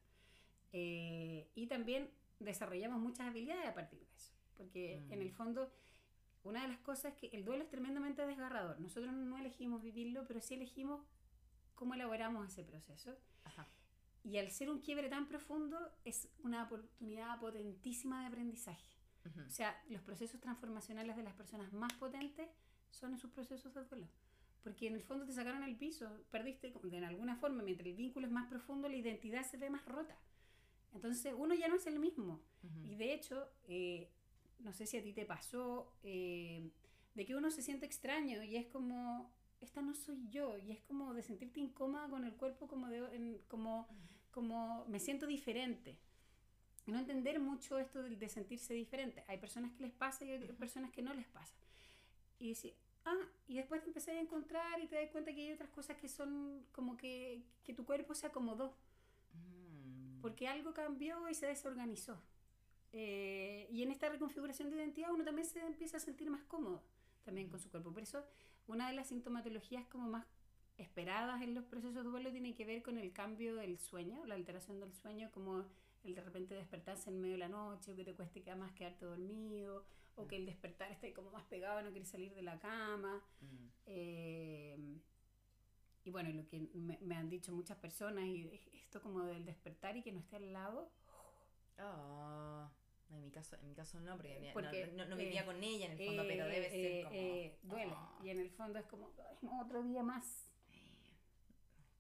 Eh, 0.73 1.51
y 1.55 1.67
también 1.67 2.11
desarrollamos 2.41 3.01
muchas 3.01 3.27
habilidades 3.29 3.67
a 3.67 3.75
partir 3.75 3.99
de 4.01 4.07
eso. 4.17 4.33
Porque 4.57 4.95
en 5.11 5.19
Mm. 5.19 5.23
el 5.23 5.31
fondo, 5.33 5.73
una 6.45 6.63
de 6.63 6.69
las 6.69 6.79
cosas 6.79 7.13
es 7.13 7.19
que 7.19 7.37
el 7.37 7.45
duelo 7.45 7.65
es 7.65 7.71
tremendamente 7.71 8.25
desgarrador. 8.27 8.81
Nosotros 8.81 9.13
no 9.13 9.39
elegimos 9.39 9.83
vivirlo, 9.83 10.25
pero 10.27 10.41
sí 10.41 10.55
elegimos 10.55 11.01
cómo 11.75 11.95
elaboramos 11.95 12.47
ese 12.49 12.65
proceso. 12.65 13.17
Ajá. 13.45 13.69
Y 14.25 14.39
al 14.39 14.51
ser 14.51 14.71
un 14.71 14.81
quiebre 14.81 15.09
tan 15.09 15.27
profundo, 15.29 15.79
es 16.05 16.29
una 16.43 16.65
oportunidad 16.65 17.41
potentísima 17.41 18.21
de 18.21 18.27
aprendizaje. 18.29 18.97
Ujú. 19.27 19.41
O 19.47 19.51
sea, 19.51 19.81
los 19.89 20.03
procesos 20.03 20.41
transformacionales 20.41 21.17
de 21.17 21.23
las 21.23 21.35
personas 21.35 21.73
más 21.73 21.93
potentes 21.95 22.49
son 22.91 23.13
en 23.13 23.19
sus 23.19 23.31
procesos 23.31 23.75
de 23.75 23.85
duelo. 23.85 24.09
Porque 24.63 24.87
en 24.87 24.95
el 24.95 25.03
fondo 25.03 25.27
te 25.27 25.33
sacaron 25.33 25.65
el 25.65 25.77
piso, 25.77 26.09
perdiste 26.31 26.73
de 26.73 27.05
alguna 27.05 27.37
forma, 27.37 27.63
mientras 27.63 27.89
el 27.89 27.97
vínculo 27.97 28.27
es 28.27 28.33
más 28.33 28.49
profundo, 28.49 28.89
la 28.89 28.97
identidad 28.97 29.45
se 29.45 29.57
ve 29.57 29.71
más 29.71 29.85
rota. 29.87 30.17
Entonces 30.93 31.35
uno 31.37 31.55
ya 31.55 31.69
no 31.69 31.77
es 31.77 31.87
el 31.87 31.99
mismo. 31.99 32.41
Ujú. 32.63 32.87
Y 32.87 32.95
de 32.95 33.15
hecho, 33.15 33.49
eh, 33.65 34.09
no 34.61 34.73
sé 34.73 34.87
si 34.87 34.97
a 34.97 35.03
ti 35.03 35.13
te 35.13 35.25
pasó, 35.25 35.93
eh, 36.05 36.71
de 37.15 37.27
que 37.27 37.35
uno 37.35 37.51
se 37.51 37.63
siente 37.63 37.87
extraño 37.87 38.43
y 38.43 38.57
es 38.57 38.67
como, 38.67 39.35
esta 39.65 39.83
no 39.83 39.95
soy 39.95 40.29
yo, 40.31 40.57
y 40.59 40.73
es 40.73 40.81
como 40.83 41.15
de 41.15 41.23
sentirte 41.23 41.61
incómoda 41.61 42.09
con 42.09 42.25
el 42.25 42.35
cuerpo, 42.35 42.67
como, 42.69 42.89
de, 42.89 42.99
en- 43.15 43.41
como, 43.49 43.89
como 44.31 44.85
me 44.89 45.01
siento 45.01 45.27
diferente. 45.27 45.99
No 46.87 46.99
entender 46.99 47.39
mucho 47.41 47.79
esto 47.79 48.03
de, 48.03 48.17
de 48.17 48.29
sentirse 48.29 48.75
diferente. 48.75 49.25
Hay 49.29 49.39
personas 49.39 49.73
que 49.73 49.83
les 49.85 49.93
pasa 49.93 50.25
y 50.25 50.31
hay 50.33 50.39
personas 50.53 50.91
que 50.91 51.03
no 51.03 51.15
les 51.15 51.27
pasa. 51.29 51.55
Y 52.41 52.49
decir, 52.51 52.75
ah, 53.05 53.17
y 53.47 53.57
después 53.57 53.83
te 53.83 53.89
empecé 53.89 54.13
a 54.13 54.21
encontrar 54.21 54.81
y 54.81 54.87
te 54.89 54.97
das 54.97 55.11
cuenta 55.11 55.33
que 55.35 55.43
hay 55.43 55.53
otras 55.53 55.71
cosas 55.71 55.97
que 55.97 56.09
son 56.09 56.67
como 56.73 56.97
que, 56.97 57.45
que 57.65 57.75
tu 57.75 57.85
cuerpo 57.85 58.15
se 58.15 58.27
acomodó 58.27 58.75
Mm. 59.35 60.21
porque 60.21 60.49
algo 60.49 60.73
cambió 60.75 61.29
y 61.29 61.35
se 61.35 61.47
desorganizó. 61.47 62.21
Eh, 62.93 63.69
y 63.71 63.83
en 63.83 63.91
esta 63.91 64.09
reconfiguración 64.09 64.71
de 64.71 64.77
identidad 64.77 65.11
uno 65.13 65.25
también 65.25 65.47
se 65.49 65.61
empieza 65.61 65.97
a 65.97 66.01
sentir 66.01 66.29
más 66.31 66.43
cómodo 66.45 66.83
también 67.25 67.49
con 67.49 67.59
su 67.61 67.71
cuerpo. 67.71 67.93
Por 67.93 68.03
eso 68.03 68.25
una 68.67 68.89
de 68.89 68.95
las 68.95 69.09
sintomatologías 69.09 69.87
como 69.87 70.09
más 70.09 70.27
esperadas 70.79 71.43
en 71.43 71.55
los 71.55 71.65
procesos 71.65 71.95
de 71.95 72.03
duelo 72.03 72.31
tiene 72.31 72.55
que 72.55 72.65
ver 72.65 72.83
con 72.83 72.99
el 72.99 73.13
cambio 73.13 73.55
del 73.57 73.79
sueño, 73.79 74.25
la 74.25 74.35
alteración 74.35 74.81
del 74.81 74.93
sueño, 74.95 75.31
como 75.33 75.67
el 76.05 76.15
de 76.15 76.21
repente 76.21 76.55
despertarse 76.55 77.11
en 77.11 77.21
medio 77.21 77.35
de 77.35 77.39
la 77.39 77.49
noche, 77.49 77.93
o 77.93 77.97
que 77.97 78.05
te 78.05 78.15
cueste 78.15 78.43
más 78.57 78.73
quedarte 78.73 79.05
dormido, 79.05 79.85
o 80.17 80.27
que 80.27 80.37
el 80.37 80.47
despertar 80.47 80.91
esté 80.91 81.13
como 81.13 81.31
más 81.31 81.45
pegado, 81.45 81.83
no 81.83 81.91
quieres 81.91 82.09
salir 82.09 82.35
de 82.35 82.43
la 82.43 82.59
cama. 82.59 83.23
Mm. 83.41 83.69
Eh, 83.87 84.99
y 86.05 86.11
bueno, 86.11 86.31
lo 86.31 86.47
que 86.49 86.69
me, 86.75 86.99
me, 87.01 87.15
han 87.15 87.29
dicho 87.29 87.53
muchas 87.53 87.79
personas, 87.79 88.25
y 88.25 88.51
esto 88.75 89.01
como 89.01 89.23
del 89.25 89.45
despertar 89.45 89.97
y 89.97 90.03
que 90.03 90.13
no 90.13 90.19
esté 90.19 90.37
al 90.37 90.53
lado. 90.53 90.91
Oh, 91.79 92.69
en 93.13 93.23
mi 93.23 93.31
caso, 93.31 93.57
en 93.61 93.69
mi 93.69 93.75
caso 93.75 94.01
no, 94.01 94.17
porque, 94.17 94.93
no, 94.95 95.05
no, 95.07 95.17
vivía 95.17 95.43
eh, 95.43 95.45
con 95.45 95.63
ella 95.63 95.87
en 95.87 95.93
el 95.93 96.07
fondo, 96.07 96.25
pero 96.27 96.47
debe 96.47 96.71
ser 96.71 96.87
eh, 96.87 97.03
como... 97.05 97.17
Eh, 97.17 97.59
duele, 97.63 97.93
oh. 97.93 98.25
y 98.25 98.31
en 98.31 98.41
el 98.41 98.51
fondo 98.51 98.79
es 98.79 98.87
como, 98.87 99.11
otro 99.61 99.83
día 99.83 100.03
más. 100.03 100.49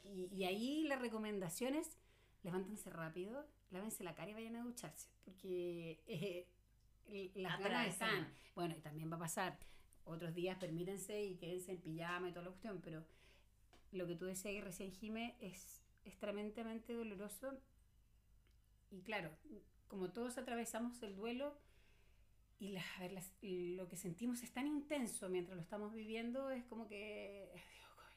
Y, 0.04 0.28
y 0.34 0.44
ahí 0.44 0.84
las 0.84 1.00
recomendaciones, 1.00 1.98
levántense 2.42 2.90
rápido, 2.90 3.46
lávense 3.70 4.04
la 4.04 4.14
cara 4.14 4.30
y 4.30 4.34
vayan 4.34 4.56
a 4.56 4.64
ducharse, 4.64 5.08
porque 5.24 6.02
eh, 6.06 7.30
las 7.34 7.58
ganas 7.58 7.88
están. 7.88 8.32
Bueno, 8.54 8.74
y 8.76 8.80
también 8.80 9.10
va 9.10 9.16
a 9.16 9.20
pasar. 9.20 9.58
Otros 10.04 10.34
días 10.34 10.58
permítanse 10.58 11.22
y 11.22 11.36
quédense 11.36 11.72
en 11.72 11.80
pijama 11.80 12.28
y 12.28 12.32
toda 12.32 12.44
la 12.44 12.50
cuestión, 12.50 12.80
pero 12.82 13.04
lo 13.92 14.06
que 14.06 14.16
tú 14.16 14.24
decías 14.24 14.64
recién, 14.64 14.92
Jime, 14.92 15.36
es, 15.40 15.82
es 16.04 16.18
tremendamente 16.18 16.92
doloroso. 16.94 17.58
Y 18.90 19.02
claro, 19.02 19.30
como 19.92 20.08
todos 20.08 20.38
atravesamos 20.38 21.02
el 21.02 21.14
duelo 21.14 21.54
y 22.58 22.68
la, 22.70 22.82
lo 23.42 23.90
que 23.90 23.98
sentimos 23.98 24.42
es 24.42 24.50
tan 24.50 24.66
intenso 24.66 25.28
mientras 25.28 25.54
lo 25.54 25.60
estamos 25.60 25.92
viviendo, 25.92 26.50
es 26.50 26.64
como 26.64 26.88
que 26.88 27.52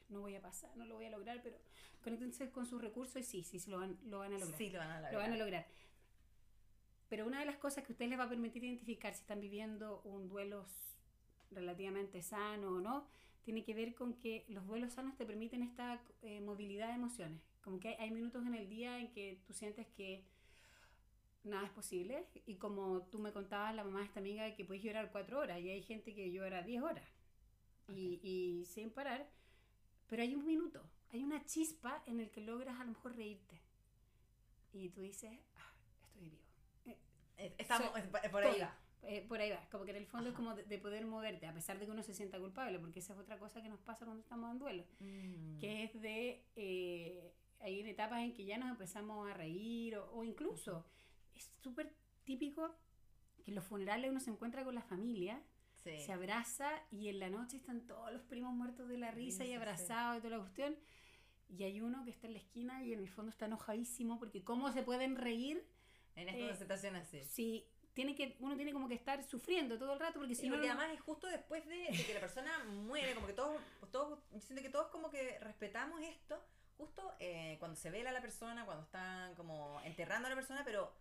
no 0.08 0.20
voy 0.22 0.34
a 0.36 0.40
pasar, 0.40 0.74
no 0.74 0.86
lo 0.86 0.94
voy 0.94 1.04
a 1.04 1.10
lograr, 1.10 1.42
pero 1.42 1.58
conéctense 2.02 2.50
con 2.50 2.64
sus 2.64 2.80
recursos 2.80 3.16
y 3.16 3.24
sí, 3.24 3.42
sí, 3.42 3.58
sí 3.58 3.70
lo 3.70 3.76
van, 3.76 3.98
lo 4.06 4.20
van 4.20 4.32
a 4.32 4.38
lograr. 4.38 4.56
Sí, 4.56 4.70
lo 4.70 4.78
van 4.78 4.90
a 4.90 4.94
lograr. 4.94 5.12
Lo 5.12 5.18
van 5.18 5.32
a 5.34 5.36
lograr. 5.36 5.66
Pero 7.10 7.26
una 7.26 7.40
de 7.40 7.44
las 7.44 7.58
cosas 7.58 7.84
que 7.84 7.92
a 7.92 7.92
ustedes 7.92 8.08
les 8.08 8.18
va 8.18 8.24
a 8.24 8.28
permitir 8.30 8.64
identificar 8.64 9.12
si 9.12 9.20
están 9.20 9.42
viviendo 9.42 10.00
un 10.04 10.30
duelo 10.30 10.64
relativamente 11.50 12.22
sano 12.22 12.68
o 12.68 12.80
no, 12.80 13.06
tiene 13.42 13.64
que 13.64 13.74
ver 13.74 13.94
con 13.94 14.14
que 14.14 14.46
los 14.48 14.66
duelos 14.66 14.94
sanos 14.94 15.14
te 15.18 15.26
permiten 15.26 15.62
esta 15.62 16.00
eh, 16.22 16.40
movilidad 16.40 16.88
de 16.88 16.94
emociones. 16.94 17.42
Como 17.60 17.80
que 17.80 17.96
hay, 17.98 18.10
minutos 18.12 18.46
en 18.46 18.54
el 18.54 18.66
día 18.66 18.98
en 18.98 19.12
que 19.12 19.42
tú 19.46 19.52
sientes 19.52 19.86
que 19.88 20.24
nada 21.46 21.66
es 21.66 21.72
posible. 21.72 22.26
Y 22.46 22.56
como 22.56 23.02
tú 23.02 23.18
me 23.18 23.32
contabas, 23.32 23.74
la 23.74 23.84
mamá 23.84 24.00
de 24.00 24.06
esta 24.06 24.20
amiga, 24.20 24.54
que 24.54 24.64
puedes 24.64 24.82
llorar 24.82 25.10
cuatro 25.10 25.38
horas 25.40 25.60
y 25.60 25.70
hay 25.70 25.82
gente 25.82 26.14
que 26.14 26.30
llora 26.30 26.62
diez 26.62 26.82
horas 26.82 27.04
y, 27.88 28.20
y 28.22 28.66
sin 28.66 28.90
parar, 28.90 29.28
pero 30.08 30.22
hay 30.22 30.34
un 30.34 30.44
minuto, 30.44 30.82
hay 31.12 31.22
una 31.22 31.44
chispa 31.44 32.02
en 32.06 32.20
el 32.20 32.30
que 32.30 32.40
logras 32.40 32.78
a 32.80 32.84
lo 32.84 32.90
mejor 32.90 33.16
reírte. 33.16 33.60
Y 34.72 34.90
tú 34.90 35.00
dices, 35.00 35.32
ah, 35.56 35.72
estoy 36.04 36.24
vivo 36.24 36.46
eh, 37.38 37.54
estamos, 37.58 37.90
por 38.30 38.42
ahí. 38.44 38.60
va. 38.60 38.74
Eh, 39.02 39.24
por 39.28 39.40
ahí 39.40 39.50
va, 39.50 39.60
como 39.70 39.84
que 39.84 39.92
en 39.92 39.98
el 39.98 40.06
fondo 40.06 40.30
es 40.30 40.34
como 40.34 40.54
de, 40.54 40.78
poder 40.78 41.06
moverte, 41.06 41.46
a 41.46 41.54
pesar 41.54 41.78
de 41.78 41.86
que 41.86 41.92
uno 41.92 42.02
se 42.02 42.12
sienta 42.12 42.40
culpable, 42.40 42.78
porque 42.80 42.98
esa 42.98 43.12
es 43.12 43.20
otra 43.20 43.38
cosa 43.38 43.62
que 43.62 43.68
nos 43.68 43.78
pasa 43.80 44.04
cuando 44.04 44.22
estamos 44.22 44.50
en 44.50 44.58
duelo, 44.58 44.84
mm. 44.98 45.58
que 45.58 45.84
es 45.84 46.00
de, 46.00 46.44
eh, 46.56 47.32
hay 47.60 47.80
etapas 47.88 48.22
en 48.22 48.34
que 48.34 48.44
ya 48.44 48.58
nos 48.58 48.70
empezamos 48.70 49.30
a 49.30 49.34
reír, 49.34 49.96
o, 49.96 50.24
incluso 50.24 50.84
es 51.36 51.50
súper 51.62 51.92
típico 52.24 52.74
que 53.44 53.50
en 53.50 53.54
los 53.54 53.64
funerales 53.64 54.10
uno 54.10 54.20
se 54.20 54.30
encuentra 54.30 54.64
con 54.64 54.74
la 54.74 54.82
familia, 54.82 55.42
se 55.82 56.12
abraza 56.12 56.68
y 56.90 57.08
en 57.08 57.20
la 57.20 57.30
noche 57.30 57.56
están 57.56 57.86
todos 57.86 58.12
los 58.12 58.22
primos 58.22 58.52
muertos 58.52 58.88
de 58.88 58.98
la 58.98 59.12
risa 59.12 59.44
y 59.44 59.52
abrazados 59.52 60.18
y 60.18 60.20
toda 60.20 60.36
la 60.36 60.42
cuestión, 60.42 60.76
y 61.48 61.62
hay 61.62 61.80
uno 61.80 62.04
que 62.04 62.10
está 62.10 62.26
en 62.26 62.32
la 62.32 62.40
esquina 62.40 62.82
y 62.82 62.92
en 62.92 62.98
el 62.98 63.08
fondo 63.08 63.30
está 63.30 63.46
enojadísimo 63.46 64.18
porque 64.18 64.42
cómo 64.42 64.72
se 64.72 64.82
pueden 64.82 65.14
reír 65.14 65.64
en 66.16 66.28
esta 66.28 66.54
eh, 66.54 66.56
situación 66.56 66.96
así. 66.96 67.22
Sí, 67.24 67.68
tiene 67.94 68.14
que, 68.14 68.36
uno 68.40 68.56
tiene 68.56 68.72
como 68.72 68.88
que 68.88 68.94
estar 68.94 69.22
sufriendo 69.22 69.78
todo 69.78 69.92
el 69.92 70.00
rato 70.00 70.18
porque 70.18 70.34
si 70.34 70.48
no... 70.48 70.56
Porque 70.56 70.68
además 70.68 70.90
es 70.92 71.00
justo 71.00 71.28
después 71.28 71.64
de, 71.66 71.86
que 72.06 72.14
la 72.14 72.20
persona 72.20 72.64
muere, 72.64 73.14
como 73.14 73.26
que 73.26 73.32
todos, 73.32 73.60
todos, 73.90 74.18
yo 74.32 74.40
siento 74.40 74.62
que 74.62 74.70
todos 74.70 74.88
como 74.88 75.10
que 75.10 75.38
respetamos 75.38 76.00
esto, 76.02 76.42
justo 76.76 77.14
eh, 77.20 77.56
cuando 77.58 77.76
se 77.76 77.90
vela 77.90 78.10
a 78.10 78.12
la 78.12 78.20
persona, 78.20 78.64
cuando 78.64 78.84
están 78.84 79.34
como 79.34 79.80
enterrando 79.84 80.26
a 80.26 80.30
la 80.30 80.36
persona, 80.36 80.62
pero, 80.64 80.92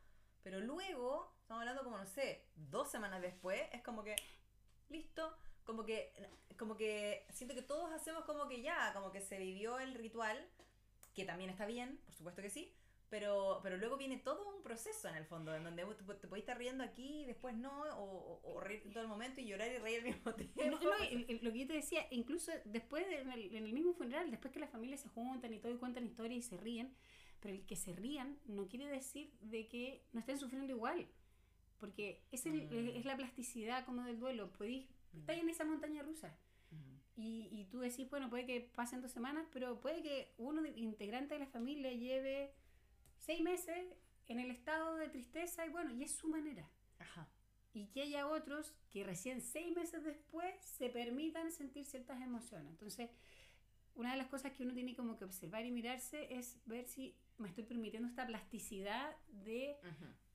pero 0.45 0.59
luego, 0.59 1.33
estamos 1.41 1.61
hablando 1.61 1.83
como, 1.83 1.97
no 1.97 2.05
sé, 2.05 2.45
dos 2.55 2.91
semanas 2.91 3.19
después, 3.19 3.59
es 3.73 3.81
como 3.81 4.03
que, 4.03 4.15
listo, 4.89 5.35
como 5.63 5.83
que, 5.83 6.13
como 6.55 6.77
que 6.77 7.25
siento 7.31 7.55
que 7.55 7.63
todos 7.63 7.91
hacemos 7.91 8.25
como 8.25 8.47
que 8.47 8.61
ya, 8.61 8.93
como 8.93 9.11
que 9.11 9.21
se 9.21 9.39
vivió 9.39 9.79
el 9.79 9.95
ritual, 9.95 10.37
que 11.15 11.25
también 11.25 11.49
está 11.49 11.65
bien, 11.65 11.99
por 12.05 12.13
supuesto 12.13 12.43
que 12.43 12.51
sí, 12.51 12.71
pero, 13.09 13.59
pero 13.63 13.77
luego 13.77 13.97
viene 13.97 14.17
todo 14.19 14.47
un 14.55 14.61
proceso 14.61 15.07
en 15.07 15.15
el 15.15 15.25
fondo, 15.25 15.55
en 15.55 15.63
donde 15.63 15.83
te 15.83 16.27
podés 16.27 16.43
estar 16.43 16.59
riendo 16.59 16.83
aquí 16.83 17.21
y 17.21 17.25
después 17.25 17.55
no, 17.55 17.81
o, 17.95 18.39
o, 18.43 18.59
reírte 18.59 18.91
todo 18.91 19.01
el 19.01 19.09
momento 19.09 19.41
y 19.41 19.47
llorar 19.47 19.71
y 19.71 19.79
reír 19.79 20.01
al 20.01 20.05
mismo 20.05 20.31
tiempo. 20.35 20.61
No, 20.79 20.91
lo 21.41 21.51
que 21.53 21.59
yo 21.59 21.65
te 21.65 21.73
decía, 21.73 22.05
incluso 22.11 22.51
después, 22.65 23.03
en, 23.07 23.31
el, 23.31 23.55
en 23.55 23.65
el, 23.65 23.73
mismo 23.73 23.93
funeral, 23.93 24.29
después 24.29 24.53
que 24.53 24.59
las 24.59 24.69
familias 24.69 25.01
se 25.01 25.09
juntan 25.09 25.51
y 25.55 25.59
todo 25.59 25.71
y 25.71 25.77
cuentan 25.79 26.05
historias 26.05 26.37
y 26.37 26.49
se 26.49 26.57
ríen, 26.57 26.95
pero 27.45 27.57
el 27.57 27.65
que 27.67 27.75
se 27.75 27.93
rían 27.93 28.39
no 28.47 28.67
quiere 28.67 28.87
decir 28.87 29.31
de 29.39 29.67
que 29.67 30.03
no 30.13 30.19
estén 30.19 30.39
sufriendo 30.39 30.73
igual, 30.73 31.07
porque 31.77 32.23
es, 32.31 32.43
el, 32.47 32.63
mm. 32.63 32.97
es 32.97 33.05
la 33.05 33.15
plasticidad 33.15 33.85
como 33.85 34.01
del 34.01 34.19
duelo, 34.19 34.51
podéis, 34.53 34.87
mm. 35.13 35.19
estáis 35.19 35.43
en 35.43 35.49
esa 35.49 35.63
montaña 35.63 36.01
rusa. 36.01 36.35
Y, 37.15 37.47
y 37.51 37.65
tú 37.65 37.81
decís, 37.81 38.09
bueno, 38.09 38.31
puede 38.31 38.47
que 38.47 38.61
pasen 38.61 39.03
dos 39.03 39.11
semanas, 39.11 39.45
pero 39.53 39.79
puede 39.79 40.01
que 40.01 40.33
uno 40.39 40.63
de, 40.63 40.71
integrante 40.71 41.35
de 41.35 41.41
la 41.41 41.45
familia 41.45 41.91
lleve 41.91 42.51
seis 43.19 43.41
meses 43.41 43.85
en 44.27 44.39
el 44.39 44.49
estado 44.49 44.95
de 44.95 45.07
tristeza 45.07 45.67
y 45.67 45.69
bueno, 45.69 45.93
y 45.93 46.01
es 46.01 46.15
su 46.15 46.27
manera. 46.27 46.67
Ajá. 46.97 47.29
Y 47.73 47.85
que 47.89 48.01
haya 48.01 48.27
otros 48.27 48.73
que 48.89 49.03
recién 49.03 49.39
seis 49.39 49.71
meses 49.75 50.03
después 50.03 50.51
se 50.63 50.89
permitan 50.89 51.51
sentir 51.51 51.85
ciertas 51.85 52.19
emociones. 52.23 52.71
Entonces, 52.71 53.11
una 53.93 54.13
de 54.13 54.17
las 54.17 54.27
cosas 54.29 54.51
que 54.53 54.63
uno 54.63 54.73
tiene 54.73 54.95
como 54.95 55.15
que 55.15 55.25
observar 55.25 55.63
y 55.63 55.71
mirarse 55.71 56.33
es 56.33 56.59
ver 56.65 56.87
si 56.87 57.15
me 57.37 57.49
estoy 57.49 57.63
permitiendo 57.63 58.07
esta 58.07 58.25
plasticidad 58.25 59.15
de, 59.27 59.77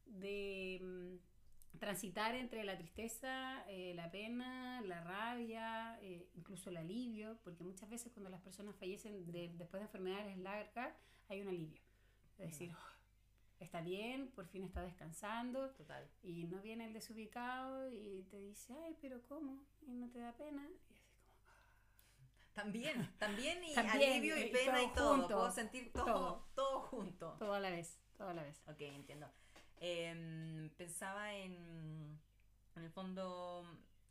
de 0.07 0.81
mm, 0.83 1.79
transitar 1.79 2.35
entre 2.35 2.65
la 2.65 2.77
tristeza, 2.77 3.65
eh, 3.69 3.95
la 3.95 4.11
pena, 4.11 4.81
la 4.83 5.03
rabia, 5.03 5.99
eh, 6.03 6.29
incluso 6.35 6.71
el 6.71 6.77
alivio, 6.77 7.39
porque 7.45 7.65
muchas 7.65 7.89
veces 7.89 8.13
cuando 8.13 8.31
las 8.31 8.41
personas 8.41 8.77
fallecen 8.77 9.31
después 9.31 9.81
de 9.81 9.87
enfermedades 9.87 10.37
largas, 10.39 10.95
hay 11.29 11.41
un 11.41 11.49
alivio 11.49 11.81
decir, 12.47 12.73
oh, 12.73 13.63
está 13.63 13.81
bien, 13.81 14.29
por 14.29 14.47
fin 14.47 14.65
está 14.65 14.83
descansando. 14.83 15.71
Total. 15.71 16.09
Y 16.23 16.45
no 16.45 16.61
viene 16.61 16.87
el 16.87 16.93
desubicado 16.93 17.91
y 17.91 18.25
te 18.31 18.41
dice, 18.41 18.75
ay, 18.85 18.97
pero 19.01 19.23
¿cómo? 19.23 19.63
Y 19.87 19.93
no 19.93 20.09
te 20.11 20.19
da 20.19 20.33
pena. 20.33 20.69
Y 20.69 20.95
así 20.95 21.11
como... 21.15 21.41
Ah". 21.49 22.50
También, 22.63 23.11
también 23.19 23.65
y 23.65 23.75
alivio 23.75 24.39
y, 24.39 24.51
pena 24.51 24.83
y 24.83 24.93
todo. 24.93 25.27
Puedo 25.27 25.51
sentir 25.51 25.93
todo, 25.93 26.47
todo, 26.55 26.81
junto. 26.81 27.37
Todo 27.39 27.55
a 27.55 27.61
la 27.61 27.71
vez, 27.71 27.99
todo 28.17 28.29
a 28.29 28.35
la 28.35 28.43
vez. 28.43 28.63
Ok, 28.67 28.81
entiendo. 28.81 29.31
Em, 29.79 30.69
pensaba 30.77 31.35
en, 31.35 32.21
en 32.77 32.83
el 32.83 32.91
fondo, 32.91 33.65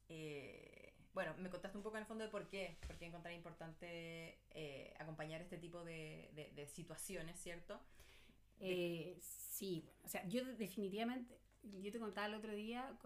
eh, 0.08 0.94
bueno, 1.14 1.36
me 1.38 1.50
contaste 1.50 1.78
un 1.78 1.84
poco 1.84 1.98
en 1.98 2.02
el 2.02 2.08
fondo 2.08 2.24
de 2.24 2.30
por 2.30 2.48
qué, 2.48 2.78
por 2.88 2.98
qué 2.98 3.06
encontrar 3.06 3.34
importante 3.34 4.40
eh, 4.52 4.94
acompañar 5.00 5.42
este 5.42 5.58
tipo 5.58 5.84
de, 5.84 6.32
de, 6.34 6.52
de 6.52 6.68
situaciones, 6.68 7.40
¿cierto? 7.40 7.80
Eh, 8.62 9.18
sí, 9.22 9.90
o 10.04 10.08
sea, 10.08 10.26
yo 10.28 10.44
definitivamente, 10.56 11.40
yo 11.64 11.92
te 11.92 12.00
contaba 12.00 12.28
el 12.28 12.34
otro 12.34 12.54
día, 12.54 12.98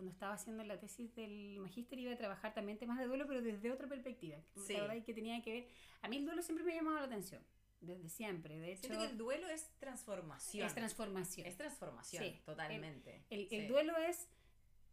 cuando, 0.00 0.12
estaba 0.12 0.34
haciendo 0.34 0.64
la 0.64 0.78
tesis 0.78 1.14
del 1.14 1.58
magíster, 1.60 1.98
iba 1.98 2.12
a 2.12 2.16
trabajar 2.16 2.54
también 2.54 2.78
temas 2.78 2.98
de 2.98 3.06
duelo, 3.06 3.26
pero 3.26 3.42
desde 3.42 3.70
otra 3.70 3.86
perspectiva. 3.86 4.38
Sí. 4.66 4.72
La 4.72 4.82
verdad 4.82 5.04
que 5.04 5.14
tenía 5.14 5.42
que 5.42 5.52
ver, 5.52 5.68
a 6.02 6.08
mí 6.08 6.16
el 6.16 6.24
duelo 6.24 6.42
siempre 6.42 6.64
me 6.64 6.72
ha 6.72 6.76
llamado 6.76 6.98
la 6.98 7.04
atención, 7.04 7.42
desde 7.80 8.08
siempre. 8.08 8.58
De 8.58 8.72
hecho, 8.72 8.82
Siento 8.82 8.98
que 8.98 9.10
el 9.10 9.18
duelo 9.18 9.48
es 9.48 9.68
transformación. 9.78 10.66
Es 10.66 10.74
transformación. 10.74 11.46
Es 11.46 11.56
transformación, 11.56 12.24
totalmente. 12.44 13.24
El, 13.30 13.48
el, 13.50 13.60
el 13.60 13.68
duelo 13.68 13.96
es 13.96 14.28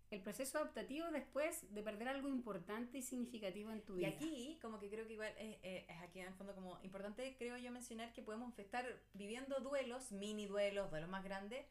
el 0.09 0.21
proceso 0.21 0.57
adaptativo 0.59 1.07
después 1.11 1.73
de 1.73 1.83
perder 1.83 2.07
algo 2.07 2.29
importante 2.29 2.97
y 2.97 3.01
significativo 3.01 3.71
en 3.71 3.81
tu 3.81 3.95
vida. 3.95 4.07
Y 4.07 4.13
aquí, 4.13 4.59
como 4.61 4.79
que 4.79 4.89
creo 4.89 5.05
que 5.05 5.13
igual 5.13 5.33
es, 5.37 5.57
es, 5.63 5.89
aquí 6.01 6.19
en 6.19 6.27
el 6.27 6.33
fondo 6.33 6.55
como 6.55 6.79
importante, 6.83 7.35
creo 7.37 7.57
yo 7.57 7.71
mencionar 7.71 8.13
que 8.13 8.21
podemos 8.21 8.57
estar 8.57 8.85
viviendo 9.13 9.59
duelos, 9.59 10.11
mini 10.11 10.45
duelos, 10.45 10.89
duelos 10.89 11.09
más 11.09 11.23
grandes, 11.23 11.65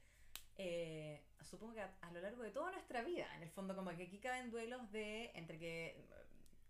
eh, 0.59 1.23
supongo 1.43 1.75
que 1.75 1.81
a, 1.81 2.11
lo 2.13 2.21
largo 2.21 2.43
de 2.43 2.51
toda 2.51 2.73
nuestra 2.73 3.03
vida. 3.03 3.27
En 3.37 3.43
el 3.43 3.51
fondo, 3.51 3.75
como 3.75 3.91
que 3.97 4.05
aquí 4.05 4.19
caben 4.19 4.51
duelos 4.51 4.91
de, 4.93 5.31
entre 5.35 5.59
que 5.59 5.97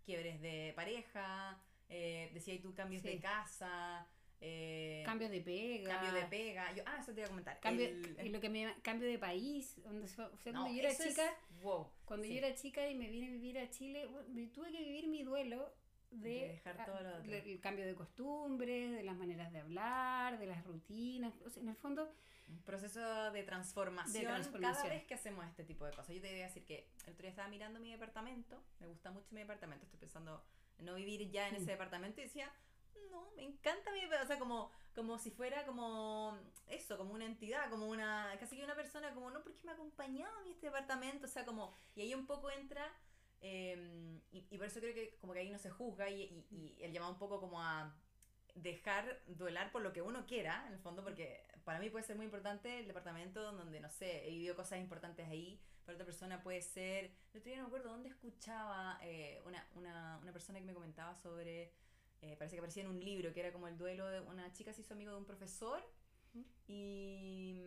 quiebres 0.05 0.41
de 0.41 0.73
pareja, 0.75 1.59
eh, 1.89 2.29
decía 2.33 2.59
tú 2.61 2.73
cambios 2.73 3.03
de 3.03 3.19
casa, 3.19 4.07
eh, 4.39 5.03
cambio 5.05 5.29
de 5.29 5.41
pega. 5.41 5.99
Cambio 5.99 6.21
de 6.21 6.27
pega. 6.27 6.73
Yo, 6.73 6.83
ah, 6.85 6.97
eso 6.99 7.13
te 7.13 7.21
iba 7.21 7.27
a 7.27 7.29
comentar. 7.29 7.59
Cambio, 7.59 7.89
lo 8.29 8.39
que 8.39 8.49
me, 8.49 8.75
cambio 8.81 9.07
de 9.07 9.17
país. 9.17 9.81
Donde, 9.83 10.05
o 10.05 10.07
sea, 10.07 10.29
cuando 10.43 10.67
yo 10.67 10.79
era 10.79 10.95
chica, 10.95 11.37
cuando 12.05 12.25
yo 12.25 12.37
era 12.37 12.55
chica 12.55 12.87
y 12.87 12.95
me 12.95 13.09
vine 13.09 13.27
a 13.27 13.31
vivir 13.31 13.59
a 13.59 13.69
Chile, 13.69 14.07
tuve 14.53 14.71
que 14.71 14.79
vivir 14.79 15.07
mi 15.07 15.23
duelo 15.23 15.73
de, 16.11 16.47
dejar 16.49 16.85
todo 16.85 16.99
lo 17.01 17.09
otro. 17.17 17.33
el 17.33 17.59
cambio 17.59 17.85
de 17.85 17.95
costumbres, 17.95 18.91
de 18.91 19.03
las 19.03 19.15
maneras 19.17 19.51
de 19.51 19.59
hablar, 19.59 20.39
de 20.39 20.47
las 20.47 20.63
rutinas. 20.65 21.33
O 21.45 21.49
sea, 21.49 21.61
en 21.63 21.69
el 21.69 21.75
fondo, 21.75 22.11
Un 22.49 22.61
proceso 22.63 23.31
de 23.31 23.43
transformación, 23.43 24.23
De 24.23 24.27
transformación. 24.29 24.83
cada 24.83 24.95
vez 24.95 25.03
que 25.05 25.13
hacemos 25.15 25.45
este 25.47 25.65
tipo 25.65 25.85
de 25.85 25.91
cosas. 25.91 26.15
Yo 26.15 26.21
te 26.21 26.31
voy 26.31 26.39
a 26.41 26.45
decir 26.45 26.63
que 26.63 26.87
el 27.05 27.11
otro 27.11 27.23
día 27.23 27.31
estaba 27.31 27.49
mirando 27.49 27.79
mi 27.81 27.91
departamento, 27.91 28.63
me 28.79 28.87
gusta 28.87 29.11
mucho 29.11 29.27
mi 29.31 29.41
departamento, 29.41 29.83
estoy 29.85 29.99
pensando 29.99 30.41
en 30.77 30.85
no 30.85 30.95
vivir 30.95 31.29
ya 31.29 31.47
en 31.49 31.55
Mm. 31.55 31.57
ese 31.57 31.71
departamento 31.71 32.21
y 32.21 32.23
decía, 32.23 32.49
no, 33.11 33.29
me 33.35 33.43
encanta 33.43 33.91
mi 33.91 33.99
departamento, 33.99 34.23
o 34.23 34.27
sea, 34.27 34.39
como, 34.39 34.71
como 34.95 35.17
si 35.19 35.29
fuera 35.31 35.65
como 35.65 36.37
eso, 36.69 36.97
como 36.97 37.13
una 37.13 37.25
entidad, 37.25 37.69
como 37.69 37.87
una, 37.89 38.33
casi 38.39 38.55
que 38.55 38.63
una 38.63 38.75
persona, 38.75 39.13
como, 39.13 39.29
no, 39.29 39.43
porque 39.43 39.59
me 39.65 39.71
ha 39.71 39.73
acompañado 39.73 40.33
a 40.37 40.41
mí 40.43 40.51
este 40.51 40.67
departamento, 40.67 41.25
o 41.25 41.29
sea, 41.29 41.43
como, 41.45 41.73
y 41.95 42.01
ahí 42.01 42.13
un 42.15 42.25
poco 42.27 42.49
entra... 42.49 42.89
eh, 43.41 44.19
y, 44.31 44.45
y 44.49 44.57
por 44.57 44.67
eso 44.67 44.79
creo 44.79 44.93
que 44.93 45.17
como 45.19 45.33
que 45.33 45.39
ahí 45.39 45.49
no 45.49 45.59
se 45.59 45.69
juzga 45.69 46.09
y, 46.09 46.45
y, 46.51 46.75
y 46.77 46.83
el 46.83 46.91
llamado 46.91 47.13
un 47.13 47.19
poco 47.19 47.39
como 47.39 47.61
a 47.61 47.95
dejar 48.55 49.21
duelar 49.27 49.71
por 49.71 49.81
lo 49.81 49.93
que 49.93 50.01
uno 50.01 50.25
quiera, 50.25 50.65
en 50.67 50.73
el 50.73 50.79
fondo, 50.79 51.03
porque 51.03 51.45
para 51.63 51.79
mí 51.79 51.89
puede 51.89 52.05
ser 52.05 52.15
muy 52.15 52.25
importante 52.25 52.79
el 52.79 52.87
departamento 52.87 53.51
donde, 53.51 53.79
no 53.79 53.89
sé, 53.89 54.27
he 54.27 54.31
vivido 54.31 54.55
cosas 54.55 54.79
importantes 54.79 55.27
ahí, 55.27 55.59
para 55.85 55.95
otra 55.95 56.05
persona 56.05 56.41
puede 56.41 56.61
ser, 56.61 57.11
el 57.33 57.39
otro 57.39 57.43
día 57.43 57.57
no 57.57 57.63
me 57.63 57.67
acuerdo 57.67 57.89
dónde 57.91 58.09
escuchaba 58.09 58.99
eh, 59.03 59.41
una, 59.45 59.65
una, 59.75 60.17
una 60.21 60.31
persona 60.33 60.59
que 60.59 60.65
me 60.65 60.73
comentaba 60.73 61.15
sobre, 61.15 61.71
eh, 62.21 62.35
parece 62.37 62.55
que 62.55 62.59
aparecía 62.59 62.83
en 62.83 62.89
un 62.89 62.99
libro, 62.99 63.31
que 63.33 63.39
era 63.39 63.51
como 63.51 63.67
el 63.67 63.77
duelo 63.77 64.07
de 64.07 64.21
una 64.21 64.51
chica 64.53 64.73
se 64.73 64.81
hizo 64.81 64.93
amigo 64.93 65.11
de 65.11 65.17
un 65.17 65.25
profesor 65.25 65.81
y, 66.67 67.61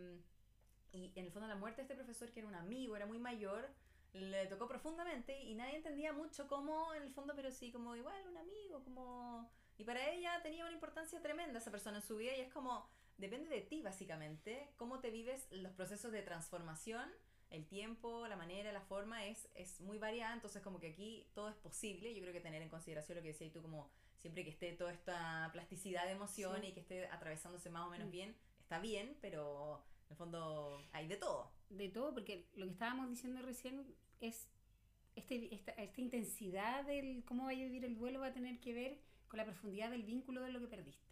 y 0.91 1.11
en 1.15 1.25
el 1.25 1.31
fondo 1.31 1.47
la 1.47 1.55
muerte 1.55 1.77
de 1.77 1.83
este 1.83 1.95
profesor, 1.95 2.31
que 2.31 2.41
era 2.41 2.49
un 2.49 2.55
amigo, 2.55 2.95
era 2.95 3.05
muy 3.05 3.17
mayor, 3.17 3.69
le 4.13 4.45
tocó 4.47 4.67
profundamente 4.67 5.41
y 5.43 5.55
nadie 5.55 5.77
entendía 5.77 6.11
mucho 6.13 6.47
cómo, 6.47 6.93
en 6.93 7.03
el 7.03 7.13
fondo, 7.13 7.33
pero 7.35 7.51
sí, 7.51 7.71
como 7.71 7.95
igual, 7.95 8.27
un 8.27 8.37
amigo, 8.37 8.83
como... 8.83 9.49
Y 9.77 9.83
para 9.83 10.09
ella 10.09 10.41
tenía 10.43 10.63
una 10.65 10.73
importancia 10.73 11.21
tremenda 11.21 11.59
esa 11.59 11.71
persona 11.71 11.97
en 11.97 12.03
su 12.03 12.17
vida 12.17 12.35
y 12.35 12.41
es 12.41 12.51
como, 12.53 12.87
depende 13.17 13.49
de 13.49 13.61
ti 13.61 13.81
básicamente, 13.81 14.73
cómo 14.77 14.99
te 14.99 15.09
vives 15.11 15.47
los 15.51 15.71
procesos 15.73 16.11
de 16.11 16.21
transformación, 16.21 17.09
el 17.49 17.65
tiempo, 17.67 18.27
la 18.27 18.35
manera, 18.35 18.71
la 18.71 18.81
forma 18.81 19.25
es, 19.25 19.49
es 19.55 19.81
muy 19.81 19.97
variada, 19.97 20.33
entonces 20.33 20.61
como 20.61 20.79
que 20.79 20.87
aquí 20.91 21.27
todo 21.33 21.49
es 21.49 21.55
posible, 21.55 22.13
yo 22.13 22.21
creo 22.21 22.33
que 22.33 22.41
tener 22.41 22.61
en 22.61 22.69
consideración 22.69 23.17
lo 23.17 23.21
que 23.21 23.29
decías 23.29 23.51
tú, 23.51 23.61
como 23.61 23.89
siempre 24.17 24.43
que 24.43 24.51
esté 24.51 24.73
toda 24.73 24.93
esta 24.93 25.49
plasticidad 25.51 26.05
de 26.05 26.11
emoción 26.11 26.61
Sí. 26.61 26.67
y 26.67 26.73
que 26.73 26.81
esté 26.81 27.07
atravesándose 27.07 27.69
más 27.69 27.87
o 27.87 27.89
menos 27.89 28.07
Mm. 28.07 28.11
bien, 28.11 28.35
está 28.59 28.79
bien, 28.79 29.17
pero 29.19 29.83
en 30.05 30.11
el 30.11 30.17
fondo 30.17 30.79
hay 30.91 31.07
de 31.07 31.17
todo. 31.17 31.51
De 31.71 31.89
todo, 31.89 32.13
porque 32.13 32.45
lo 32.55 32.65
que 32.65 32.71
estábamos 32.73 33.09
diciendo 33.09 33.41
recién 33.41 33.85
es 34.19 34.47
este, 35.15 35.53
esta, 35.53 35.71
esta 35.73 36.01
intensidad 36.01 36.85
del 36.85 37.23
cómo 37.25 37.45
vaya 37.45 37.61
a 37.63 37.65
vivir 37.65 37.83
el 37.85 37.97
duelo 37.97 38.19
va 38.21 38.27
a 38.27 38.33
tener 38.33 38.59
que 38.59 38.73
ver 38.73 38.99
con 39.27 39.37
la 39.37 39.45
profundidad 39.45 39.89
del 39.91 40.03
vínculo 40.03 40.41
de 40.41 40.51
lo 40.51 40.59
que 40.59 40.67
perdiste. 40.67 41.07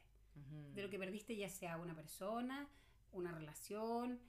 De 0.75 0.83
lo 0.83 0.89
que 0.89 0.97
perdiste 0.99 1.35
ya 1.35 1.49
sea 1.49 1.77
una 1.77 1.95
persona, 1.95 2.69
una 3.11 3.31
relación, 3.33 4.19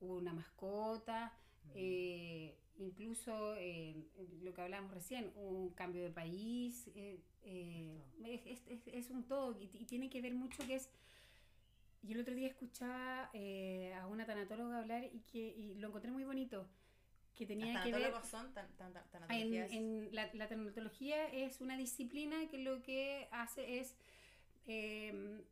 una 0.00 0.32
mascota, 0.32 1.32
eh, 1.74 2.56
incluso 2.78 3.54
eh, 3.56 3.94
lo 4.42 4.52
que 4.54 4.60
hablábamos 4.62 4.92
recién, 4.92 5.30
un 5.36 5.70
cambio 5.70 6.02
de 6.02 6.10
país, 6.10 6.88
eh, 6.96 7.20
eh, 7.44 8.02
es, 8.24 8.62
es- 8.66 8.86
es 8.88 9.10
un 9.10 9.24
todo 9.24 9.56
y, 9.60 9.70
y 9.72 9.84
tiene 9.84 10.10
que 10.10 10.20
ver 10.20 10.34
mucho 10.34 10.66
que 10.66 10.74
es... 10.76 10.88
Yo 12.02 12.14
el 12.14 12.20
otro 12.20 12.34
día 12.34 12.48
escuchaba 12.48 13.30
eh, 13.32 13.94
a 13.94 14.06
una 14.08 14.26
tanatóloga 14.26 14.78
hablar 14.78 15.04
y 15.04 15.20
que 15.20 15.38
y 15.56 15.74
lo 15.74 15.88
encontré 15.88 16.10
muy 16.10 16.24
bonito, 16.24 16.68
que 17.36 17.46
tenía 17.46 17.72
que 17.84 17.92
ver... 17.92 18.12
son 18.24 18.52
tan, 18.54 18.68
tan, 18.76 18.92
tan- 18.92 19.02
En, 19.04 19.10
tanatologías. 19.10 19.72
en 19.72 20.08
la, 20.14 20.28
la 20.34 20.48
tanatología 20.48 21.26
es 21.28 21.60
una 21.60 21.76
disciplina 21.76 22.48
que 22.48 22.58
lo 22.58 22.82
que 22.82 23.28
hace 23.30 23.78
es 23.78 23.96
eh, 24.66 25.42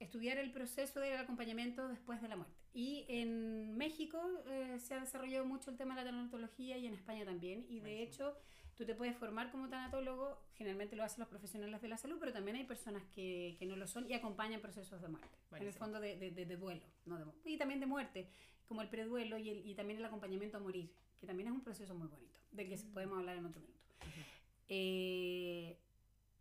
estudiar 0.00 0.38
el 0.38 0.50
proceso 0.52 1.00
del 1.00 1.16
acompañamiento 1.16 1.88
después 1.88 2.20
de 2.20 2.28
la 2.28 2.36
muerte. 2.36 2.63
Y 2.74 3.04
en 3.08 3.76
México 3.76 4.20
eh, 4.48 4.78
se 4.80 4.94
ha 4.94 5.00
desarrollado 5.00 5.44
mucho 5.46 5.70
el 5.70 5.76
tema 5.76 5.94
de 5.94 6.04
la 6.04 6.10
tanatología 6.10 6.76
y 6.76 6.86
en 6.86 6.94
España 6.94 7.24
también. 7.24 7.64
Y 7.68 7.76
de 7.76 7.80
Buenísimo. 7.80 8.02
hecho, 8.30 8.36
tú 8.76 8.84
te 8.84 8.96
puedes 8.96 9.16
formar 9.16 9.52
como 9.52 9.68
tanatólogo, 9.68 10.42
generalmente 10.54 10.96
lo 10.96 11.04
hacen 11.04 11.20
los 11.20 11.28
profesionales 11.28 11.80
de 11.80 11.86
la 11.88 11.96
salud, 11.96 12.16
pero 12.18 12.32
también 12.32 12.56
hay 12.56 12.64
personas 12.64 13.04
que, 13.14 13.54
que 13.60 13.66
no 13.66 13.76
lo 13.76 13.86
son 13.86 14.10
y 14.10 14.14
acompañan 14.14 14.60
procesos 14.60 15.00
de 15.00 15.06
muerte. 15.08 15.28
En 15.28 15.42
el 15.44 15.48
Buenísimo. 15.60 15.84
fondo 15.84 16.00
de, 16.00 16.16
de- 16.16 16.30
de- 16.32 16.46
de 16.46 16.56
duelo, 16.56 16.82
no 17.06 17.16
de 17.16 17.24
y 17.44 17.56
también 17.56 17.78
de 17.78 17.86
muerte, 17.86 18.28
como 18.66 18.82
el 18.82 18.88
preduelo 18.88 19.38
y, 19.38 19.50
el- 19.50 19.64
y 19.66 19.74
también 19.76 20.00
el 20.00 20.04
acompañamiento 20.04 20.56
a 20.56 20.60
morir, 20.60 20.90
que 21.20 21.26
también 21.28 21.48
es 21.50 21.54
un 21.54 21.60
proceso 21.62 21.94
muy 21.94 22.08
bonito, 22.08 22.40
del 22.50 22.68
que 22.68 22.76
podemos 22.92 23.18
hablar 23.18 23.36
en 23.36 23.46
otro 23.46 23.60
minuto. 23.60 23.84
Ujú. 24.00 24.20
Eh, 24.68 25.78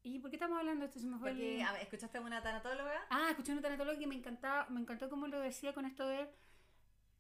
¿Y 0.04 0.20
por 0.20 0.30
qué 0.30 0.36
estamos 0.36 0.60
hablando 0.60 0.82
de 0.82 0.88
esto? 0.88 1.00
Se 1.00 1.08
me 1.08 1.18
fue 1.18 1.30
el- 1.32 1.38
Porque, 1.38 1.64
a 1.64 1.72
ver, 1.74 1.82
¿escuchaste 1.84 2.18
a 2.18 2.22
una 2.22 2.42
tanatóloga? 2.44 3.06
Ah, 3.10 3.28
escuché 3.30 3.54
una 3.54 3.62
tanatóloga 3.62 3.98
que 3.98 4.08
me 4.08 4.16
encantaba, 4.16 4.68
me 4.70 4.82
encantó 4.82 5.10
como 5.10 5.28
lo 5.28 5.40
decía 5.40 5.74
con 5.74 5.86
esto 5.86 6.06
de 6.08 6.28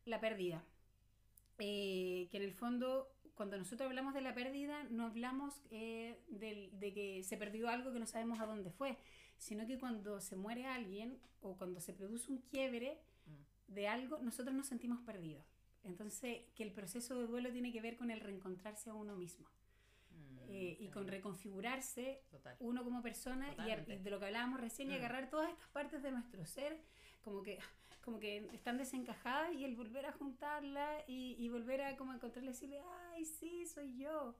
la 0.05 0.19
pérdida. 0.19 0.63
Eh, 1.59 2.27
que 2.31 2.38
en 2.38 2.43
el 2.43 2.53
fondo, 2.53 3.07
cuando 3.36 3.57
nosotros 3.57 3.88
hablamos 3.88 4.13
de 4.13 4.21
la 4.21 4.34
pérdida, 4.34 4.84
no 4.89 5.05
hablamos 5.05 5.61
eh, 5.71 6.19
del- 6.27 6.77
de 6.79 6.93
que 6.93 7.23
se 7.23 7.38
perdió 7.38 7.69
algo 7.69 7.93
que 7.93 7.99
no 7.99 8.05
sabemos 8.07 8.39
a 8.41 8.45
dónde 8.45 8.69
fue, 8.71 8.97
sino 9.38 9.65
que 9.65 9.79
cuando 9.79 10.19
se 10.19 10.36
muere 10.36 10.65
alguien 10.65 11.19
o 11.41 11.57
cuando 11.57 11.79
se 11.79 11.93
produce 11.93 12.31
un 12.31 12.39
quiebre 12.39 12.99
de 13.67 13.88
algo, 13.88 14.19
nosotros 14.19 14.53
nos 14.53 14.67
sentimos 14.67 14.99
perdidos. 15.05 15.45
Entonces, 15.84 16.41
que 16.55 16.63
el 16.63 16.71
proceso 16.73 17.17
de 17.17 17.27
duelo 17.27 17.51
tiene 17.51 17.71
que 17.71 17.81
ver 17.81 17.95
con 17.97 18.11
el 18.11 18.19
reencontrarse 18.19 18.89
a 18.89 18.93
uno 18.93 19.15
mismo 19.15 19.47
Mm, 19.47 19.62
eh, 20.50 20.78
y 20.80 20.89
con 20.89 21.08
reconfigurarse 21.08 22.22
Total. 22.30 22.56
uno 22.60 22.84
como 22.84 23.02
persona 23.02 23.48
y, 23.48 23.52
ar- 23.52 23.56
Totalmente. 23.58 23.94
y 23.96 23.98
de 24.00 24.10
lo 24.12 24.20
que 24.20 24.26
hablábamos 24.26 24.60
recién 24.60 24.89
y 24.89 24.94
Mm. 24.94 24.98
agarrar 24.98 25.30
todas 25.30 25.50
estas 25.50 25.70
partes 25.70 26.02
de 26.04 26.12
nuestro 26.12 26.46
ser 26.46 26.80
como 27.22 27.41
que 27.44 27.60
como 28.04 28.20
que 28.20 28.50
están 28.54 28.78
desencajadas 28.78 29.54
y 29.54 29.64
el 29.64 29.76
volver 29.78 30.06
a 30.06 30.12
juntarlas 30.12 31.04
y, 31.08 31.38
y 31.39 31.48
volver 31.48 31.82
a 31.82 31.96
como 31.96 32.12
encontrarle 32.14 32.50
y 32.50 32.54
decirle 32.54 32.82
ay 33.14 33.24
sí 33.24 33.66
soy 33.66 33.98
yo 33.98 34.36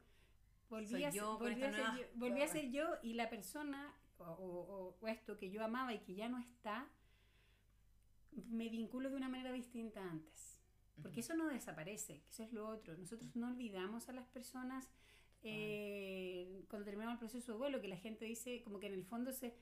volví 0.70 0.88
Soy 0.88 1.04
a 1.06 1.12
ser, 1.12 1.22
yo 1.22 1.38
volví 1.38 1.64
a 1.64 1.72
ser 1.72 1.72
nueva- 1.72 1.97
yo, 1.97 2.04
volví 2.16 2.41
a 2.41 2.47
ser 2.49 2.72
yo 2.72 2.86
y 3.01 3.14
la 3.14 3.30
persona 3.30 3.93
o, 4.18 4.24
o- 4.26 4.95
o- 5.01 5.08
esto 5.08 5.38
que 5.38 5.49
yo 5.49 5.64
amaba 5.64 5.93
y 5.93 5.99
que 5.99 6.14
ya 6.14 6.28
no 6.28 6.39
está 6.39 6.88
me 8.49 8.68
vinculo 8.70 9.10
de 9.10 9.16
una 9.16 9.30
manera 9.30 9.51
distinta 9.51 10.01
a 10.04 10.10
antes 10.10 10.60
porque 11.01 11.22
eso 11.22 11.34
no 11.34 11.47
desaparece, 11.47 12.22
eso 12.30 12.43
es 12.43 12.54
lo 12.54 12.68
otro. 12.68 12.95
Nosotros 12.95 13.36
no 13.36 13.47
olvidamos 13.47 14.10
a 14.10 14.14
las 14.14 14.28
personas 14.28 14.91
eh, 15.43 16.63
cuando 16.69 16.85
terminamos 16.85 17.13
el 17.15 17.19
proceso 17.19 17.51
de 17.53 17.57
duelo, 17.57 17.81
que 17.81 17.87
la 17.87 17.97
gente 17.97 18.25
dice 18.25 18.61
como 18.63 18.79
que 18.79 18.87
en 18.87 18.93
el 18.93 19.03
fondo 19.05 19.31
se, 19.33 19.53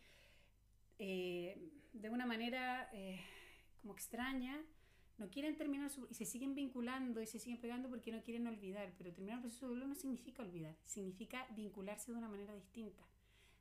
eh, 1.00 1.58
de 1.94 2.10
una 2.10 2.26
manera 2.26 2.90
eh, 2.94 3.20
como 3.82 3.94
extraña, 3.94 4.62
no 5.18 5.30
quieren 5.30 5.56
terminar 5.56 5.90
su, 5.90 6.08
y 6.10 6.14
se 6.16 6.26
siguen 6.26 6.56
vinculando 6.56 7.22
y 7.22 7.28
se 7.28 7.38
siguen 7.40 7.60
pegando 7.60 7.90
porque 7.90 8.12
no 8.12 8.24
quieren 8.24 8.48
olvidar, 8.48 8.92
pero 8.98 9.12
terminar 9.12 9.36
el 9.38 9.42
proceso 9.42 9.66
de 9.68 9.72
duelo 9.74 9.88
no 9.88 9.96
significa 9.96 10.42
olvidar, 10.42 10.76
significa 10.86 11.46
vincularse 11.56 12.12
de 12.12 12.18
una 12.18 12.28
manera 12.30 12.54
distinta. 12.56 13.04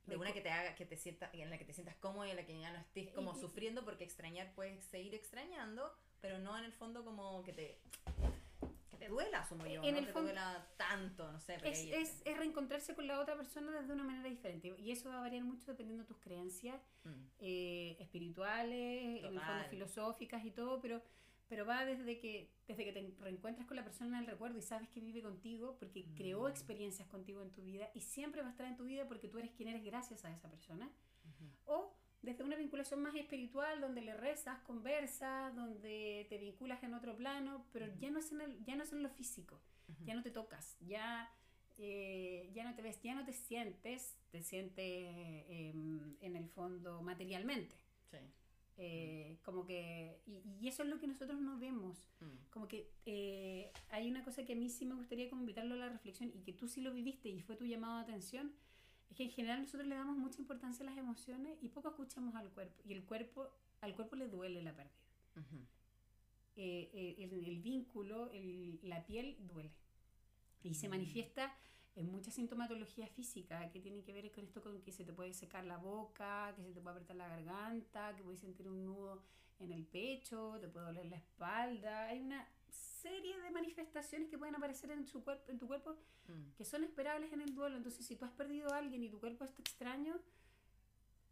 De 0.06 0.16
una 0.16 0.32
que 0.32 0.40
te 0.40 0.50
haga, 0.50 0.74
que 0.74 0.86
te 0.86 0.96
sienta, 0.96 1.30
en 1.32 1.50
la 1.50 1.58
que 1.58 1.64
te 1.64 1.72
sientas 1.74 1.94
cómodo 1.96 2.26
y 2.26 2.30
en 2.30 2.36
la 2.36 2.44
que 2.46 2.58
ya 2.58 2.72
no 2.72 2.78
estés 2.80 3.10
como 3.12 3.36
Y- 3.36 3.40
sufriendo, 3.40 3.84
porque 3.84 4.04
extrañar 4.04 4.52
puedes 4.54 4.82
seguir 4.86 5.14
extrañando, 5.14 5.92
pero 6.20 6.38
no 6.38 6.58
en 6.58 6.64
el 6.64 6.72
fondo 6.72 7.04
como 7.04 7.42
que 7.44 7.52
te, 7.52 7.78
te 9.00 9.08
duela, 9.08 9.40
asumo 9.40 9.66
yo, 9.66 9.82
En 9.82 9.94
¿no? 9.94 9.98
el 9.98 10.06
te 10.06 10.12
duela 10.12 10.68
tanto, 10.76 11.32
no 11.32 11.40
sé. 11.40 11.56
pero 11.58 11.72
Es, 11.72 11.80
es, 11.86 12.22
es 12.24 12.36
reencontrarse 12.38 12.94
con 12.94 13.06
la 13.08 13.18
otra 13.20 13.36
persona 13.36 13.72
desde 13.80 13.92
una 13.92 14.04
manera 14.04 14.28
diferente 14.28 14.72
y 14.78 14.92
eso 14.92 15.08
va 15.08 15.18
a 15.18 15.20
variar 15.22 15.42
mucho 15.44 15.66
dependiendo 15.72 16.04
de 16.04 16.08
tus 16.08 16.18
creencias 16.18 16.80
Mm, 17.04 17.10
eh, 17.40 17.96
espirituales, 17.98 19.24
en 19.24 19.24
el 19.34 19.40
fondo 19.40 19.64
filosóficas 19.70 20.44
y 20.44 20.50
todo, 20.50 20.80
pero, 20.80 21.02
pero 21.48 21.64
va 21.66 21.84
desde 21.84 22.18
que, 22.20 22.50
desde 22.68 22.84
que 22.84 22.92
te 22.92 23.14
reencuentras 23.20 23.66
con 23.66 23.76
la 23.76 23.82
persona 23.84 24.18
en 24.18 24.24
el 24.24 24.30
recuerdo 24.30 24.58
y 24.58 24.62
sabes 24.62 24.88
que 24.90 25.00
vive 25.00 25.22
contigo 25.22 25.76
porque 25.78 26.04
creó 26.14 26.42
Mm. 26.44 26.48
experiencias 26.50 27.08
contigo 27.08 27.42
en 27.42 27.50
tu 27.50 27.62
vida 27.62 27.90
y 27.94 28.00
siempre 28.02 28.42
va 28.42 28.48
a 28.48 28.50
estar 28.50 28.66
en 28.66 28.76
tu 28.76 28.84
vida 28.84 29.08
porque 29.08 29.28
tú 29.28 29.38
eres 29.38 29.50
quien 29.52 29.68
eres 29.70 29.82
gracias 29.82 30.24
a 30.24 30.30
esa 30.32 30.48
persona. 30.50 30.90
O 31.64 31.94
desde 32.22 32.44
una 32.44 32.56
vinculación 32.56 33.00
más 33.02 33.14
espiritual 33.14 33.80
donde 33.80 34.02
le 34.02 34.14
rezas, 34.14 34.58
conversas, 34.60 35.54
donde 35.54 36.26
te 36.28 36.38
vinculas 36.38 36.82
en 36.82 36.94
otro 36.94 37.16
plano, 37.16 37.66
pero 37.72 37.86
Ujú. 37.86 37.98
ya, 37.98 38.10
no 38.10 38.18
es 38.18 38.30
en 38.32 38.40
el- 38.42 38.64
ya 38.64 38.76
no 38.76 38.82
es 38.82 38.92
en 38.92 39.02
lo 39.02 39.08
físico, 39.10 39.60
Ujú. 39.88 40.04
ya 40.04 40.14
no 40.14 40.22
te 40.22 40.30
tocas, 40.30 40.76
ya, 40.80 41.30
eh, 41.78 42.50
ya 42.52 42.64
no 42.64 42.74
te 42.74 42.82
ves, 42.82 43.00
ya 43.02 43.14
no 43.14 43.24
te 43.24 43.32
sientes, 43.32 44.18
te 44.30 44.42
sientes 44.42 45.44
em, 45.48 46.16
en 46.20 46.36
el 46.36 46.48
fondo 46.48 47.00
materialmente. 47.02 47.74
Sí. 48.10 48.18
Eh, 48.82 49.38
como 49.44 49.66
que, 49.66 50.20
y, 50.26 50.42
y 50.60 50.68
eso 50.68 50.82
es 50.82 50.88
lo 50.88 50.98
que 50.98 51.06
nosotros 51.06 51.38
no 51.40 51.58
vemos. 51.58 51.98
Mm. 52.20 52.48
Como 52.50 52.66
que 52.66 52.90
eh, 53.04 53.72
hay 53.90 54.08
una 54.10 54.24
cosa 54.24 54.44
que 54.46 54.54
a 54.54 54.56
mí 54.56 54.70
sí 54.70 54.86
me 54.86 54.94
gustaría 54.94 55.28
como 55.28 55.42
invitarlo 55.42 55.74
a 55.74 55.78
la 55.78 55.88
reflexión 55.90 56.30
y 56.34 56.40
que 56.42 56.52
tú 56.54 56.66
sí 56.66 56.80
lo 56.80 56.92
viviste 56.92 57.28
y 57.28 57.40
fue 57.42 57.56
tu 57.56 57.64
llamado 57.66 57.96
de 57.98 58.02
atención, 58.04 58.54
es 59.10 59.16
que 59.16 59.24
en 59.24 59.30
general 59.30 59.60
nosotros 59.60 59.86
le 59.88 59.94
damos 59.96 60.16
mucha 60.16 60.38
importancia 60.40 60.82
a 60.84 60.90
las 60.90 60.96
emociones 60.98 61.58
y 61.62 61.68
poco 61.68 61.88
escuchamos 61.90 62.34
al 62.36 62.48
cuerpo. 62.50 62.80
Y 62.86 62.92
el 62.92 63.04
cuerpo, 63.04 63.50
al 63.80 63.94
cuerpo 63.94 64.16
le 64.16 64.28
duele 64.28 64.62
la 64.62 64.74
pérdida. 64.74 64.94
Eh, 66.56 66.90
eh, 66.92 67.16
el, 67.18 67.44
el 67.44 67.60
vínculo, 67.60 68.30
el- 68.32 68.78
la 68.82 69.04
piel 69.06 69.36
duele. 69.40 69.70
Y 70.62 70.74
se 70.74 70.88
Mm. 70.88 70.90
manifiesta 70.90 71.54
en 71.96 72.10
mucha 72.10 72.30
sintomatología 72.30 73.06
física 73.08 73.70
que 73.70 73.80
tiene 73.80 74.02
que 74.02 74.12
ver 74.12 74.30
con 74.30 74.44
esto 74.44 74.62
con 74.62 74.80
que 74.82 74.92
se 74.92 75.04
te 75.04 75.12
puede 75.12 75.32
secar 75.34 75.64
la 75.64 75.78
boca, 75.78 76.52
que 76.56 76.62
se 76.62 76.72
te 76.72 76.80
puede 76.80 76.96
apretar 76.96 77.16
la 77.16 77.28
garganta, 77.28 78.14
que 78.16 78.22
puedes 78.22 78.40
sentir 78.40 78.68
un 78.68 78.84
nudo 78.84 79.22
en 79.58 79.72
el 79.72 79.84
pecho, 79.86 80.58
te 80.60 80.68
puede 80.68 80.86
doler 80.86 81.06
la 81.06 81.16
espalda. 81.16 82.06
Hay 82.08 82.20
una 82.20 82.46
serie 82.70 83.38
de 83.40 83.50
manifestaciones 83.50 84.28
que 84.28 84.38
pueden 84.38 84.54
aparecer 84.56 84.90
en, 84.90 85.06
su 85.06 85.22
cuerpo, 85.24 85.50
en 85.50 85.58
tu 85.58 85.66
cuerpo 85.66 85.96
Mm. 86.28 86.52
que 86.56 86.64
son 86.64 86.84
esperables 86.84 87.32
en 87.32 87.40
el 87.40 87.54
duelo. 87.54 87.76
Entonces, 87.76 88.06
si 88.06 88.14
tú 88.16 88.24
has 88.24 88.30
perdido 88.32 88.72
a 88.72 88.78
alguien 88.78 89.02
y 89.02 89.08
tu 89.08 89.18
cuerpo 89.18 89.44
está 89.44 89.60
extraño, 89.62 90.20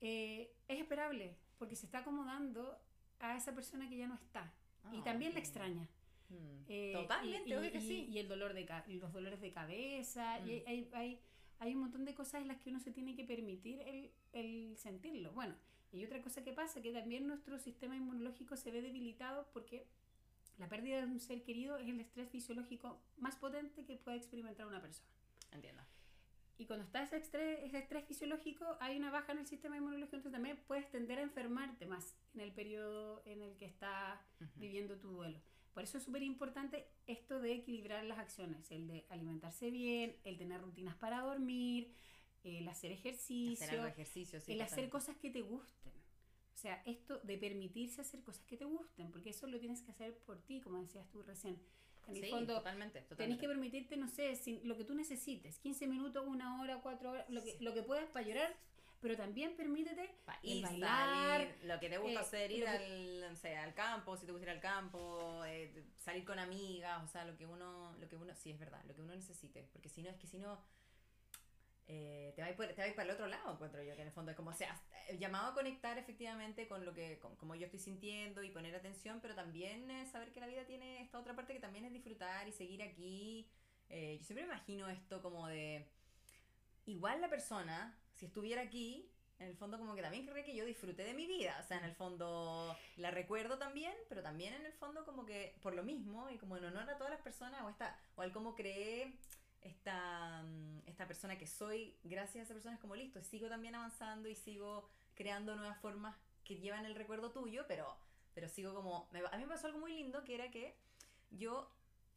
eh, 0.00 0.52
es 0.68 0.80
esperable 0.80 1.36
porque 1.58 1.76
se 1.76 1.86
está 1.86 1.98
acomodando 1.98 2.78
a 3.20 3.36
esa 3.36 3.54
persona 3.54 3.88
que 3.88 3.96
ya 3.96 4.06
no 4.06 4.14
está. 4.14 4.52
y 4.92 4.98
Ah, 5.00 5.04
también 5.04 5.32
la 5.34 5.40
ok. 5.40 5.44
extraña. 5.44 5.88
Mm. 6.30 6.34
Eh, 6.68 6.92
Totalmente, 6.94 7.50
y, 7.50 7.52
obvio 7.54 7.70
que 7.72 7.78
y- 7.78 7.86
sí. 7.86 8.06
y 8.10 8.18
el 8.18 8.28
dolor 8.28 8.54
de 8.54 8.64
ca- 8.64 8.84
y 8.86 8.94
los 8.94 9.12
dolores 9.12 9.40
de 9.40 9.52
cabeza. 9.52 10.38
Y 10.40 10.60
Mm. 10.60 10.62
hay, 10.68 10.90
hay, 10.94 11.20
hay 11.58 11.74
un 11.74 11.80
montón 11.80 12.04
de 12.06 12.14
cosas 12.14 12.40
en 12.42 12.48
las 12.48 12.58
que 12.58 12.70
uno 12.70 12.80
se 12.80 12.90
tiene 12.92 13.14
que 13.14 13.24
permitir 13.24 13.80
el, 13.80 14.10
el 14.32 14.76
sentirlo. 14.78 15.32
Bueno, 15.32 15.54
y 15.92 16.04
otra 16.04 16.22
cosa 16.22 16.42
que 16.42 16.52
pasa, 16.52 16.80
que 16.80 16.92
también 16.92 17.26
nuestro 17.26 17.58
sistema 17.58 17.96
inmunológico 17.96 18.56
se 18.56 18.70
ve 18.70 18.80
debilitado 18.82 19.48
porque 19.52 19.86
la 20.58 20.68
pérdida 20.68 21.00
de 21.00 21.06
un 21.06 21.20
ser 21.20 21.42
querido 21.42 21.76
es 21.78 21.88
el 21.88 22.00
estrés 22.00 22.28
fisiológico 22.28 23.00
más 23.16 23.36
potente 23.36 23.84
que 23.84 23.96
puede 23.96 24.16
experimentar 24.16 24.66
una 24.66 24.80
persona. 24.80 25.08
Entiendo. 25.52 25.82
Y 26.58 26.66
cuando 26.66 26.84
está 26.84 27.02
ese 27.04 27.18
estrés, 27.18 27.60
ese 27.62 27.78
estrés 27.78 28.04
fisiológico, 28.04 28.76
hay 28.80 28.96
una 28.96 29.12
baja 29.12 29.30
en 29.30 29.38
el 29.38 29.46
sistema 29.46 29.76
inmunológico, 29.76 30.16
entonces 30.16 30.32
también 30.32 30.60
puedes 30.66 30.90
tender 30.90 31.18
a 31.20 31.22
enfermarte 31.22 31.86
más 31.86 32.16
en 32.34 32.40
el 32.40 32.52
periodo 32.52 33.22
en 33.26 33.42
el 33.42 33.56
que 33.56 33.66
estás 33.66 34.18
viviendo 34.56 34.98
tu 34.98 35.08
duelo. 35.08 35.40
Por 35.72 35.84
eso 35.84 35.98
es 35.98 36.04
súper 36.04 36.24
importante 36.24 36.88
esto 37.06 37.40
de 37.40 37.52
equilibrar 37.52 38.04
las 38.04 38.18
acciones, 38.18 38.68
el 38.72 38.88
de 38.88 39.06
alimentarse 39.10 39.70
bien, 39.70 40.16
el 40.24 40.36
tener 40.36 40.60
rutinas 40.60 40.96
para 40.96 41.20
dormir, 41.20 41.94
el 42.42 42.66
hacer 42.66 42.90
ejercicio, 42.90 43.64
Hacer 43.64 43.86
ejercicio, 43.86 44.40
sí. 44.40 44.52
el 44.52 44.60
hacer 44.60 44.88
cosas 44.88 45.16
que 45.18 45.30
te 45.30 45.42
gusten. 45.42 45.92
O 46.58 46.60
sea, 46.60 46.82
esto 46.86 47.20
de 47.22 47.38
permitirse 47.38 48.00
hacer 48.00 48.20
cosas 48.24 48.44
que 48.44 48.56
te 48.56 48.64
gusten, 48.64 49.12
porque 49.12 49.30
eso 49.30 49.46
lo 49.46 49.60
tienes 49.60 49.80
que 49.80 49.92
hacer 49.92 50.18
por 50.26 50.42
ti, 50.42 50.60
como 50.60 50.80
decías 50.80 51.08
tú 51.08 51.22
recién. 51.22 51.56
En 52.08 52.16
el 52.16 52.24
Sí, 52.24 52.30
fondo, 52.30 52.56
totalmente, 52.56 52.94
Tenés 52.94 53.08
totalmente. 53.10 53.40
que 53.40 53.46
permitirte, 53.46 53.96
no 53.96 54.08
sé, 54.08 54.34
sin- 54.34 54.66
lo 54.66 54.76
que 54.76 54.82
tú 54.82 54.92
necesites, 54.94 55.60
15 55.60 55.86
minutos, 55.86 56.26
una 56.26 56.60
hora, 56.60 56.80
cuatro 56.82 57.12
horas, 57.12 57.30
lo 57.30 57.44
que, 57.44 57.52
Sí. 57.52 57.58
lo 57.64 57.74
que 57.74 57.84
puedas 57.84 58.10
para 58.10 58.26
llorar, 58.26 58.56
pero 59.00 59.16
también 59.16 59.54
permítete 59.54 60.10
Pa- 60.24 60.40
ir, 60.42 60.64
bailar, 60.64 61.42
salir, 61.46 61.64
lo 61.68 61.78
que 61.78 61.88
te 61.90 61.98
gusta 61.98 62.18
eh, 62.18 62.22
hacer, 62.24 62.50
ir 62.50 62.64
que- 62.64 62.68
al, 62.70 63.20
no 63.30 63.36
sé, 63.36 63.56
al 63.56 63.74
campo, 63.74 64.16
si 64.16 64.26
te 64.26 64.32
gusta 64.32 64.46
ir 64.46 64.50
al 64.50 64.60
campo, 64.60 65.44
eh, 65.44 65.84
salir 65.96 66.24
con 66.24 66.40
amigas, 66.40 67.04
o 67.04 67.06
sea, 67.06 67.24
lo 67.24 67.36
que 67.36 67.46
uno, 67.46 67.94
lo 68.00 68.08
que 68.08 68.16
uno, 68.16 68.34
sí 68.34 68.50
es 68.50 68.58
verdad, 68.58 68.82
lo 68.84 68.96
que 68.96 69.02
uno 69.02 69.14
necesite, 69.14 69.68
porque 69.72 69.88
si 69.88 70.02
no, 70.02 70.10
es 70.10 70.16
que 70.16 70.26
si 70.26 70.38
no, 70.40 70.60
eh, 71.88 72.32
te 72.36 72.42
va 72.42 72.48
a 72.48 72.50
ir 72.50 72.56
por- 72.56 72.66
te 72.68 72.92
para 72.92 73.02
el 73.04 73.10
otro 73.10 73.26
lado, 73.26 73.52
encuentro 73.54 73.82
yo, 73.82 73.94
que 73.96 74.02
en 74.02 74.08
el 74.08 74.12
fondo 74.12 74.30
es 74.30 74.36
como, 74.36 74.50
o 74.50 74.54
sea, 74.54 74.80
eh, 75.08 75.18
llamado 75.18 75.48
a 75.48 75.54
conectar 75.54 75.96
efectivamente 75.98 76.68
con 76.68 76.84
lo 76.84 76.92
que, 76.94 77.18
con- 77.18 77.34
como 77.36 77.54
yo 77.54 77.64
estoy 77.66 77.80
sintiendo 77.80 78.42
y 78.42 78.50
poner 78.50 78.74
atención, 78.74 79.20
pero 79.22 79.34
también 79.34 79.90
eh, 79.90 80.06
saber 80.06 80.32
que 80.32 80.40
la 80.40 80.46
vida 80.46 80.64
tiene 80.66 81.02
esta 81.02 81.18
otra 81.18 81.34
parte 81.34 81.54
que 81.54 81.60
también 81.60 81.84
es 81.86 81.92
disfrutar 81.92 82.46
y 82.46 82.52
seguir 82.52 82.82
aquí. 82.82 83.48
Eh, 83.88 84.18
yo 84.20 84.24
siempre 84.24 84.46
me 84.46 84.52
imagino 84.52 84.88
esto 84.88 85.22
como 85.22 85.48
de, 85.48 85.88
igual 86.86 87.20
la 87.20 87.28
persona, 87.28 87.98
si 88.14 88.26
estuviera 88.26 88.62
aquí, 88.62 89.10
en 89.38 89.48
el 89.48 89.56
fondo 89.56 89.78
como 89.78 89.94
que 89.94 90.02
también 90.02 90.24
querría 90.26 90.44
que 90.44 90.54
yo 90.54 90.64
disfrute 90.64 91.04
de 91.04 91.14
mi 91.14 91.26
vida, 91.26 91.56
o 91.62 91.66
sea, 91.66 91.78
en 91.78 91.84
el 91.84 91.94
fondo 91.94 92.76
la 92.96 93.10
recuerdo 93.12 93.56
también, 93.56 93.94
pero 94.08 94.22
también 94.22 94.52
en 94.54 94.66
el 94.66 94.72
fondo 94.72 95.04
como 95.04 95.24
que 95.24 95.54
por 95.62 95.74
lo 95.74 95.84
mismo 95.84 96.28
y 96.28 96.38
como 96.38 96.56
en 96.56 96.64
honor 96.64 96.90
a 96.90 96.98
todas 96.98 97.12
las 97.12 97.22
personas 97.22 97.62
o 97.62 97.68
esta 97.70 97.96
o 98.16 98.22
al 98.22 98.32
cómo 98.32 98.54
creé 98.56 99.14
esta, 99.62 100.42
mm, 100.42 100.80
esta 100.86 101.06
persona 101.06 101.36
que 101.38 101.46
soy, 101.46 101.96
gracias 102.04 102.42
a 102.42 102.44
esa 102.44 102.54
persona 102.54 102.74
es 102.76 102.80
como 102.80 102.96
listo, 102.96 103.22
sigo 103.22 103.48
también 103.48 103.74
avanzando 103.74 104.28
y 104.28 104.34
sigo 104.34 104.88
creando 105.14 105.56
nuevas 105.56 105.78
formas 105.80 106.16
que 106.44 106.56
llevan 106.56 106.86
el 106.86 106.94
recuerdo 106.94 107.30
tuyo, 107.32 107.64
pero, 107.68 107.96
pero 108.34 108.48
sigo 108.48 108.74
como, 108.74 109.08
me- 109.12 109.20
a 109.20 109.36
mí 109.36 109.42
me 109.44 109.48
pasó 109.48 109.66
algo 109.66 109.78
muy 109.80 109.92
lindo 109.94 110.24
que 110.24 110.34
era 110.34 110.50
que 110.50 110.76
yo 111.30 111.70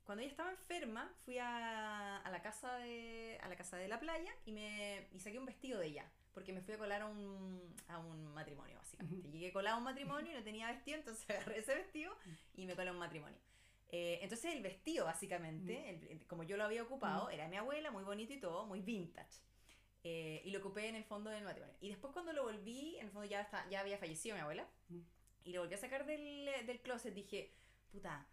cuando 0.04 0.22
ella 0.24 0.32
estaba 0.32 0.52
enferma 0.52 1.12
fui 1.26 1.38
a, 1.38 2.18
a 2.18 2.30
la 2.32 2.42
casa 2.42 2.76
de 2.78 3.38
a 3.42 3.48
la 3.50 3.56
casa 3.56 3.78
de 3.78 3.88
la 3.88 4.00
playa 4.00 4.32
y 4.46 4.52
me 4.52 5.08
y 5.12 5.20
saqué 5.20 5.38
un 5.40 5.46
vestido 5.46 5.80
de 5.80 5.88
ella 5.88 6.10
porque 6.34 6.54
me 6.54 6.62
fui 6.62 6.74
a 6.74 6.78
colar 6.78 7.02
a 7.02 7.06
un, 7.08 7.76
a 7.90 7.98
un 8.00 8.34
matrimonio 8.34 8.78
básicamente. 8.78 9.30
Llegué 9.30 9.52
colado 9.52 9.76
a 9.76 9.80
un 9.80 9.84
matrimonio 9.84 10.32
y 10.32 10.36
no 10.36 10.44
tenía 10.44 10.68
vestido 10.72 10.98
entonces 10.98 11.30
agarré 11.30 11.60
ese 11.60 11.76
vestido 11.76 12.14
y 12.56 12.66
me 12.66 12.76
colé 12.76 12.90
a 12.90 12.94
un 12.94 13.00
matrimonio 13.00 13.38
Eh, 13.94 14.20
entonces 14.22 14.54
el 14.56 14.62
vestido 14.62 15.06
básicamente 15.06 15.90
el- 15.90 16.08
el- 16.08 16.26
como 16.28 16.44
yo 16.44 16.56
lo 16.56 16.64
había 16.64 16.84
ocupado 16.84 17.30
era 17.30 17.48
mi 17.50 17.58
abuela 17.58 17.92
muy 17.92 18.04
bonito 18.06 18.32
y 18.34 18.40
todo 18.40 18.66
muy 18.66 18.82
vintage 18.82 19.42
Eh, 20.04 20.42
y 20.46 20.50
lo 20.52 20.60
ocupé 20.60 20.88
en 20.88 20.96
el 20.96 21.04
fondo 21.04 21.30
del 21.30 21.44
matrimonio 21.44 21.76
y 21.82 21.90
después 21.90 22.12
cuando 22.14 22.34
lo 22.34 22.44
volví 22.44 22.96
en 22.98 23.06
el 23.06 23.12
fondo 23.12 23.28
ya 23.28 23.42
está, 23.42 23.70
ya 23.70 23.82
había 23.82 23.98
fallecido 24.00 24.36
mi 24.36 24.42
abuela 24.42 24.66
Mm. 24.90 25.02
y 25.44 25.52
lo 25.54 25.62
volví 25.62 25.76
a 25.76 25.78
sacar 25.78 26.06
del, 26.06 26.50
del 26.66 26.80
closet 26.82 27.14
dije 27.14 27.54
puta 27.92 28.26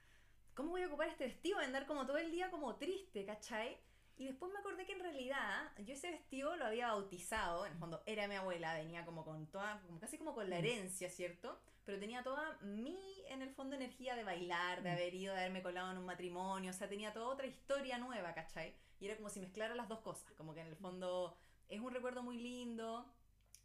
¿cómo 0.54 0.70
voy 0.70 0.82
a 0.82 0.86
ocupar 0.86 1.08
este 1.08 1.26
vestido? 1.26 1.56
Voy 1.56 1.64
a 1.64 1.66
andar 1.66 1.86
como 1.86 2.06
todo 2.06 2.16
el 2.18 2.30
día 2.30 2.50
como 2.50 2.76
triste, 2.76 3.24
¿cachai? 3.26 3.76
Y 4.16 4.26
después 4.26 4.50
me 4.52 4.58
acordé 4.60 4.84
que 4.86 4.92
en 4.94 5.00
realidad 5.00 5.70
yo 5.78 5.92
ese 5.94 6.10
vestido 6.10 6.56
lo 6.56 6.64
había 6.66 6.88
bautizado, 6.88 7.64
en 7.66 7.72
el 7.74 7.78
fondo 7.78 8.02
era 8.06 8.26
mi 8.28 8.34
abuela, 8.34 8.74
venía 8.74 9.04
como 9.04 9.24
con 9.24 9.46
toda, 9.48 9.80
como 9.86 10.00
casi 10.00 10.18
como 10.18 10.34
con 10.34 10.48
la 10.50 10.56
Mm. 10.56 10.58
herencia, 10.64 11.10
¿cierto? 11.10 11.60
Pero 11.88 12.00
tenía 12.00 12.22
toda 12.22 12.58
mi, 12.60 12.98
en 13.30 13.40
el 13.40 13.48
fondo, 13.48 13.74
energía 13.74 14.14
de 14.14 14.22
bailar, 14.22 14.82
de 14.82 14.90
Mm. 14.90 14.92
haber 14.92 15.14
ido, 15.14 15.32
de 15.32 15.40
haberme 15.40 15.62
colado 15.62 15.90
en 15.90 15.96
un 15.96 16.04
matrimonio, 16.04 16.70
o 16.70 16.74
sea, 16.74 16.86
tenía 16.86 17.14
toda 17.14 17.28
otra 17.28 17.46
historia 17.46 17.96
nueva, 17.96 18.34
¿cachai? 18.34 18.74
Y 19.00 19.06
era 19.06 19.16
como 19.16 19.30
si 19.30 19.40
mezclara 19.40 19.74
las 19.74 19.88
dos 19.88 20.00
cosas, 20.00 20.30
como 20.34 20.52
que 20.52 20.60
en 20.60 20.66
el 20.66 20.76
fondo 20.76 21.38
es 21.66 21.80
un 21.80 21.90
recuerdo 21.90 22.22
muy 22.22 22.36
lindo, 22.36 23.10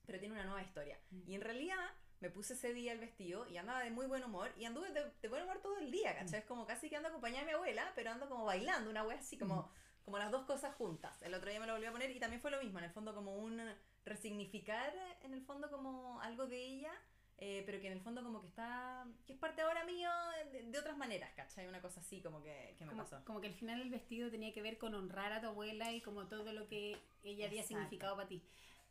pero 0.06 0.20
tiene 0.20 0.36
una 0.36 0.46
nueva 0.46 0.62
historia. 0.64 0.98
Mm. 1.12 1.22
Y 1.28 1.36
en 1.36 1.42
realidad 1.42 1.90
me 2.22 2.30
puse 2.30 2.54
ese 2.54 2.74
día 2.74 2.94
el 2.94 3.00
vestido 3.00 3.46
y 3.50 3.58
andaba 3.58 3.82
de 3.82 3.92
muy 3.92 4.06
buen 4.06 4.24
humor 4.24 4.54
y 4.56 4.64
anduve 4.64 4.90
de, 4.92 5.12
de 5.22 5.28
buen 5.28 5.44
humor 5.44 5.60
todo 5.62 5.78
el 5.80 5.92
día, 5.92 6.16
¿cachai? 6.16 6.40
Es 6.40 6.46
como 6.46 6.66
casi 6.66 6.90
que 6.90 6.96
ando 6.96 7.10
acompañada 7.10 7.42
de 7.42 7.48
mi 7.48 7.56
abuela, 7.56 7.92
pero 7.94 8.10
ando 8.12 8.30
como 8.30 8.46
bailando, 8.46 8.90
una 8.90 9.04
wea 9.04 9.18
así 9.18 9.38
como, 9.38 9.70
como 10.06 10.18
las 10.18 10.32
dos 10.32 10.46
cosas 10.46 10.74
juntas. 10.76 11.22
El 11.24 11.34
otro 11.34 11.50
día 11.50 11.60
me 11.60 11.68
lo 11.68 11.74
volví 11.74 11.88
a 11.88 11.92
poner 11.92 12.10
y 12.10 12.22
también 12.22 12.42
fue 12.42 12.52
lo 12.52 12.62
mismo, 12.64 12.80
en 12.80 12.86
el 12.86 12.92
fondo 12.92 13.14
como 13.14 13.36
un 13.36 13.62
resignificar, 14.06 14.94
en 15.24 15.34
el 15.34 15.42
fondo 15.42 15.70
como 15.70 16.22
algo 16.22 16.48
de 16.48 16.58
ella, 16.58 16.94
eh, 17.38 17.64
pero 17.66 17.80
que 17.82 17.88
en 17.88 17.94
el 17.94 18.02
fondo 18.02 18.24
como 18.24 18.42
que 18.42 18.48
está, 18.48 19.06
que 19.26 19.34
es 19.34 19.40
parte 19.40 19.62
ahora 19.62 19.84
mío 19.86 20.10
de, 20.52 20.64
de 20.64 20.80
otras 20.80 20.98
maneras, 20.98 21.32
¿cachai? 21.36 21.68
Una 21.68 21.82
cosa 21.82 22.00
así 22.00 22.22
como 22.22 22.42
que, 22.44 22.76
que 22.78 22.86
me 22.86 22.92
como, 22.92 23.04
pasó. 23.04 23.24
como 23.26 23.42
que 23.42 23.48
al 23.48 23.54
final 23.54 23.82
el 23.82 23.90
vestido 23.90 24.30
tenía 24.32 24.54
que 24.54 24.62
ver 24.62 24.78
con 24.78 24.94
honrar 24.96 25.34
a 25.34 25.42
tu 25.42 25.48
abuela 25.48 25.92
y 25.92 26.02
como 26.02 26.28
todo 26.28 26.54
lo 26.54 26.68
que 26.68 26.98
ella 27.24 27.46
había 27.48 27.62
Exacto. 27.62 27.68
significado 27.68 28.16
para 28.16 28.28
ti. 28.28 28.44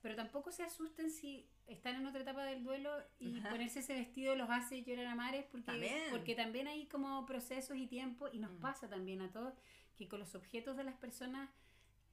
Pero 0.02 0.16
tampoco 0.16 0.50
se 0.50 0.64
asusten 0.64 1.10
si 1.12 1.48
están 1.68 1.94
en 1.94 2.06
otra 2.06 2.22
etapa 2.22 2.44
del 2.44 2.64
duelo 2.64 2.90
y 3.20 3.38
Ajá. 3.38 3.50
ponerse 3.50 3.78
ese 3.78 3.94
vestido 3.94 4.34
los 4.34 4.50
hace 4.50 4.82
llorar 4.82 5.06
a 5.06 5.14
mares 5.14 5.44
porque 5.50 5.66
También. 5.66 6.10
porque 6.10 6.34
también 6.34 6.66
hay 6.66 6.86
como 6.86 7.24
procesos 7.24 7.76
y 7.76 7.86
tiempo 7.86 8.28
y 8.32 8.38
nos 8.40 8.50
Mm. 8.50 8.60
pasa 8.60 8.88
también 8.88 9.20
a 9.22 9.30
todos 9.30 9.54
que 9.96 10.08
con 10.08 10.18
los 10.18 10.34
objetos 10.34 10.76
de 10.76 10.82
las 10.82 10.96
personas 10.96 11.48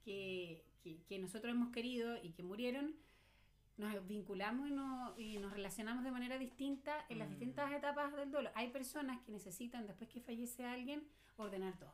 que, 0.06 0.64
que, 0.84 1.02
que 1.04 1.18
nosotros 1.20 1.52
hemos 1.52 1.72
querido 1.72 2.16
y 2.24 2.32
que 2.34 2.44
murieron 2.44 2.96
nos 3.80 4.06
vinculamos 4.08 4.68
y, 4.68 4.72
no- 4.72 5.16
y 5.18 5.38
nos 5.40 5.52
relacionamos 5.54 6.04
de 6.04 6.12
manera 6.12 6.38
distinta 6.38 7.06
en 7.10 7.18
las 7.20 7.28
Mm. 7.28 7.32
distintas 7.32 7.72
etapas 7.72 8.14
del 8.16 8.30
duelo. 8.30 8.52
Hay 8.56 8.70
personas 8.70 9.20
que 9.22 9.32
necesitan, 9.32 9.88
después 9.88 10.10
que 10.10 10.20
fallece 10.22 10.66
alguien, 10.66 11.08
ordenar 11.38 11.78
todo. 11.80 11.94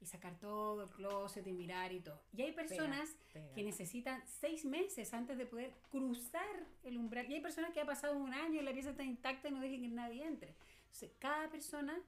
Y 0.00 0.06
sacar 0.06 0.36
todo 0.38 0.82
el 0.82 0.90
closet 0.90 1.46
y 1.46 1.52
mirar 1.52 1.92
y 1.92 2.00
todo. 2.00 2.20
Y 2.36 2.42
hay 2.42 2.52
personas 2.52 3.16
Pega. 3.32 3.54
que 3.54 3.62
necesitan 3.62 4.20
seis 4.26 4.64
meses 4.64 5.14
antes 5.14 5.38
de 5.38 5.46
poder 5.46 5.72
cruzar 5.90 6.66
el 6.82 6.98
umbral. 6.98 7.30
Y 7.30 7.34
hay 7.34 7.40
personas 7.40 7.70
que 7.72 7.80
ha 7.80 7.86
pasado 7.86 8.16
un 8.16 8.34
año 8.34 8.60
y 8.60 8.64
la 8.64 8.72
pieza 8.72 8.90
está 8.90 9.04
intacta 9.04 9.48
y 9.48 9.52
no 9.52 9.60
dejen 9.60 9.80
que 9.82 9.88
nadie 9.88 10.24
entre. 10.26 10.54
Entonces, 10.86 11.12
cada 11.20 11.48
persona 11.50 11.98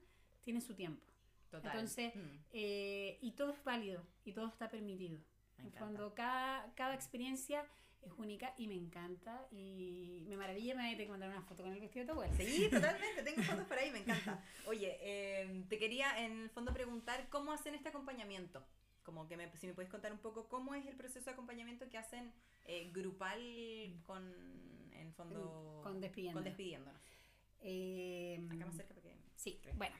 tiene 0.41 0.59
su 0.61 0.75
tiempo. 0.75 1.01
Total. 1.49 1.71
Entonces, 1.71 2.13
Mm, 2.15 2.19
eh, 2.51 3.17
y 3.21 3.31
todo 3.31 3.53
es 3.53 3.63
válido 3.63 4.03
y 4.25 4.33
todo 4.33 4.47
está 4.47 4.69
permitido. 4.69 5.17
fondo, 5.79 6.13
cada, 6.13 6.71
cada 6.75 6.93
experiencia 6.93 7.65
es 8.05 8.13
única 8.17 8.53
y 8.57 8.67
me 8.67 8.75
encanta 8.75 9.47
y 9.51 10.23
me 10.27 10.37
maravilla. 10.37 10.75
Me 10.75 10.83
voy 10.83 10.89
a 10.89 10.93
tener 10.93 11.07
que 11.07 11.11
mandar 11.11 11.29
una 11.29 11.41
foto 11.41 11.63
con 11.63 11.73
el 11.73 11.79
vestido 11.79 12.03
de 12.05 12.07
tu 12.07 12.19
abuela. 12.19 12.33
Sí, 12.35 12.67
totalmente, 12.71 13.23
tengo 13.23 13.43
fotos 13.43 13.65
por 13.65 13.77
ahí, 13.77 13.91
me 13.91 13.99
encanta. 13.99 14.43
Oye, 14.67 14.97
eh, 15.01 15.63
te 15.69 15.77
quería 15.79 16.23
en 16.23 16.43
el 16.43 16.49
fondo 16.49 16.73
preguntar 16.73 17.27
cómo 17.29 17.51
hacen 17.51 17.75
este 17.75 17.89
acompañamiento. 17.89 18.65
Como 19.03 19.27
que 19.27 19.37
me, 19.37 19.55
si 19.57 19.67
me 19.67 19.73
puedes 19.73 19.91
contar 19.91 20.11
un 20.11 20.19
poco 20.19 20.47
cómo 20.49 20.73
es 20.75 20.85
el 20.87 20.95
proceso 20.95 21.25
de 21.25 21.31
acompañamiento 21.31 21.87
que 21.89 21.97
hacen 21.97 22.33
eh, 22.65 22.89
grupal 22.91 23.39
con, 24.03 24.23
en 24.93 25.13
fondo, 25.13 25.81
Con 25.83 26.01
despidiéndonos. 26.01 26.33
con 26.41 26.43
despidiéndonos. 26.43 27.01
Eh, 27.61 28.47
Acá 28.51 28.65
más 28.65 28.75
cerca 28.75 28.93
porque... 28.93 29.15
Sí, 29.35 29.59
Creo. 29.61 29.75
bueno. 29.75 29.95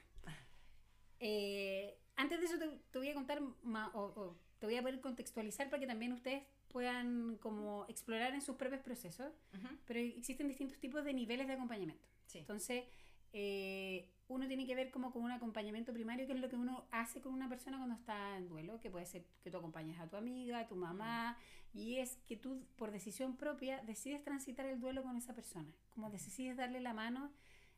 Eh, 1.19 1.97
antes 2.15 2.39
de 2.39 2.45
eso 2.45 2.57
te, 2.59 2.67
te 2.91 2.97
voy 2.99 3.09
a 3.09 3.13
contar 3.13 3.41
ma- 3.63 3.91
o, 3.93 4.01
o 4.03 4.37
te 4.59 4.65
voy 4.65 4.75
a 4.75 4.81
poder 4.81 4.99
contextualizar 5.01 5.69
para 5.69 5.79
que 5.79 5.87
también 5.87 6.13
ustedes 6.13 6.43
puedan 6.75 7.37
como 7.37 7.85
explorar 7.87 8.33
en 8.33 8.41
sus 8.41 8.57
propios 8.57 8.81
procesos, 8.81 9.31
Ujú, 9.53 9.77
pero 9.85 9.97
existen 9.97 10.49
distintos 10.49 10.77
tipos 10.77 11.05
de 11.05 11.13
niveles 11.13 11.47
de 11.47 11.53
acompañamiento. 11.53 12.05
Sí. 12.25 12.39
Entonces, 12.39 12.83
eh, 13.31 14.09
uno 14.27 14.45
tiene 14.45 14.67
que 14.67 14.75
ver 14.75 14.91
como 14.91 15.13
con 15.13 15.23
un 15.23 15.31
acompañamiento 15.31 15.93
primario, 15.93 16.27
que 16.27 16.33
es 16.33 16.39
lo 16.41 16.49
que 16.49 16.57
uno 16.57 16.85
hace 16.91 17.21
con 17.21 17.31
una 17.31 17.47
persona 17.47 17.77
cuando 17.77 17.95
está 17.95 18.35
en 18.35 18.49
duelo, 18.49 18.81
que 18.81 18.91
puede 18.91 19.05
ser 19.05 19.23
que 19.41 19.49
tú 19.49 19.57
acompañes 19.57 19.97
a 20.01 20.09
tu 20.09 20.17
amiga, 20.17 20.59
a 20.59 20.67
tu 20.67 20.75
mamá, 20.75 21.37
y 21.73 21.95
es 21.99 22.17
que 22.27 22.35
tú 22.35 22.65
por 22.75 22.91
decisión 22.91 23.37
propia 23.37 23.81
decides 23.83 24.21
transitar 24.21 24.65
el 24.65 24.81
duelo 24.81 25.01
con 25.01 25.15
esa 25.15 25.33
persona, 25.33 25.71
como 25.91 26.09
decides 26.09 26.57
darle 26.57 26.81
la 26.81 26.93
mano 26.93 27.31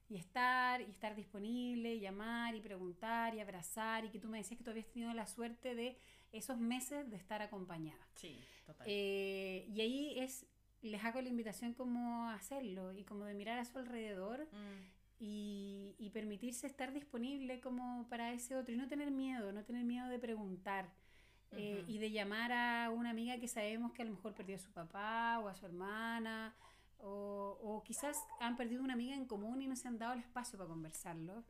y 0.09 0.15
estar, 0.15 0.81
y 0.81 0.89
estar 0.89 1.13
disponible, 1.15 1.93
y 1.93 1.99
llamar 1.99 2.55
y 2.55 2.61
preguntar 2.61 3.35
y 3.35 3.41
abrazar, 3.41 4.05
y 4.05 4.09
que 4.09 4.17
tú 4.17 4.27
me 4.27 4.39
decías 4.39 4.57
que 4.57 4.63
tú 4.63 4.71
habías 4.71 4.87
tenido 4.87 5.13
la 5.13 5.27
suerte 5.27 5.75
de 5.75 5.99
esos 6.31 6.57
meses 6.57 7.09
de 7.09 7.15
estar 7.17 7.41
acompañada. 7.41 7.99
Sí, 8.15 8.39
total. 8.65 8.85
Eh, 8.89 9.65
y 9.73 9.81
ahí 9.81 10.19
es, 10.19 10.45
les 10.81 11.03
hago 11.03 11.21
la 11.21 11.29
invitación 11.29 11.73
como 11.73 12.29
a 12.29 12.35
hacerlo 12.35 12.93
y 12.93 13.03
como 13.03 13.25
de 13.25 13.33
mirar 13.33 13.59
a 13.59 13.65
su 13.65 13.77
alrededor 13.79 14.47
Mm, 14.51 14.97
y, 15.19 15.95
y 15.97 16.09
permitirse 16.11 16.67
estar 16.67 16.93
disponible 16.93 17.59
como 17.59 18.07
para 18.09 18.33
ese 18.33 18.55
otro 18.55 18.73
y 18.73 18.77
no 18.77 18.87
tener 18.87 19.09
miedo, 19.09 19.51
no 19.51 19.63
tener 19.63 19.83
miedo 19.83 20.07
de 20.09 20.19
preguntar. 20.19 20.91
eh, 21.53 21.83
y 21.87 21.97
de 21.97 22.11
llamar 22.11 22.51
a 22.51 22.89
una 22.91 23.09
amiga 23.11 23.39
que 23.39 23.47
sabemos 23.47 23.93
que 23.93 24.01
a 24.01 24.05
lo 24.05 24.11
mejor 24.11 24.33
perdió 24.35 24.57
a 24.57 24.59
su 24.59 24.69
papá 24.71 25.39
o 25.39 25.47
a 25.47 25.55
su 25.55 25.65
hermana 25.65 26.53
o, 26.99 27.57
o 27.63 27.81
quizás 27.83 28.17
han 28.41 28.57
perdido 28.57 28.83
una 28.83 28.93
amiga 28.93 29.15
en 29.15 29.25
común 29.25 29.61
y 29.61 29.67
no 29.67 29.75
se 29.77 29.87
han 29.87 29.97
dado 29.97 30.11
el 30.13 30.19
espacio 30.19 30.57
para 30.57 30.67
conversarlo. 30.69 31.43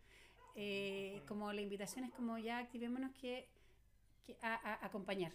Eh, 0.56 1.22
como 1.28 1.52
la 1.52 1.62
invitación 1.62 2.06
es 2.06 2.12
como 2.14 2.38
ya 2.38 2.60
activémonos 2.60 3.12
que, 3.16 3.48
que 4.28 4.38
a, 4.42 4.54
a- 4.56 4.86
acompañar 4.86 5.32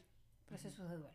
procesos 0.46 0.88
de 0.90 0.96
duelo. 0.98 1.14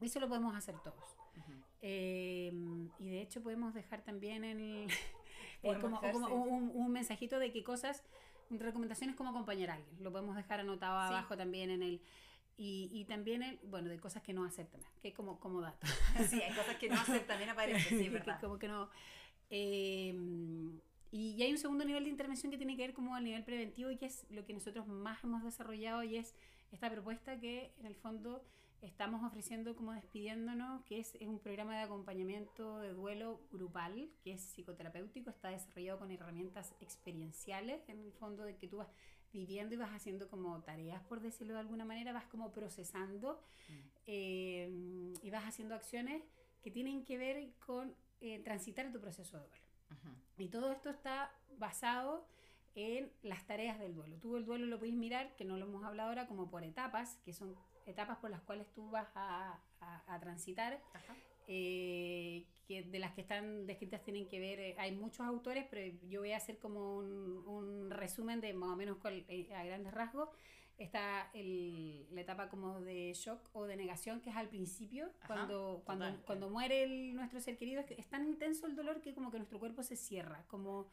Eso 0.00 0.18
lo 0.20 0.28
podemos 0.28 0.54
hacer 0.56 0.74
todos. 0.82 1.16
ujú. 1.36 1.52
Eh, 1.82 2.52
y 2.98 3.08
de 3.10 3.20
hecho 3.20 3.42
podemos 3.42 3.74
dejar 3.74 4.02
también 4.02 4.44
el, 4.44 4.58
eh, 5.62 5.74
Podemos 5.74 6.00
como, 6.00 6.12
como 6.28 6.44
un, 6.44 6.70
un 6.74 6.92
mensajito 6.92 7.38
de 7.38 7.52
qué 7.52 7.62
cosas, 7.62 8.02
recomendaciones 8.50 9.16
como 9.16 9.30
acompañar 9.30 9.70
a 9.70 9.74
alguien. 9.74 10.02
Lo 10.02 10.10
podemos 10.12 10.36
dejar 10.36 10.60
anotado 10.60 11.00
Sí. 11.08 11.14
abajo 11.14 11.36
también 11.36 11.70
en 11.70 11.82
el... 11.82 12.00
Y, 12.58 12.90
y 12.92 13.04
también, 13.06 13.42
el, 13.42 13.58
bueno, 13.64 13.88
de 13.88 13.98
cosas 13.98 14.22
que 14.22 14.32
no 14.34 14.44
hacer 14.44 14.66
también, 14.66 14.90
que 15.02 15.12
como, 15.12 15.40
como 15.40 15.60
dato. 15.60 15.86
Sí, 16.28 16.40
hay 16.42 16.54
cosas 16.54 16.76
que 16.76 16.88
no 16.88 16.94
hacer 17.00 17.26
también 17.26 17.50
aparece, 17.50 17.88
sí, 17.98 18.08
¿verdad? 18.10 18.40
como 18.40 18.58
que 18.58 18.68
no... 18.68 18.90
eh, 19.50 20.14
y, 21.10 21.32
y 21.36 21.42
hay 21.42 21.52
un 21.52 21.58
segundo 21.58 21.84
nivel 21.84 22.04
de 22.04 22.10
intervención 22.10 22.50
que 22.50 22.56
tiene 22.58 22.74
que 22.76 22.82
ver 22.82 22.94
como 22.94 23.14
al 23.14 23.24
nivel 23.24 23.44
preventivo 23.44 23.90
y 23.90 23.96
que 23.96 24.06
es 24.06 24.26
lo 24.30 24.44
que 24.46 24.52
nosotros 24.54 24.86
más 24.88 25.22
hemos 25.24 25.42
desarrollado 25.44 26.02
y 26.02 26.16
es 26.16 26.34
esta 26.72 26.90
propuesta 26.90 27.38
que 27.38 27.72
en 27.78 27.86
el 27.86 27.94
fondo 27.94 28.44
estamos 28.80 29.22
ofreciendo 29.22 29.76
como 29.76 29.92
despidiéndonos, 29.92 30.82
que 30.84 30.98
es, 30.98 31.14
es 31.14 31.28
un 31.28 31.38
programa 31.38 31.76
de 31.76 31.82
acompañamiento 31.82 32.80
de 32.80 32.92
duelo 32.92 33.40
grupal, 33.52 34.10
que 34.24 34.32
es 34.32 34.42
psicoterapéutico, 34.42 35.30
está 35.30 35.50
desarrollado 35.50 36.00
con 36.00 36.10
herramientas 36.10 36.74
experienciales, 36.80 37.88
en 37.88 38.00
el 38.00 38.12
fondo 38.12 38.44
de 38.44 38.56
que 38.56 38.66
tú 38.66 38.78
vas 38.78 38.88
viviendo 39.32 39.74
y 39.74 39.78
vas 39.78 39.90
haciendo 39.90 40.28
como 40.28 40.60
tareas, 40.62 41.02
por 41.04 41.20
decirlo 41.20 41.54
de 41.54 41.60
alguna 41.60 41.84
manera, 41.84 42.12
vas 42.12 42.26
como 42.26 42.52
procesando 42.52 43.40
eh, 44.06 45.14
y 45.22 45.30
vas 45.30 45.44
haciendo 45.44 45.74
acciones 45.74 46.22
que 46.62 46.70
tienen 46.70 47.04
que 47.04 47.18
ver 47.18 47.52
con 47.64 47.94
eh, 48.20 48.40
transitar 48.40 48.90
tu 48.92 49.00
proceso 49.00 49.38
de 49.38 49.46
duelo. 49.46 49.62
Y 50.38 50.48
todo 50.48 50.72
esto 50.72 50.90
está 50.90 51.30
basado 51.58 52.26
en 52.74 53.10
las 53.22 53.46
tareas 53.46 53.78
del 53.78 53.94
duelo. 53.94 54.16
Tú 54.18 54.36
el 54.36 54.44
duelo 54.44 54.66
lo 54.66 54.78
podéis 54.78 54.94
mirar, 54.96 55.34
que 55.36 55.44
no 55.44 55.56
lo 55.56 55.66
hemos 55.66 55.84
hablado 55.84 56.08
ahora, 56.08 56.26
como 56.26 56.50
por 56.50 56.64
etapas, 56.64 57.16
que 57.24 57.32
son 57.32 57.54
etapas 57.86 58.18
por 58.18 58.30
las 58.30 58.40
cuales 58.42 58.66
tú 58.72 58.90
vas 58.90 59.08
a, 59.14 59.58
a- 59.80 60.14
a 60.14 60.20
transitar, 60.20 60.80
eh, 61.48 62.46
que 62.66 62.82
de 62.84 62.98
las 62.98 63.12
que 63.12 63.20
están 63.22 63.66
descritas 63.66 64.02
tienen 64.04 64.28
que 64.28 64.38
ver, 64.38 64.60
eh, 64.60 64.74
hay 64.78 64.92
muchos 64.92 65.26
autores, 65.26 65.66
pero 65.68 65.94
yo 66.08 66.20
voy 66.20 66.32
a 66.32 66.36
hacer 66.36 66.58
como 66.58 66.96
un, 66.98 67.44
un 67.46 67.90
resumen 67.90 68.40
de 68.40 68.54
más 68.54 68.70
o 68.70 68.76
menos 68.76 68.98
cuál- 68.98 69.24
eh, 69.28 69.52
a 69.54 69.64
grandes 69.64 69.92
rasgos. 69.92 70.28
Está 70.78 71.30
el- 71.34 72.06
la 72.14 72.22
etapa 72.22 72.48
como 72.48 72.80
de 72.80 73.12
shock 73.14 73.40
o 73.52 73.64
de 73.66 73.76
negación, 73.76 74.20
que 74.20 74.30
es 74.30 74.36
al 74.36 74.48
principio, 74.48 75.10
Ajá, 75.20 75.26
cuando, 75.34 75.82
cuando, 75.84 76.06
total. 76.06 76.24
cuando 76.24 76.48
muere 76.50 76.84
el- 76.84 77.14
nuestro 77.14 77.40
ser 77.40 77.56
querido, 77.58 77.80
es, 77.80 77.86
que 77.86 77.94
es 77.94 78.06
tan 78.08 78.24
intenso 78.26 78.66
el 78.66 78.74
dolor 78.74 79.00
que 79.00 79.12
como 79.14 79.30
que 79.30 79.36
nuestro 79.38 79.58
cuerpo 79.58 79.82
se 79.82 79.96
cierra, 79.96 80.44
como, 80.48 80.88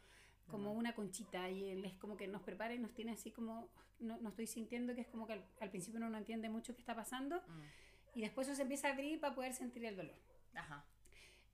como 0.50 0.74
una 0.74 0.94
conchita, 0.96 1.50
y 1.50 1.70
él 1.70 1.86
es 1.86 1.94
como 1.96 2.18
que 2.18 2.28
nos 2.28 2.42
prepara 2.42 2.74
y 2.74 2.80
nos 2.80 2.94
tiene 2.94 3.12
así 3.12 3.32
como, 3.32 3.70
no, 4.00 4.18
no 4.22 4.30
estoy 4.30 4.48
sintiendo 4.48 4.94
que 4.96 5.02
es 5.02 5.08
como 5.08 5.26
que 5.28 5.34
al, 5.34 5.46
al 5.62 5.70
principio 5.70 5.98
uno 6.00 6.10
no 6.10 6.18
entiende 6.18 6.50
mucho 6.50 6.74
qué 6.76 6.82
está 6.82 6.96
pasando, 6.96 7.38
Mm. 7.48 8.18
y 8.18 8.22
después 8.22 8.48
eso 8.48 8.56
se 8.56 8.64
empieza 8.64 8.88
a 8.90 8.94
abrir 8.94 9.20
para 9.20 9.36
poder 9.36 9.54
sentir 9.54 9.86
el 9.86 9.96
dolor. 9.96 10.16
Ajá. 10.54 10.86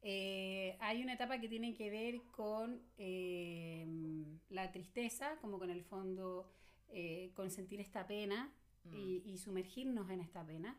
Eh, 0.08 0.78
hay 0.82 1.02
una 1.02 1.14
etapa 1.14 1.40
que 1.40 1.48
tiene 1.50 1.74
que 1.74 1.90
ver 1.90 2.22
con 2.32 2.80
eh, 2.98 3.88
la 4.50 4.72
tristeza, 4.72 5.38
como 5.42 5.58
con 5.58 5.70
el 5.72 5.84
fondo, 5.84 6.48
eh, 6.90 7.32
con 7.36 7.50
sentir 7.52 7.80
esta 7.82 8.06
pena 8.08 8.52
Mm. 8.86 8.96
y, 8.96 9.24
y 9.26 9.38
sumergirnos 9.40 10.08
en 10.12 10.22
esta 10.22 10.46
pena. 10.46 10.78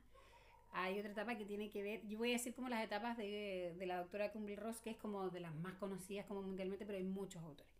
Hay 0.70 0.96
otra 1.00 1.10
etapa 1.10 1.36
que 1.36 1.44
tiene 1.44 1.70
que 1.70 1.82
ver, 1.82 2.06
yo 2.06 2.18
voy 2.18 2.28
a 2.30 2.32
decir 2.34 2.54
como 2.54 2.68
las 2.68 2.84
etapas 2.84 3.16
de, 3.16 3.74
de 3.76 3.86
la 3.86 3.98
doctora 3.98 4.30
Kumble 4.30 4.54
Ross, 4.54 4.80
que 4.80 4.90
es 4.90 4.96
como 4.96 5.28
de 5.30 5.40
las 5.40 5.52
más 5.56 5.74
conocidas 5.74 6.24
como 6.26 6.42
mundialmente, 6.42 6.86
pero 6.86 6.98
hay 6.98 7.04
muchos 7.04 7.42
autores. 7.42 7.72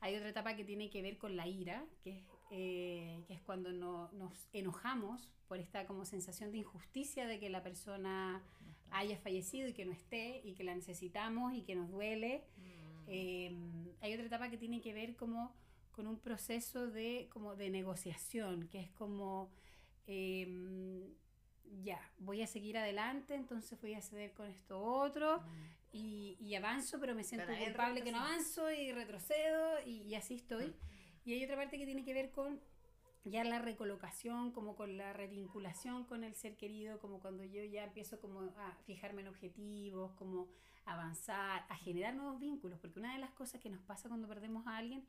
Hay 0.00 0.14
otra 0.16 0.28
etapa 0.28 0.54
que 0.56 0.64
tiene 0.64 0.90
que 0.90 1.02
ver 1.02 1.18
con 1.18 1.36
la 1.36 1.46
ira, 1.46 1.84
que 2.02 2.10
es, 2.18 2.24
eh, 2.50 3.24
que 3.26 3.34
es 3.34 3.40
cuando 3.42 3.72
no- 3.72 4.10
nos 4.12 4.48
enojamos 4.52 5.28
por 5.48 5.58
esta 5.58 5.86
como 5.86 6.04
sensación 6.04 6.52
de 6.52 6.58
injusticia 6.58 7.26
de 7.26 7.38
que 7.40 7.50
la 7.50 7.62
persona 7.62 8.42
haya 8.90 9.18
fallecido 9.18 9.68
y 9.68 9.72
que 9.74 9.84
no 9.84 9.92
esté 9.92 10.40
y 10.44 10.54
que 10.54 10.64
la 10.64 10.74
necesitamos 10.74 11.52
y 11.54 11.62
que 11.62 11.74
nos 11.74 11.90
duele. 11.90 12.44
Mm. 12.56 13.04
Eh, 13.08 13.52
hay 14.00 14.14
otra 14.14 14.26
etapa 14.26 14.50
que 14.50 14.56
tiene 14.58 14.80
que 14.80 14.92
ver 14.94 15.16
como 15.16 15.54
con 15.92 16.06
un 16.06 16.18
proceso 16.18 16.86
de, 16.88 17.28
como 17.32 17.56
de 17.56 17.70
negociación, 17.70 18.68
que 18.68 18.80
es 18.80 18.90
como, 18.92 19.50
eh, 20.06 20.46
ya, 21.82 22.00
voy 22.18 22.40
a 22.42 22.46
seguir 22.46 22.78
adelante, 22.78 23.34
entonces 23.34 23.78
voy 23.80 23.94
a 23.94 24.00
ceder 24.00 24.32
con 24.32 24.48
esto 24.48 24.80
otro 24.80 25.40
Mm. 25.40 25.77
Y, 25.92 26.36
y 26.40 26.54
avanzo, 26.54 26.98
pero 27.00 27.14
me 27.14 27.24
siento 27.24 27.46
Pero 27.46 27.64
culpable 27.64 28.02
que 28.02 28.12
no 28.12 28.18
avanzo 28.18 28.70
y 28.70 28.92
retrocedo 28.92 29.80
y, 29.84 30.02
y 30.02 30.14
así 30.14 30.34
estoy. 30.34 30.74
Y 31.24 31.34
hay 31.34 31.44
otra 31.44 31.56
parte 31.56 31.78
que 31.78 31.84
tiene 31.84 32.04
que 32.04 32.14
ver 32.14 32.30
con 32.30 32.60
ya 33.24 33.44
la 33.44 33.58
recolocación, 33.58 34.52
como 34.52 34.76
con 34.76 34.96
la 34.96 35.12
revinculación 35.12 36.04
con 36.04 36.24
el 36.24 36.34
ser 36.34 36.56
querido, 36.56 36.98
como 36.98 37.20
cuando 37.20 37.44
yo 37.44 37.62
ya 37.64 37.84
empiezo 37.84 38.20
como 38.20 38.40
a 38.40 38.76
fijarme 38.86 39.22
en 39.22 39.28
objetivos, 39.28 40.12
como 40.12 40.48
avanzar, 40.84 41.66
a 41.68 41.76
generar 41.76 42.14
nuevos 42.14 42.40
vínculos, 42.40 42.78
porque 42.80 42.98
una 42.98 43.12
de 43.12 43.18
las 43.18 43.30
cosas 43.32 43.60
que 43.60 43.68
nos 43.68 43.82
pasa 43.82 44.08
cuando 44.08 44.26
perdemos 44.26 44.66
a 44.66 44.78
alguien 44.78 45.06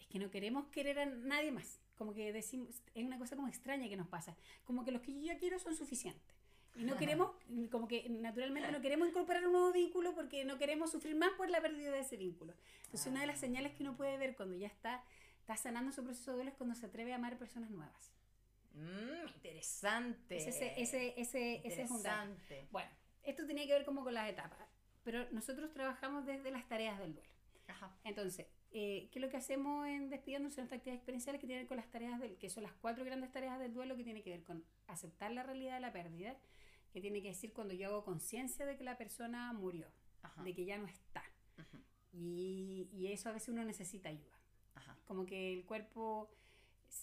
es 0.00 0.06
que 0.08 0.18
no 0.18 0.30
queremos 0.30 0.66
querer 0.66 0.98
a 0.98 1.06
nadie 1.06 1.52
más, 1.52 1.80
como 1.94 2.12
que 2.12 2.32
decimos, 2.32 2.82
es 2.94 3.04
una 3.04 3.18
cosa 3.18 3.36
como 3.36 3.48
extraña 3.48 3.88
que 3.88 3.96
nos 3.96 4.08
pasa, 4.08 4.36
como 4.64 4.84
que 4.84 4.90
los 4.90 5.02
que 5.02 5.14
yo 5.14 5.20
ya 5.20 5.38
quiero 5.38 5.58
son 5.58 5.76
suficientes. 5.76 6.41
Y 6.74 6.84
no 6.84 6.96
queremos, 6.96 7.30
como 7.70 7.86
que 7.86 8.08
naturalmente 8.08 8.72
no 8.72 8.80
queremos 8.80 9.08
incorporar 9.08 9.44
un 9.44 9.52
nuevo 9.52 9.72
vínculo 9.72 10.14
porque 10.14 10.44
no 10.44 10.58
queremos 10.58 10.90
sufrir 10.90 11.14
más 11.14 11.30
por 11.32 11.50
la 11.50 11.60
pérdida 11.60 11.90
de 11.90 12.00
ese 12.00 12.16
vínculo. 12.16 12.54
Entonces 12.84 13.06
una 13.08 13.20
de 13.20 13.26
las 13.26 13.38
señales 13.38 13.74
que 13.74 13.82
uno 13.82 13.96
puede 13.96 14.16
ver 14.16 14.34
cuando 14.36 14.56
ya 14.56 14.68
está, 14.68 15.04
está 15.40 15.56
sanando 15.56 15.92
su 15.92 16.02
proceso 16.02 16.30
de 16.30 16.36
duelo 16.36 16.50
es 16.50 16.56
cuando 16.56 16.74
se 16.74 16.86
atreve 16.86 17.12
a 17.12 17.16
amar 17.16 17.38
personas 17.38 17.70
nuevas. 17.70 18.12
Mm, 18.74 19.28
interesante. 19.34 20.36
Ese, 20.38 20.48
ese, 20.48 20.80
ese, 20.80 21.20
ese, 21.20 21.60
ese 21.66 21.82
es 21.82 21.90
un 21.90 22.02
dato. 22.02 22.30
Interesante. 22.30 22.68
Bueno, 22.70 22.90
esto 23.22 23.46
tenía 23.46 23.66
que 23.66 23.72
ver 23.72 23.84
como 23.84 24.02
con 24.02 24.14
las 24.14 24.28
etapas, 24.30 24.58
pero 25.04 25.30
nosotros 25.30 25.72
trabajamos 25.72 26.24
desde 26.24 26.50
las 26.50 26.66
tareas 26.68 26.98
del 26.98 27.14
duelo. 27.14 27.32
Ajá. 27.68 27.94
Entonces, 28.04 28.46
eh, 28.72 29.08
¿qué 29.10 29.18
es 29.18 29.22
lo 29.22 29.28
que 29.30 29.36
hacemos 29.36 29.86
en 29.86 30.08
Despidiéndose? 30.08 30.56
Son 30.56 30.64
estas 30.64 30.78
actividades 30.78 31.00
experienciales 31.00 31.40
que 31.40 31.46
tienen 31.46 31.66
con 31.66 31.76
las 31.76 31.90
tareas 31.90 32.20
del, 32.20 32.36
que 32.36 32.50
son 32.50 32.62
las 32.62 32.72
cuatro 32.72 33.04
grandes 33.04 33.30
tareas 33.30 33.58
del 33.58 33.72
duelo 33.72 33.96
que 33.96 34.04
tiene 34.04 34.22
que 34.22 34.30
ver 34.30 34.42
con 34.42 34.64
aceptar 34.86 35.30
la 35.32 35.42
realidad 35.42 35.74
de 35.74 35.80
la 35.80 35.92
pérdida, 35.92 36.36
que 36.92 37.00
tiene 37.00 37.22
que 37.22 37.28
decir 37.28 37.52
cuando 37.52 37.74
yo 37.74 37.88
hago 37.88 38.04
conciencia 38.04 38.66
de 38.66 38.76
que 38.76 38.84
la 38.84 38.96
persona 38.96 39.52
murió, 39.52 39.86
Ajá. 40.22 40.42
de 40.42 40.54
que 40.54 40.64
ya 40.64 40.78
no 40.78 40.86
está. 40.86 41.22
Y, 42.14 42.88
y 42.92 43.06
eso 43.06 43.30
a 43.30 43.32
veces 43.32 43.48
uno 43.48 43.64
necesita 43.64 44.10
ayuda. 44.10 44.36
Ajá. 44.74 44.98
Como 45.06 45.24
que 45.24 45.54
el 45.54 45.64
cuerpo, 45.64 46.30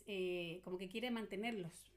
eh, 0.05 0.61
como 0.63 0.78
que 0.78 0.88
quiere 0.88 1.09
mantenerlos 1.09 1.91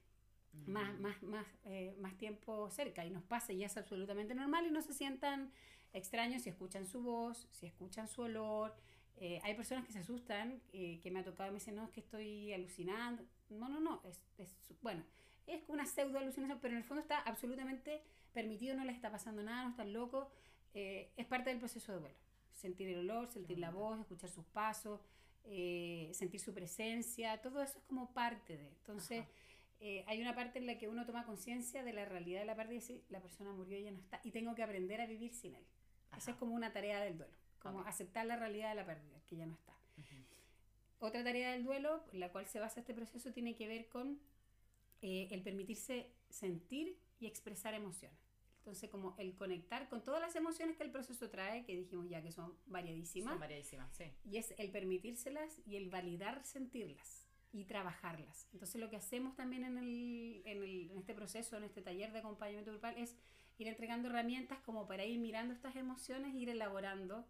más, 0.66 0.99
más, 1.01 1.23
más, 1.23 1.47
eh, 1.64 1.95
más 2.01 2.16
tiempo 2.16 2.70
cerca 2.70 3.05
y 3.05 3.11
nos 3.11 3.23
pasa 3.23 3.53
y 3.53 3.64
es 3.64 3.77
absolutamente 3.77 4.35
normal 4.35 4.66
y 4.66 4.70
no 4.70 4.83
se 4.83 4.93
sientan 4.93 5.51
extraños 5.93 6.43
si 6.43 6.51
escuchan 6.51 6.87
su 6.87 7.03
voz, 7.03 7.49
si 7.53 7.66
escuchan 7.66 8.09
su 8.09 8.23
olor. 8.23 8.75
Eh, 9.19 9.41
hay 9.45 9.55
personas 9.55 9.85
que 9.87 9.93
se 9.93 10.01
asustan, 10.01 10.61
eh, 10.73 10.99
que 11.03 11.11
me 11.11 11.21
ha 11.21 11.25
tocado 11.25 11.49
y 11.49 11.53
me 11.53 11.59
dicen, 11.59 11.77
no, 11.77 11.85
es 11.85 11.91
que 11.91 12.01
estoy 12.01 12.53
alucinando. 12.53 13.23
No, 13.51 13.69
no, 13.69 13.81
no, 13.81 14.03
es, 14.05 14.21
es 14.39 14.81
bueno, 14.81 15.05
es 15.47 15.63
una 15.69 15.87
pseudo 15.87 16.19
alucinación, 16.19 16.59
pero 16.61 16.73
en 16.73 16.79
el 16.79 16.85
fondo 16.85 17.03
está 17.03 17.21
absolutamente 17.21 18.03
permitido, 18.33 18.75
no 18.75 18.85
les 18.85 18.97
está 18.97 19.11
pasando 19.11 19.43
nada, 19.43 19.65
no 19.65 19.71
están 19.71 19.93
locos. 19.93 20.29
Eh, 20.75 21.13
es 21.17 21.27
parte 21.27 21.51
del 21.51 21.59
proceso 21.59 21.93
de 21.93 22.01
duelo. 22.01 22.17
Sentir 22.53 22.89
el 22.89 22.99
olor, 23.01 23.29
sentir 23.29 23.59
la 23.59 23.71
voz, 23.71 24.01
escuchar 24.01 24.31
sus 24.31 24.47
pasos, 24.47 25.01
sentir 25.45 26.41
su 26.41 26.55
presencia, 26.55 27.41
todo 27.43 27.63
eso 27.63 27.79
es 27.79 27.85
como 27.85 28.13
parte 28.13 28.57
de. 28.57 28.69
Entonces, 28.69 29.27
hay 30.07 30.21
una 30.21 30.35
parte 30.35 30.61
en 30.61 30.67
la 30.67 30.79
que 30.79 30.89
uno 30.89 31.05
toma 31.05 31.25
conciencia 31.25 31.83
de 31.83 31.93
la 31.93 32.05
realidad 32.05 32.41
de 32.41 32.47
la 32.47 32.55
pérdida 32.55 32.75
y 32.75 32.79
dice, 32.79 33.03
la 33.09 33.21
persona 33.21 33.53
murió 33.53 33.77
y 33.79 33.85
ya 33.85 33.91
no 33.91 33.99
está, 33.99 34.21
y 34.23 34.31
tengo 34.31 34.55
que 34.55 34.63
aprender 34.63 35.01
a 35.01 35.07
vivir 35.07 35.35
sin 35.35 35.57
él. 35.57 35.65
Esa 36.17 36.33
es 36.33 36.37
como 36.37 36.55
una 36.55 36.73
tarea 36.73 37.01
del 37.01 37.19
duelo, 37.19 37.35
como 37.63 37.81
Ok. 37.81 37.87
aceptar 37.87 38.27
la 38.27 38.37
realidad 38.37 38.71
de 38.71 38.75
la 38.77 38.87
pérdida, 38.87 39.21
que 39.27 39.37
ya 39.37 39.47
no 39.47 39.55
está. 39.55 39.73
Ujú. 39.99 40.25
otra 41.01 41.23
tarea 41.25 41.53
del 41.53 41.65
duelo, 41.65 42.05
la 42.13 42.31
cual 42.31 42.47
se 42.47 42.61
basa 42.61 42.81
este 42.81 42.95
proceso, 42.95 43.33
tiene 43.33 43.55
que 43.57 43.67
ver 43.67 43.89
con 43.89 44.21
eh, 45.03 45.29
el 45.33 45.43
permitirse 45.43 46.13
sentir 46.31 46.97
y 47.19 47.27
expresar 47.27 47.75
emociones. 47.75 48.19
Entonces, 48.59 48.89
como 48.89 49.17
el 49.19 49.35
conectar 49.35 49.89
con 49.89 50.05
todas 50.05 50.21
las 50.21 50.37
emociones 50.37 50.77
que 50.77 50.85
el 50.85 50.93
proceso 50.93 51.29
trae, 51.29 51.65
que 51.65 51.77
dijimos 51.77 52.09
ya 52.09 52.23
que 52.23 52.31
son 52.31 52.57
variadísimas. 52.67 53.33
Son 53.33 53.41
variadísimas, 53.41 53.93
sí. 53.97 54.05
Y 54.25 54.37
es 54.37 54.55
el 54.57 54.71
permitírselas 54.71 55.59
y 55.67 55.75
el 55.75 55.91
validar 55.91 56.45
sentirlas 56.45 57.27
y 57.53 57.65
trabajarlas. 57.65 58.47
Entonces, 58.53 58.81
lo 58.81 58.89
que 58.89 58.97
hacemos 58.97 59.35
también 59.35 59.65
en, 59.65 59.79
el, 59.79 60.43
en, 60.47 60.63
el, 60.63 60.91
en 60.93 60.99
este 60.99 61.13
proceso, 61.15 61.57
en 61.57 61.65
este 61.65 61.83
taller 61.83 62.13
de 62.13 62.21
acompañamiento 62.21 62.71
grupal, 62.71 62.97
es 62.97 63.17
ir 63.59 63.67
entregando 63.67 64.09
herramientas 64.09 64.61
como 64.61 64.87
para 64.87 65.05
ir 65.05 65.19
mirando 65.19 65.53
estas 65.53 65.75
emociones, 65.75 66.33
ir 66.35 66.49
elaborando 66.49 67.27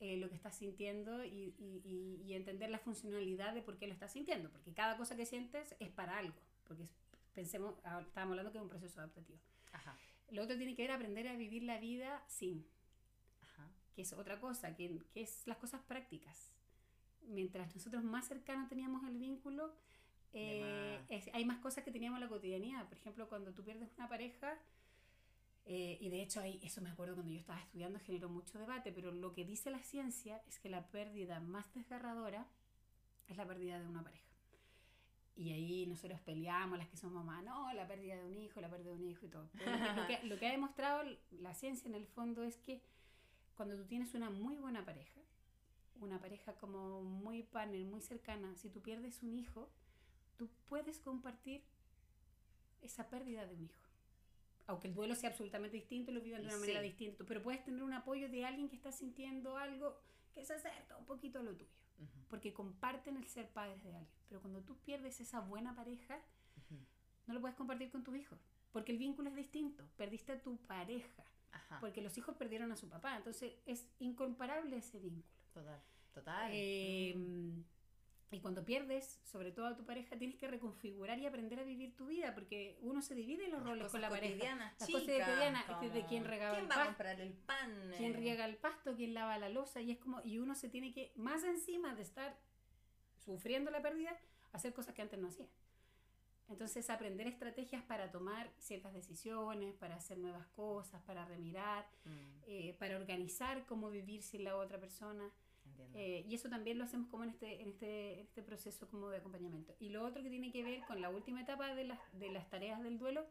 eh, 0.00 0.16
lo 0.18 0.28
que 0.28 0.34
estás 0.34 0.56
sintiendo 0.56 1.24
y, 1.24 1.54
y, 1.58 2.20
y, 2.24 2.34
entender 2.34 2.68
la 2.70 2.78
funcionalidad 2.78 3.54
de 3.54 3.62
por 3.62 3.78
qué 3.78 3.86
lo 3.86 3.94
estás 3.94 4.12
sintiendo, 4.12 4.50
porque 4.50 4.74
cada 4.74 4.96
cosa 4.96 5.16
que 5.16 5.24
sientes 5.24 5.74
es 5.80 5.88
para 5.88 6.18
algo, 6.18 6.36
porque 6.68 6.84
pensemos, 7.34 7.74
ah, 7.84 8.00
estábamos 8.02 8.32
hablando 8.32 8.52
que 8.52 8.58
es 8.58 8.62
un 8.62 8.68
proceso 8.68 9.00
adaptativo. 9.00 9.38
Ajá. 9.72 9.96
Lo 10.30 10.42
otro 10.42 10.56
tiene 10.56 10.74
que 10.74 10.82
ver 10.82 10.90
aprender 10.90 11.28
a 11.28 11.36
vivir 11.36 11.62
la 11.62 11.78
vida 11.78 12.22
sin, 12.28 12.66
Ajá. 13.40 13.70
que 13.94 14.02
es 14.02 14.12
otra 14.12 14.40
cosa, 14.40 14.76
que, 14.76 15.00
que 15.12 15.22
es 15.22 15.46
las 15.46 15.56
cosas 15.56 15.80
prácticas. 15.82 16.52
Mientras 17.22 17.74
nosotros 17.74 18.04
más 18.04 18.28
cercanos 18.28 18.68
teníamos 18.68 19.02
el 19.08 19.16
vínculo, 19.16 19.72
eh, 20.32 21.00
es, 21.08 21.30
hay 21.32 21.46
más 21.46 21.58
cosas 21.58 21.84
que 21.84 21.90
teníamos 21.90 22.18
en 22.18 22.24
la 22.24 22.28
cotidianidad. 22.28 22.86
Por 22.88 22.98
ejemplo, 22.98 23.28
cuando 23.28 23.54
tú 23.54 23.64
pierdes 23.64 23.88
una 23.96 24.08
pareja, 24.08 24.58
eh, 25.68 25.98
y 26.00 26.08
de 26.10 26.22
hecho, 26.22 26.40
ahí, 26.40 26.60
eso 26.62 26.80
me 26.80 26.90
acuerdo 26.90 27.14
cuando 27.14 27.32
yo 27.32 27.40
estaba 27.40 27.60
estudiando, 27.60 27.98
generó 27.98 28.28
mucho 28.28 28.56
debate, 28.56 28.92
pero 28.92 29.10
lo 29.10 29.32
que 29.32 29.44
dice 29.44 29.70
la 29.70 29.82
ciencia 29.82 30.40
es 30.46 30.60
que 30.60 30.68
la 30.68 30.86
pérdida 30.90 31.40
más 31.40 31.72
desgarradora 31.74 32.46
es 33.26 33.36
la 33.36 33.46
pérdida 33.46 33.80
de 33.80 33.86
una 33.86 34.04
pareja. 34.04 34.24
Y 35.34 35.52
ahí 35.52 35.84
nosotros 35.86 36.20
peleamos, 36.20 36.78
las 36.78 36.88
que 36.88 36.96
somos 36.96 37.24
mamás, 37.24 37.44
no, 37.44 37.72
la 37.74 37.86
pérdida 37.86 38.16
de 38.16 38.24
un 38.24 38.34
hijo, 38.36 38.60
la 38.60 38.70
pérdida 38.70 38.90
de 38.90 38.96
un 38.96 39.04
hijo 39.04 39.26
y 39.26 39.28
todo. 39.28 39.50
lo, 39.96 40.06
que, 40.06 40.22
lo 40.22 40.38
que 40.38 40.46
ha 40.46 40.52
demostrado 40.52 41.02
la 41.32 41.52
ciencia 41.52 41.88
en 41.88 41.96
el 41.96 42.06
fondo 42.06 42.44
es 42.44 42.56
que 42.58 42.80
cuando 43.56 43.76
tú 43.76 43.84
tienes 43.86 44.14
una 44.14 44.30
muy 44.30 44.56
buena 44.56 44.84
pareja, 44.84 45.20
una 46.00 46.20
pareja 46.20 46.54
como 46.54 47.02
muy 47.02 47.42
panel, 47.42 47.86
muy 47.86 48.02
cercana, 48.02 48.54
si 48.54 48.70
tú 48.70 48.82
pierdes 48.82 49.22
un 49.24 49.34
hijo, 49.34 49.68
tú 50.36 50.48
puedes 50.66 51.00
compartir 51.00 51.64
esa 52.82 53.08
pérdida 53.08 53.46
de 53.46 53.54
un 53.54 53.64
hijo. 53.64 53.85
Aunque 54.66 54.88
el 54.88 54.94
duelo 54.94 55.14
sea 55.14 55.30
absolutamente 55.30 55.76
distinto, 55.76 56.10
lo 56.10 56.20
vivan 56.20 56.42
de 56.42 56.48
una 56.48 56.58
manera 56.58 56.80
distinta, 56.80 57.24
pero 57.26 57.42
puedes 57.42 57.64
tener 57.64 57.82
un 57.82 57.92
apoyo 57.92 58.28
de 58.28 58.44
alguien 58.44 58.68
que 58.68 58.76
está 58.76 58.90
sintiendo 58.90 59.56
algo 59.56 59.96
que 60.34 60.44
se 60.44 60.54
acerca 60.54 60.96
un 60.96 61.06
poquito 61.06 61.38
a 61.38 61.42
lo 61.42 61.54
tuyo 61.54 61.70
porque 62.28 62.52
comparten 62.52 63.16
el 63.16 63.26
ser 63.26 63.48
padres 63.50 63.82
de 63.82 63.90
alguien. 63.90 64.14
Pero 64.28 64.40
cuando 64.40 64.60
tú 64.62 64.76
pierdes 64.78 65.20
esa 65.20 65.40
buena 65.40 65.74
pareja, 65.74 66.18
no 67.26 67.34
lo 67.34 67.40
puedes 67.40 67.56
compartir 67.56 67.90
con 67.90 68.04
tus 68.04 68.16
hijos, 68.16 68.38
porque 68.72 68.92
el 68.92 68.98
vínculo 68.98 69.30
es 69.30 69.36
distinto. 69.36 69.84
Perdiste 69.96 70.32
a 70.32 70.42
tu 70.42 70.56
pareja, 70.58 71.24
porque 71.80 72.02
los 72.02 72.16
hijos 72.18 72.36
perdieron 72.36 72.72
a 72.72 72.76
su 72.76 72.88
papá. 72.88 73.16
Entonces 73.16 73.54
es 73.66 73.88
incomparable 73.98 74.76
ese 74.76 74.98
vínculo. 74.98 75.24
Total, 75.52 75.82
total. 76.12 76.50
Eh, 76.52 77.14
mm. 77.16 77.60
Y 78.32 78.40
cuando 78.40 78.64
pierdes, 78.64 79.20
sobre 79.22 79.52
todo 79.52 79.66
a 79.66 79.76
tu 79.76 79.84
pareja, 79.84 80.16
tienes 80.16 80.36
que 80.36 80.48
reconfigurar 80.48 81.18
y 81.18 81.26
aprender 81.26 81.60
a 81.60 81.62
vivir 81.62 81.94
tu 81.94 82.06
vida, 82.06 82.34
porque 82.34 82.76
uno 82.80 83.00
se 83.00 83.14
divide 83.14 83.44
en 83.44 83.52
los 83.52 83.62
roles 83.62 83.90
con 83.90 84.00
la 84.00 84.08
pareja. 84.08 84.56
Las 84.56 84.76
chicas, 84.78 85.02
cosas 85.02 85.26
cotidianas, 85.26 85.64
como... 85.64 85.88
de 85.88 86.06
quién 86.06 86.24
regaba 86.24 86.54
¿Quién 86.54 86.64
el 86.64 86.70
va 86.70 86.74
pasto, 86.74 86.82
a 86.82 86.86
comprar 86.86 87.20
el 87.20 87.32
pan? 87.32 87.92
quién 87.96 88.14
riega 88.14 88.44
el 88.44 88.56
pasto, 88.56 88.96
quién 88.96 89.14
lava 89.14 89.38
la 89.38 89.48
losa, 89.48 89.80
y 89.80 89.92
es 89.92 89.98
como, 89.98 90.20
y 90.24 90.38
uno 90.38 90.56
se 90.56 90.68
tiene 90.68 90.92
que, 90.92 91.12
más 91.14 91.44
encima 91.44 91.94
de 91.94 92.02
estar 92.02 92.36
sufriendo 93.24 93.70
la 93.70 93.80
pérdida, 93.80 94.18
hacer 94.52 94.74
cosas 94.74 94.94
que 94.94 95.02
antes 95.02 95.20
no 95.20 95.28
hacía. 95.28 95.48
Entonces, 96.48 96.90
aprender 96.90 97.26
estrategias 97.26 97.82
para 97.82 98.10
tomar 98.10 98.52
ciertas 98.58 98.92
decisiones, 98.92 99.74
para 99.74 99.96
hacer 99.96 100.18
nuevas 100.18 100.46
cosas, 100.48 101.02
para 101.02 101.24
remirar, 101.24 101.86
mm. 102.04 102.42
eh, 102.46 102.76
para 102.78 102.96
organizar 102.96 103.66
cómo 103.66 103.90
vivir 103.90 104.22
sin 104.22 104.44
la 104.44 104.56
otra 104.56 104.78
persona. 104.78 105.28
Eh, 105.94 106.24
y 106.28 106.34
eso 106.34 106.48
también 106.48 106.78
lo 106.78 106.84
hacemos 106.84 107.08
como 107.08 107.24
en 107.24 107.30
este, 107.30 107.62
en, 107.62 107.68
este, 107.70 108.20
en 108.20 108.26
este 108.26 108.42
proceso 108.42 108.88
como 108.88 109.08
de 109.08 109.18
acompañamiento. 109.18 109.74
Y 109.78 109.88
lo 109.88 110.04
otro 110.04 110.22
que 110.22 110.30
tiene 110.30 110.52
que 110.52 110.62
ver 110.62 110.80
con 110.86 111.00
la 111.00 111.08
última 111.08 111.40
etapa 111.40 111.74
de 111.74 111.84
las, 111.84 111.98
de 112.12 112.30
las 112.30 112.48
tareas 112.50 112.82
del 112.82 112.98
duelo, 112.98 113.26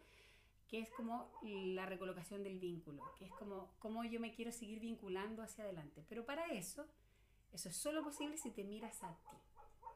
que 0.67 0.79
es 0.79 0.89
como 0.91 1.31
la 1.43 1.85
recolocación 1.85 2.43
del 2.43 2.59
vínculo, 2.59 3.03
que 3.17 3.25
es 3.25 3.31
como 3.33 3.71
cómo 3.79 4.03
yo 4.03 4.19
me 4.19 4.33
quiero 4.33 4.51
seguir 4.51 4.79
vinculando 4.79 5.43
hacia 5.43 5.63
adelante. 5.63 6.03
Pero 6.09 6.25
para 6.25 6.47
eso, 6.47 6.87
eso 7.53 7.69
es 7.69 7.77
solo 7.77 8.03
posible 8.03 8.37
si 8.37 8.51
te 8.51 8.63
miras 8.63 9.03
a 9.03 9.15
ti. 9.15 9.37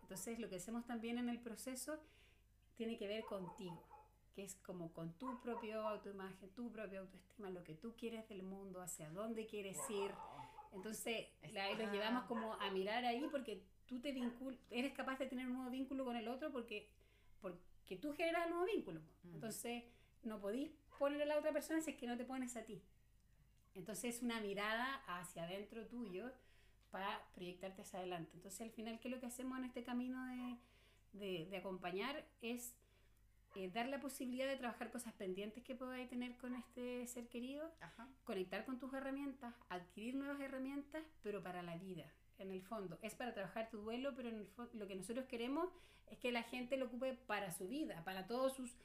Entonces 0.04 0.40
lo 0.40 0.50
que 0.50 0.56
hacemos 0.58 0.86
también 0.86 1.18
en 1.18 1.30
el 1.30 1.40
proceso 1.40 2.00
tiene 2.76 2.98
que 2.98 3.08
ver 3.08 3.24
contigo, 3.26 3.84
que 4.34 4.44
es 4.44 4.56
como 4.56 4.94
con 4.94 5.14
tu 5.14 5.40
propio 5.42 5.88
autoimagen, 5.88 6.50
tu 6.52 6.72
propia 6.72 7.00
autoestima, 7.00 7.50
lo 7.50 7.64
que 7.64 7.76
tú 7.76 7.94
quieres 7.98 8.28
del 8.30 8.44
mundo, 8.44 8.82
hacia 8.82 9.10
dónde 9.12 9.46
quieres 9.46 9.78
ir 9.90 10.12
entonces, 10.72 11.28
la, 11.52 11.72
los 11.74 11.92
llevamos 11.92 12.26
como 12.26 12.54
a 12.54 12.70
mirar 12.72 13.06
ahí 13.06 13.26
porque 13.32 13.64
tú 13.86 14.00
te 14.00 14.12
vincul 14.12 14.58
eres 14.70 14.94
capaz 14.94 15.18
de 15.18 15.26
tener 15.26 15.48
un 15.48 15.54
nuevo 15.54 15.72
vínculo 15.72 16.06
con 16.06 16.16
el 16.16 16.28
otro 16.28 16.52
porque, 16.52 16.90
porque 17.42 17.98
tú 17.98 18.14
generas 18.14 18.46
el 18.46 18.52
nuevo 18.52 18.66
vínculo. 18.66 19.02
Entonces, 19.24 19.84
no 20.24 20.40
podís 20.40 20.70
poner 20.98 21.22
a 21.22 21.26
la 21.26 21.38
otra 21.38 21.52
persona 21.52 21.82
si 21.82 21.92
es 21.92 21.98
que 21.98 22.08
no 22.08 22.18
te 22.18 22.26
pones 22.26 22.56
a 22.56 22.64
ti. 22.64 22.82
Entonces, 23.76 24.16
es 24.16 24.22
una 24.22 24.42
mirada 24.42 24.96
hacia 25.08 25.44
adentro 25.44 25.86
tuyo 25.88 26.32
para 26.92 27.24
proyectarte 27.34 27.82
hacia 27.82 28.00
adelante. 28.00 28.32
Entonces, 28.36 28.62
al 28.62 28.72
final, 28.72 29.00
¿qué 29.00 29.08
es 29.08 29.14
lo 29.14 29.20
que 29.20 29.28
hacemos 29.28 29.58
en 29.58 29.66
este 29.66 29.84
camino 29.84 30.24
de, 30.28 30.58
de, 31.14 31.46
de 31.50 31.58
acompañar? 31.58 32.26
Es 32.42 32.76
eh, 33.56 33.70
dar 33.74 33.88
la 33.88 34.00
posibilidad 34.00 34.48
de 34.48 34.58
trabajar 34.58 34.92
cosas 34.92 35.14
pendientes 35.14 35.64
que 35.64 35.76
podáis 35.76 36.10
tener 36.10 36.38
con 36.38 36.56
este 36.56 37.08
ser 37.08 37.28
querido, 37.28 37.72
conectar 38.24 38.66
con 38.66 38.80
tus 38.80 38.94
herramientas, 38.94 39.54
adquirir 39.70 40.16
nuevas 40.16 40.40
herramientas, 40.40 41.04
pero 41.24 41.42
para 41.42 41.64
la 41.64 41.78
vida, 41.78 42.06
en 42.38 42.52
el 42.52 42.62
fondo. 42.62 43.00
Es 43.02 43.16
para 43.16 43.34
trabajar 43.34 43.70
tu 43.70 43.80
duelo, 43.80 44.14
pero 44.16 44.30
en 44.30 44.36
el 44.36 44.50
lo 44.74 44.88
que 44.88 44.96
nosotros 44.96 45.26
queremos 45.26 45.70
es 46.08 46.18
que 46.20 46.32
la 46.32 46.44
gente 46.44 46.78
lo 46.78 46.86
ocupe 46.86 47.14
para 47.14 47.52
su 47.52 47.68
vida, 47.68 48.04
para 48.04 48.28
todos 48.28 48.56
sus 48.56 48.76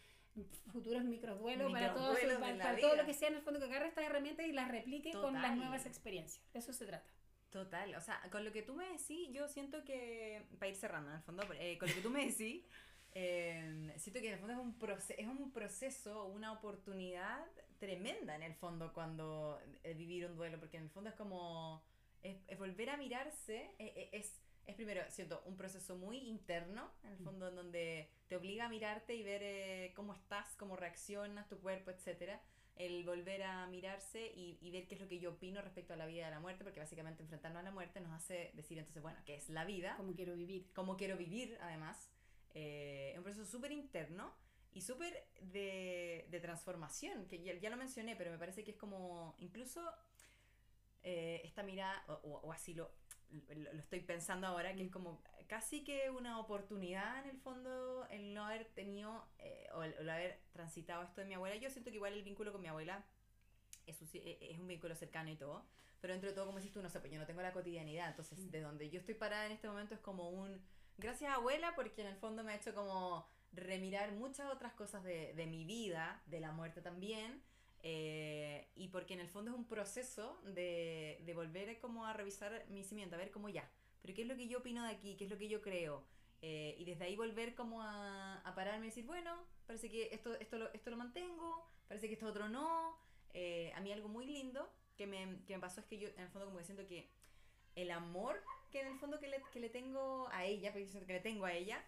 futuros 0.72 1.04
microduelos, 1.04 1.70
para, 1.70 1.94
todo, 1.94 2.14
para, 2.40 2.76
todo 2.78 2.96
lo 2.96 3.06
que 3.06 3.14
sea 3.14 3.28
en 3.28 3.36
el 3.36 3.42
fondo, 3.42 3.60
que 3.60 3.66
agarre 3.66 3.88
estas 3.88 4.04
herramientas 4.04 4.46
y 4.46 4.52
las 4.52 4.68
replique 4.70 5.12
con 5.12 5.34
las 5.34 5.56
nuevas 5.56 5.86
experiencias. 5.86 6.44
De 6.52 6.58
eso 6.58 6.72
se 6.72 6.86
trata. 6.86 7.08
Total, 7.50 7.94
o 7.94 8.00
sea, 8.00 8.20
con 8.32 8.44
lo 8.44 8.50
que 8.50 8.62
tú 8.62 8.74
me 8.74 8.84
decís, 8.88 9.28
yo 9.30 9.46
siento 9.46 9.84
que, 9.84 10.42
para 10.58 10.70
ir 10.70 10.74
cerrando 10.74 11.10
en 11.10 11.16
el 11.16 11.22
fondo, 11.22 11.44
eh, 11.52 11.78
con 11.78 11.88
lo 11.88 11.94
que 11.94 12.00
tú 12.00 12.10
me 12.10 12.26
decís, 12.26 12.64
eh, 13.14 13.94
siento 13.96 14.20
que 14.20 14.26
en 14.26 14.34
el 14.34 14.38
fondo 14.40 14.54
es 14.54 14.60
un, 14.60 14.78
proceso, 14.78 15.14
es 15.20 15.26
un 15.26 15.52
proceso, 15.52 16.26
una 16.26 16.52
oportunidad 16.52 17.46
tremenda 17.78 18.34
en 18.34 18.42
el 18.42 18.54
fondo 18.54 18.92
cuando 18.92 19.60
eh, 19.82 19.94
vivir 19.94 20.26
un 20.26 20.36
duelo, 20.36 20.58
porque 20.58 20.78
en 20.78 20.84
el 20.84 20.90
fondo 20.90 21.10
es 21.10 21.16
como, 21.16 21.82
es, 22.22 22.58
volver 22.58 22.90
a 22.90 22.96
mirarse, 22.96 23.70
eh, 23.78 23.92
eh, 23.96 24.08
es, 24.12 24.40
es, 24.66 24.74
primero, 24.74 25.02
siento, 25.10 25.42
un 25.46 25.56
proceso 25.56 25.96
muy 25.96 26.18
interno, 26.18 26.90
en 27.04 27.12
el 27.12 27.18
fondo 27.18 27.48
en 27.48 27.54
donde 27.54 28.10
te 28.28 28.36
obliga 28.36 28.66
a 28.66 28.68
mirarte 28.68 29.14
y 29.14 29.22
ver 29.22 29.92
cómo 29.94 30.14
estás, 30.14 30.56
cómo 30.56 30.76
reaccionas, 30.76 31.48
tu 31.48 31.58
cuerpo, 31.60 31.90
etcétera 31.90 32.40
el 32.76 33.04
volver 33.04 33.44
a 33.44 33.68
mirarse 33.68 34.32
y, 34.34 34.58
y, 34.60 34.72
ver 34.72 34.88
qué 34.88 34.96
es 34.96 35.00
lo 35.00 35.06
que 35.06 35.20
yo 35.20 35.30
opino 35.30 35.62
respecto 35.62 35.94
a 35.94 35.96
la 35.96 36.06
vida 36.06 36.22
y 36.22 36.24
a 36.24 36.30
la 36.30 36.40
muerte, 36.40 36.64
porque 36.64 36.80
básicamente 36.80 37.22
enfrentarnos 37.22 37.60
a 37.60 37.62
la 37.62 37.70
muerte 37.70 38.00
nos 38.00 38.12
hace 38.12 38.50
decir 38.54 38.78
entonces, 38.78 39.00
bueno, 39.00 39.20
¿qué 39.24 39.36
es 39.36 39.48
la 39.48 39.64
vida? 39.64 39.94
¿Cómo 39.96 40.12
quiero 40.12 40.34
vivir? 40.34 40.66
¿Cómo 40.74 40.96
quiero 40.96 41.16
vivir, 41.16 41.56
además? 41.60 42.10
Eh, 42.54 43.10
es 43.12 43.18
un 43.18 43.24
proceso 43.24 43.50
súper 43.50 43.72
interno 43.72 44.32
y 44.72 44.80
súper 44.80 45.26
de, 45.40 46.26
de, 46.30 46.40
transformación, 46.40 47.26
que 47.26 47.42
ya, 47.42 47.54
ya, 47.54 47.70
lo 47.70 47.76
mencioné, 47.76 48.16
pero 48.16 48.30
me 48.30 48.38
parece 48.38 48.64
que 48.64 48.72
es 48.72 48.76
como 48.76 49.34
incluso 49.38 49.80
eh, 51.02 51.42
esta 51.44 51.62
mirada, 51.62 52.04
o, 52.08 52.40
o, 52.44 52.52
así 52.52 52.74
lo, 52.74 52.90
lo, 53.30 53.78
estoy 53.78 54.00
pensando 54.00 54.46
ahora, 54.46 54.74
que 54.74 54.84
es 54.84 54.90
como 54.90 55.22
casi 55.48 55.84
que 55.84 56.10
una 56.10 56.38
oportunidad 56.38 57.24
en 57.24 57.30
el 57.30 57.36
fondo 57.38 58.06
el 58.10 58.34
no 58.34 58.46
haber 58.46 58.66
tenido 58.66 59.26
eh, 59.38 59.68
o 59.74 59.82
el, 59.82 59.92
el, 59.94 60.08
haber 60.08 60.40
transitado 60.52 61.02
esto 61.02 61.20
de 61.20 61.26
mi 61.26 61.34
abuela. 61.34 61.56
Yo 61.56 61.70
siento 61.70 61.90
que 61.90 61.96
igual 61.96 62.14
el 62.14 62.22
vínculo 62.22 62.52
con 62.52 62.62
mi 62.62 62.68
abuela 62.68 63.04
es, 63.86 64.00
es 64.12 64.58
un 64.58 64.66
vínculo 64.66 64.94
cercano 64.94 65.30
y 65.30 65.36
todo, 65.36 65.66
pero 66.00 66.12
dentro 66.14 66.30
de 66.30 66.34
todo, 66.34 66.46
como 66.46 66.58
decís 66.58 66.72
tú, 66.72 66.82
no 66.82 66.88
sé, 66.88 67.00
pues 67.00 67.12
yo 67.12 67.18
no 67.18 67.26
tengo 67.26 67.42
la 67.42 67.52
cotidianidad, 67.52 68.10
entonces 68.10 68.50
de 68.50 68.60
donde 68.60 68.90
yo 68.90 68.98
estoy 68.98 69.14
parada 69.14 69.46
en 69.46 69.52
este 69.52 69.68
momento 69.68 69.94
es 69.94 70.00
como 70.00 70.30
un 70.30 70.60
Gracias 70.98 71.32
abuela 71.32 71.74
porque 71.74 72.02
en 72.02 72.08
el 72.08 72.16
fondo 72.16 72.44
me 72.44 72.52
ha 72.52 72.56
hecho 72.56 72.74
como 72.74 73.26
remirar 73.52 74.12
muchas 74.12 74.52
otras 74.52 74.72
cosas 74.74 75.02
de, 75.04 75.32
de 75.34 75.46
mi 75.46 75.64
vida, 75.64 76.22
de 76.26 76.40
la 76.40 76.52
muerte 76.52 76.80
también, 76.80 77.42
eh, 77.82 78.68
y 78.74 78.88
porque 78.88 79.14
en 79.14 79.20
el 79.20 79.28
fondo 79.28 79.50
es 79.50 79.56
un 79.56 79.66
proceso 79.66 80.40
de, 80.44 81.20
de 81.24 81.34
volver 81.34 81.78
como 81.80 82.06
a 82.06 82.12
revisar 82.12 82.64
mi 82.68 82.82
cimiento, 82.82 83.16
a 83.16 83.18
ver 83.18 83.30
cómo 83.30 83.48
ya, 83.48 83.68
pero 84.02 84.14
qué 84.14 84.22
es 84.22 84.28
lo 84.28 84.36
que 84.36 84.48
yo 84.48 84.58
opino 84.58 84.84
de 84.84 84.90
aquí, 84.90 85.16
qué 85.16 85.24
es 85.24 85.30
lo 85.30 85.38
que 85.38 85.48
yo 85.48 85.60
creo, 85.60 86.04
eh, 86.42 86.74
y 86.78 86.84
desde 86.84 87.04
ahí 87.04 87.16
volver 87.16 87.54
como 87.54 87.82
a, 87.82 88.40
a, 88.40 88.54
pararme 88.54 88.86
y 88.86 88.88
decir, 88.88 89.04
bueno, 89.04 89.36
parece 89.66 89.90
que 89.90 90.08
esto, 90.12 90.34
esto, 90.34 90.58
lo, 90.58 90.72
esto 90.72 90.90
lo 90.90 90.96
mantengo, 90.96 91.66
parece 91.88 92.08
que 92.08 92.14
esto 92.14 92.26
otro 92.26 92.48
no, 92.48 92.98
eh, 93.32 93.72
a 93.74 93.80
mí 93.80 93.92
algo 93.92 94.08
muy 94.08 94.26
lindo 94.26 94.70
que 94.96 95.06
me, 95.06 95.40
que 95.46 95.54
me 95.54 95.60
pasó 95.60 95.80
es 95.80 95.86
que 95.86 95.98
yo 95.98 96.08
en 96.08 96.20
el 96.20 96.28
fondo 96.28 96.46
como 96.46 96.58
que 96.58 96.64
siento 96.64 96.86
que 96.86 97.10
el 97.74 97.90
amor 97.90 98.42
que 98.74 98.80
en 98.80 98.88
el 98.88 98.98
fondo 98.98 99.20
que 99.20 99.28
le, 99.28 99.40
que 99.52 99.60
le 99.60 99.70
tengo 99.70 100.28
a 100.32 100.44
ella, 100.44 100.72
porque 100.72 100.88
que 101.06 101.12
le 101.12 101.20
tengo 101.20 101.44
a 101.44 101.52
ella, 101.52 101.80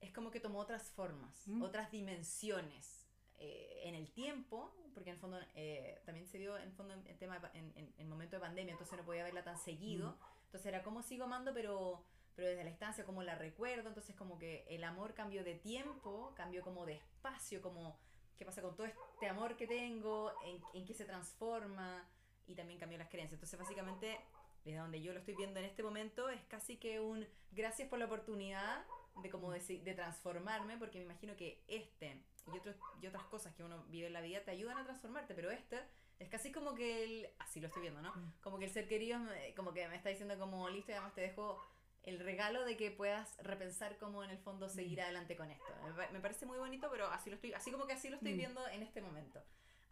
es 0.00 0.10
como 0.12 0.32
que 0.32 0.40
tomó 0.40 0.58
otras 0.58 0.90
formas, 0.90 1.46
Mm. 1.46 1.62
otras 1.62 1.88
dimensiones 1.92 3.06
eh, 3.38 3.82
en 3.84 3.94
el 3.94 4.10
tiempo, 4.12 4.74
porque 4.92 5.10
en 5.10 5.14
el 5.14 5.20
fondo 5.20 5.38
eh, 5.54 6.02
también 6.04 6.26
se 6.26 6.38
dio 6.38 6.56
en 6.58 6.64
el 6.64 6.72
fondo 6.72 6.94
en, 6.94 7.16
tema 7.18 7.40
en, 7.54 7.72
en, 7.76 7.94
en 7.96 8.08
momento 8.08 8.34
de 8.36 8.40
pandemia, 8.40 8.72
entonces 8.72 8.98
no 8.98 9.04
podía 9.04 9.22
verla 9.22 9.44
tan 9.44 9.56
seguido. 9.56 10.18
Entonces 10.46 10.66
era 10.66 10.82
como 10.82 11.02
sigo 11.04 11.24
amando, 11.24 11.54
pero, 11.54 12.04
pero 12.34 12.48
desde 12.48 12.64
la 12.64 12.70
distancia, 12.70 13.04
como 13.04 13.22
la 13.22 13.36
recuerdo. 13.36 13.88
Entonces 13.88 14.16
como 14.16 14.36
que 14.38 14.64
el 14.68 14.82
amor 14.84 15.14
cambió 15.14 15.44
de 15.44 15.54
tiempo, 15.54 16.32
cambió 16.34 16.62
como 16.62 16.84
de 16.86 16.94
espacio, 16.94 17.62
como 17.62 17.96
qué 18.36 18.44
pasa 18.44 18.62
con 18.62 18.74
todo 18.76 18.86
este 18.88 19.28
amor 19.28 19.56
que 19.56 19.66
tengo, 19.68 20.32
en, 20.44 20.60
en 20.74 20.84
qué 20.84 20.92
se 20.94 21.04
transforma 21.04 22.04
y 22.48 22.54
también 22.56 22.78
cambió 22.80 22.98
las 22.98 23.08
creencias. 23.08 23.34
Entonces 23.38 23.58
básicamente 23.58 24.18
desde 24.64 24.78
donde 24.78 25.00
yo 25.02 25.12
lo 25.12 25.18
estoy 25.18 25.34
viendo 25.34 25.58
en 25.60 25.66
este 25.66 25.82
momento 25.82 26.28
es 26.28 26.40
casi 26.44 26.76
que 26.76 27.00
un 27.00 27.26
gracias 27.50 27.88
por 27.88 27.98
la 27.98 28.04
oportunidad 28.06 28.84
de 29.22 29.28
como 29.30 29.52
deci- 29.54 29.82
de 29.82 29.94
transformarme 29.94 30.78
porque 30.78 30.98
me 30.98 31.04
imagino 31.04 31.36
que 31.36 31.62
este 31.68 32.22
y, 32.52 32.58
otros 32.58 32.76
y 33.00 33.06
otras 33.06 33.24
cosas 33.24 33.54
que 33.54 33.62
uno 33.62 33.84
vive 33.88 34.06
en 34.06 34.12
la 34.12 34.20
vida 34.20 34.40
te 34.44 34.50
ayudan 34.50 34.78
a 34.78 34.84
transformarte 34.84 35.34
pero 35.34 35.50
este 35.50 35.80
es 36.18 36.28
casi 36.28 36.52
como 36.52 36.74
que 36.74 37.04
el 37.04 37.28
así 37.38 37.60
lo 37.60 37.66
estoy 37.66 37.82
viendo 37.82 38.00
no 38.02 38.12
Mm. 38.14 38.32
como 38.40 38.58
que 38.58 38.64
el 38.66 38.70
ser 38.72 38.86
querido 38.88 39.18
como 39.56 39.72
que 39.72 39.86
me 39.88 39.96
está 39.96 40.08
diciendo 40.10 40.38
como 40.38 40.68
listo 40.68 40.90
y 40.92 40.94
además 40.94 41.14
te 41.14 41.20
dejo 41.22 41.60
el 42.04 42.18
regalo 42.18 42.64
de 42.64 42.76
que 42.76 42.90
puedas 42.90 43.36
repensar 43.44 43.96
cómo 43.98 44.24
en 44.24 44.30
el 44.30 44.38
fondo 44.38 44.68
seguir 44.68 44.98
Mm. 44.98 45.02
adelante 45.02 45.36
con 45.36 45.50
esto 45.50 45.72
me, 45.84 45.92
pa- 45.92 46.10
me 46.12 46.20
parece 46.20 46.46
muy 46.46 46.58
bonito 46.58 46.88
pero 46.90 47.06
así 47.08 47.30
lo 47.30 47.36
estoy 47.36 47.52
así 47.52 47.70
como 47.72 47.86
que 47.86 47.92
así 47.94 48.08
lo 48.08 48.16
estoy 48.16 48.34
Mm. 48.34 48.38
viendo 48.38 48.68
en 48.68 48.82
este 48.82 49.00
momento 49.02 49.42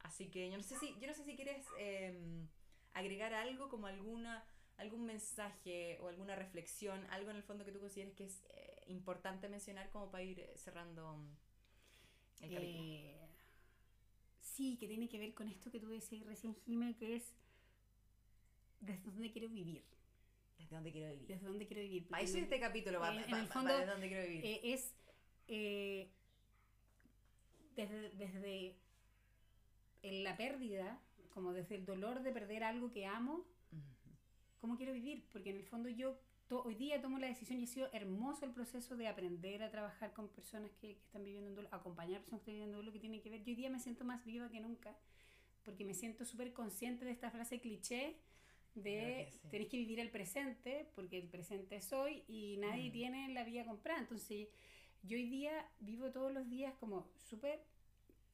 así 0.02 0.30
que 0.30 0.48
yo 0.50 0.56
no 0.56 0.62
sé 0.62 0.76
si 0.78 0.96
yo 0.98 1.06
no 1.08 1.14
sé 1.14 1.24
si 1.24 1.36
quieres 1.36 1.66
em, 1.78 2.48
agregar 2.94 3.32
algo 3.34 3.68
como 3.68 3.86
alguna 3.86 4.44
algún 4.80 5.04
mensaje 5.04 5.98
o 6.00 6.08
alguna 6.08 6.34
reflexión, 6.36 7.06
algo 7.10 7.30
en 7.30 7.36
el 7.36 7.42
fondo 7.42 7.64
que 7.64 7.72
tú 7.72 7.80
consideres 7.80 8.14
que 8.14 8.24
es 8.24 8.42
eh, 8.48 8.84
importante 8.88 9.48
mencionar 9.48 9.90
como 9.90 10.10
para 10.10 10.24
ir 10.24 10.40
eh, 10.40 10.52
cerrando 10.56 11.16
mm, 11.16 12.44
el 12.44 12.54
capítulo. 12.54 12.84
Eh, 12.84 13.28
sí, 14.40 14.76
que 14.78 14.88
tiene 14.88 15.08
que 15.08 15.18
ver 15.18 15.34
con 15.34 15.48
esto 15.48 15.70
que 15.70 15.80
tú 15.80 15.88
decías 15.88 16.24
recién, 16.26 16.54
Jime, 16.64 16.96
que 16.96 17.16
es 17.16 17.34
desde 18.80 19.10
dónde 19.10 19.30
quiero 19.30 19.48
vivir. 19.48 19.84
¿Desde 20.58 20.74
dónde 20.74 20.92
quiero 20.92 21.10
vivir? 21.12 21.28
Desde 21.28 21.46
dónde 21.46 21.66
quiero 21.66 21.82
vivir. 21.82 22.08
Porque 22.08 22.24
este 22.40 22.60
capítulo 22.60 23.00
va, 23.00 23.14
en- 23.14 23.34
el 23.34 23.48
fondo, 23.48 23.72
desde 23.76 23.90
dónde 23.90 24.08
quiero 24.08 24.26
vivir. 24.28 24.44
eh, 24.46 24.60
es 24.64 24.94
desde, 27.76 28.10
desde 28.10 28.76
en 30.02 30.24
la 30.24 30.36
pérdida, 30.36 30.98
como 31.34 31.52
desde 31.52 31.76
el 31.76 31.84
dolor 31.84 32.22
de 32.22 32.32
perder 32.32 32.64
algo 32.64 32.90
que 32.90 33.06
amo. 33.06 33.44
Cómo 34.60 34.76
quiero 34.76 34.92
vivir, 34.92 35.24
porque 35.32 35.50
en 35.50 35.56
el 35.56 35.64
fondo 35.64 35.88
yo 35.88 36.18
to- 36.48 36.62
hoy 36.64 36.74
día 36.74 37.00
tomo 37.00 37.18
la 37.18 37.26
decisión 37.28 37.60
y 37.60 37.64
ha 37.64 37.66
sido 37.66 37.88
hermoso 37.92 38.44
el 38.44 38.52
proceso 38.52 38.96
de 38.96 39.08
aprender 39.08 39.62
a 39.62 39.70
trabajar 39.70 40.12
con 40.12 40.28
personas 40.28 40.70
que, 40.80 40.94
que 40.96 41.02
están 41.04 41.24
viviendo 41.24 41.48
en 41.48 41.54
duelo, 41.54 41.68
acompañar 41.72 42.18
a 42.18 42.20
personas 42.20 42.40
que 42.42 42.50
están 42.50 42.54
viviendo 42.54 42.76
en 42.76 42.84
duelo, 42.84 42.92
que 42.92 43.00
tiene 43.00 43.20
que 43.20 43.30
ver, 43.30 43.42
yo 43.42 43.50
hoy 43.50 43.56
día 43.56 43.70
me 43.70 43.80
siento 43.80 44.04
más 44.04 44.24
viva 44.24 44.50
que 44.50 44.60
nunca, 44.60 44.96
porque 45.64 45.84
me 45.84 45.94
siento 45.94 46.24
súper 46.24 46.52
consciente 46.52 47.04
de 47.04 47.10
esta 47.12 47.30
frase 47.30 47.60
cliché 47.60 48.16
de 48.74 49.26
que 49.26 49.30
sí. 49.32 49.48
tenéis 49.50 49.68
que 49.70 49.76
vivir 49.78 50.00
el 50.00 50.10
presente, 50.10 50.86
porque 50.94 51.18
el 51.18 51.28
presente 51.28 51.76
es 51.76 51.92
hoy 51.92 52.22
y 52.28 52.56
nadie 52.58 52.88
Mm. 52.90 52.92
tiene 52.92 53.28
la 53.34 53.44
vida 53.44 53.64
comprada, 53.64 54.00
entonces 54.00 54.48
yo 55.02 55.16
hoy 55.16 55.26
día 55.28 55.66
vivo 55.80 56.10
todos 56.10 56.32
los 56.32 56.48
días 56.48 56.74
como 56.74 57.08
súper 57.28 57.64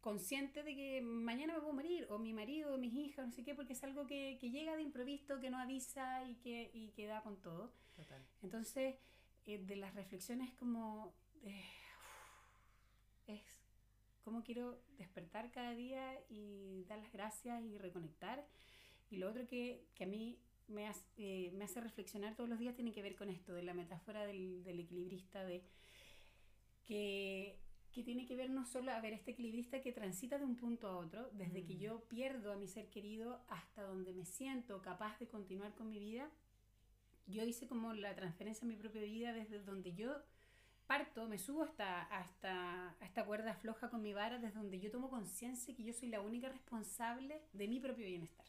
consciente 0.06 0.62
de 0.62 0.76
que 0.76 1.02
mañana 1.02 1.54
me 1.54 1.60
puedo 1.60 1.72
morir, 1.72 2.06
o 2.10 2.18
mi 2.18 2.32
marido, 2.32 2.72
o 2.72 2.78
mis 2.78 2.94
hijas, 2.94 3.26
no 3.26 3.32
sé 3.32 3.42
qué, 3.42 3.56
porque 3.56 3.72
es 3.72 3.82
algo 3.82 4.06
que, 4.06 4.38
que 4.40 4.50
llega 4.50 4.76
de 4.76 4.82
improviso, 4.82 5.40
que 5.40 5.50
no 5.50 5.58
avisa 5.58 6.22
y 6.22 6.36
que, 6.36 6.70
y 6.72 6.90
que 6.90 7.06
da 7.06 7.22
con 7.22 7.42
todo. 7.42 7.72
Total. 7.96 8.22
Entonces, 8.40 8.94
eh, 9.46 9.58
de 9.58 9.74
las 9.74 9.96
reflexiones 9.96 10.52
como... 10.54 11.12
eh, 11.42 11.64
es 13.26 13.42
cómo 14.22 14.44
quiero 14.44 14.80
despertar 14.96 15.50
cada 15.50 15.72
día 15.74 16.04
y 16.28 16.84
dar 16.84 17.00
las 17.00 17.12
gracias 17.12 17.64
y 17.64 17.76
reconectar. 17.76 18.46
Y 19.10 19.16
lo 19.16 19.28
otro 19.28 19.44
que, 19.48 19.88
que 19.96 20.04
a 20.04 20.06
mí 20.06 20.38
me 20.68 20.86
hace, 20.86 21.04
eh, 21.16 21.50
me 21.54 21.64
hace 21.64 21.80
reflexionar 21.80 22.36
todos 22.36 22.48
los 22.48 22.60
días 22.60 22.76
tiene 22.76 22.92
que 22.92 23.02
ver 23.02 23.16
con 23.16 23.28
esto, 23.28 23.54
de 23.54 23.64
la 23.64 23.74
metáfora 23.74 24.24
del, 24.24 24.62
del 24.62 24.78
equilibrista, 24.78 25.44
de 25.44 25.64
que, 26.84 27.58
que 27.96 28.02
tiene 28.04 28.26
que 28.26 28.36
ver 28.36 28.50
no 28.50 28.66
solo 28.66 28.92
a 28.92 29.00
ver 29.00 29.14
este 29.14 29.30
equilibrista 29.30 29.80
que 29.80 29.90
transita 29.90 30.36
de 30.38 30.44
un 30.44 30.54
punto 30.54 30.86
a 30.86 30.98
otro, 30.98 31.30
desde 31.32 31.64
que 31.64 31.74
Mm. 31.74 31.78
yo 31.78 32.00
pierdo 32.04 32.52
a 32.52 32.56
mi 32.56 32.68
ser 32.68 32.90
querido 32.90 33.40
hasta 33.48 33.82
donde 33.84 34.12
me 34.12 34.26
siento 34.26 34.82
capaz 34.82 35.18
de 35.18 35.26
continuar 35.26 35.72
con 35.74 35.88
mi 35.88 35.98
vida. 35.98 36.28
Yo 37.26 37.42
hice 37.42 37.66
como 37.66 37.94
la 37.94 38.14
transferencia 38.14 38.66
a 38.66 38.68
mi 38.68 38.76
propia 38.76 39.00
vida 39.02 39.32
desde 39.32 39.60
donde 39.62 39.94
yo 39.94 40.14
parto, 40.86 41.26
me 41.26 41.38
subo 41.38 41.62
hasta, 41.64 42.02
hasta 42.02 42.90
a 42.90 43.04
esta 43.04 43.24
cuerda 43.24 43.54
floja 43.54 43.88
con 43.88 44.02
mi 44.02 44.12
vara, 44.12 44.38
desde 44.38 44.58
donde 44.58 44.78
yo 44.78 44.90
tomo 44.90 45.08
conciencia 45.08 45.74
que 45.74 45.82
yo 45.82 45.92
soy 45.94 46.08
la 46.10 46.20
única 46.20 46.48
responsable 46.50 47.40
de 47.54 47.66
mi 47.66 47.80
propio 47.80 48.04
bienestar. 48.06 48.46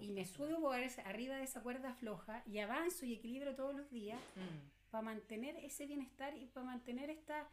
Y 0.00 0.10
me 0.12 0.24
subo 0.24 0.70
arriba 0.72 1.36
de 1.36 1.44
esa 1.44 1.60
cuerda 1.62 1.92
floja 1.92 2.42
y 2.46 2.58
avanzo 2.58 3.04
y 3.04 3.12
equilibro 3.12 3.54
todos 3.54 3.74
los 3.76 3.90
días 3.90 4.18
Mm. 4.34 4.90
para 4.90 5.02
mantener 5.02 5.56
ese 5.56 5.86
bienestar 5.86 6.36
y 6.38 6.46
para 6.46 6.64
mantener 6.66 7.10
esta, 7.10 7.48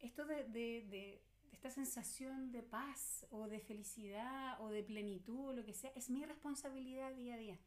esto 0.00 0.24
de, 0.24 0.44
de- 0.44 0.86
de- 0.90 1.22
esta 1.52 1.70
sensación 1.70 2.52
de 2.52 2.62
paz 2.62 3.26
o 3.30 3.48
de 3.48 3.58
felicidad 3.58 4.60
o 4.60 4.68
de 4.68 4.84
plenitud 4.84 5.48
o 5.48 5.52
lo 5.52 5.64
que 5.64 5.74
sea, 5.74 5.90
es 5.96 6.08
mi 6.08 6.24
responsabilidad 6.24 7.12
día 7.14 7.34
a 7.34 7.38
día. 7.38 7.58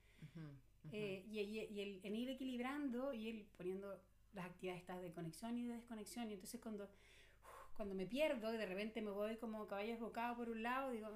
Eh, 0.94 1.26
y, 1.28 1.40
y- 1.40 1.66
y 1.66 1.82
el, 1.82 2.00
en 2.04 2.16
ir 2.16 2.30
equilibrando 2.30 3.12
y 3.14 3.28
ir 3.28 3.48
poniendo 3.58 4.02
las 4.34 4.46
actividades 4.46 4.82
estas 4.82 5.02
de 5.02 5.12
conexión 5.12 5.58
y 5.58 5.68
de 5.68 5.74
desconexión. 5.76 6.30
Y 6.30 6.34
entonces 6.36 6.60
cuando, 6.62 6.90
cuando 7.76 7.94
me 7.96 8.06
pierdo 8.06 8.54
y 8.54 8.58
de 8.58 8.66
repente 8.66 9.02
me 9.02 9.12
voy 9.12 9.36
como 9.38 9.68
caballo 9.68 9.92
desbocado 9.92 10.38
por 10.38 10.50
un 10.50 10.64
lado, 10.64 10.92
digo, 10.92 11.10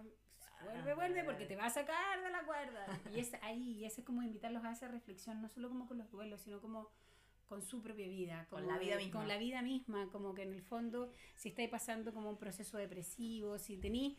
vuelve, 0.63 0.93
vuelve, 0.95 1.24
porque 1.24 1.45
te 1.45 1.55
va 1.55 1.68
a 1.68 1.70
sacar 1.70 2.22
de 2.22 2.30
la 2.30 2.43
cuerda. 2.45 2.86
Y 3.13 3.20
es 3.20 3.34
ahí, 3.41 3.72
y 3.80 3.86
ese 3.86 4.01
es 4.01 4.05
como 4.05 4.22
invitarlos 4.22 4.63
a 4.66 4.72
esa 4.74 4.88
reflexión, 4.89 5.41
no 5.41 5.47
solo 5.49 5.70
como 5.70 5.88
con 5.88 5.97
los 5.97 6.11
duelos, 6.11 6.41
sino 6.41 6.59
como 6.59 6.89
con 7.48 7.62
su 7.62 7.82
propia 7.82 8.08
vida, 8.08 8.48
Con 8.50 8.68
la 8.68 8.78
vida 8.78 8.98
misma. 8.98 9.20
con 9.20 9.28
la 9.28 9.38
vida 9.38 9.62
misma, 9.62 10.10
como 10.12 10.34
que 10.34 10.43
en 10.43 10.54
el 10.54 10.62
fondo, 10.64 11.12
si 11.36 11.50
estáis 11.50 11.70
pasando 11.70 12.14
como 12.14 12.30
un 12.30 12.38
proceso 12.38 12.78
depresivo, 12.78 13.58
si 13.60 13.78
tenéis 13.78 14.18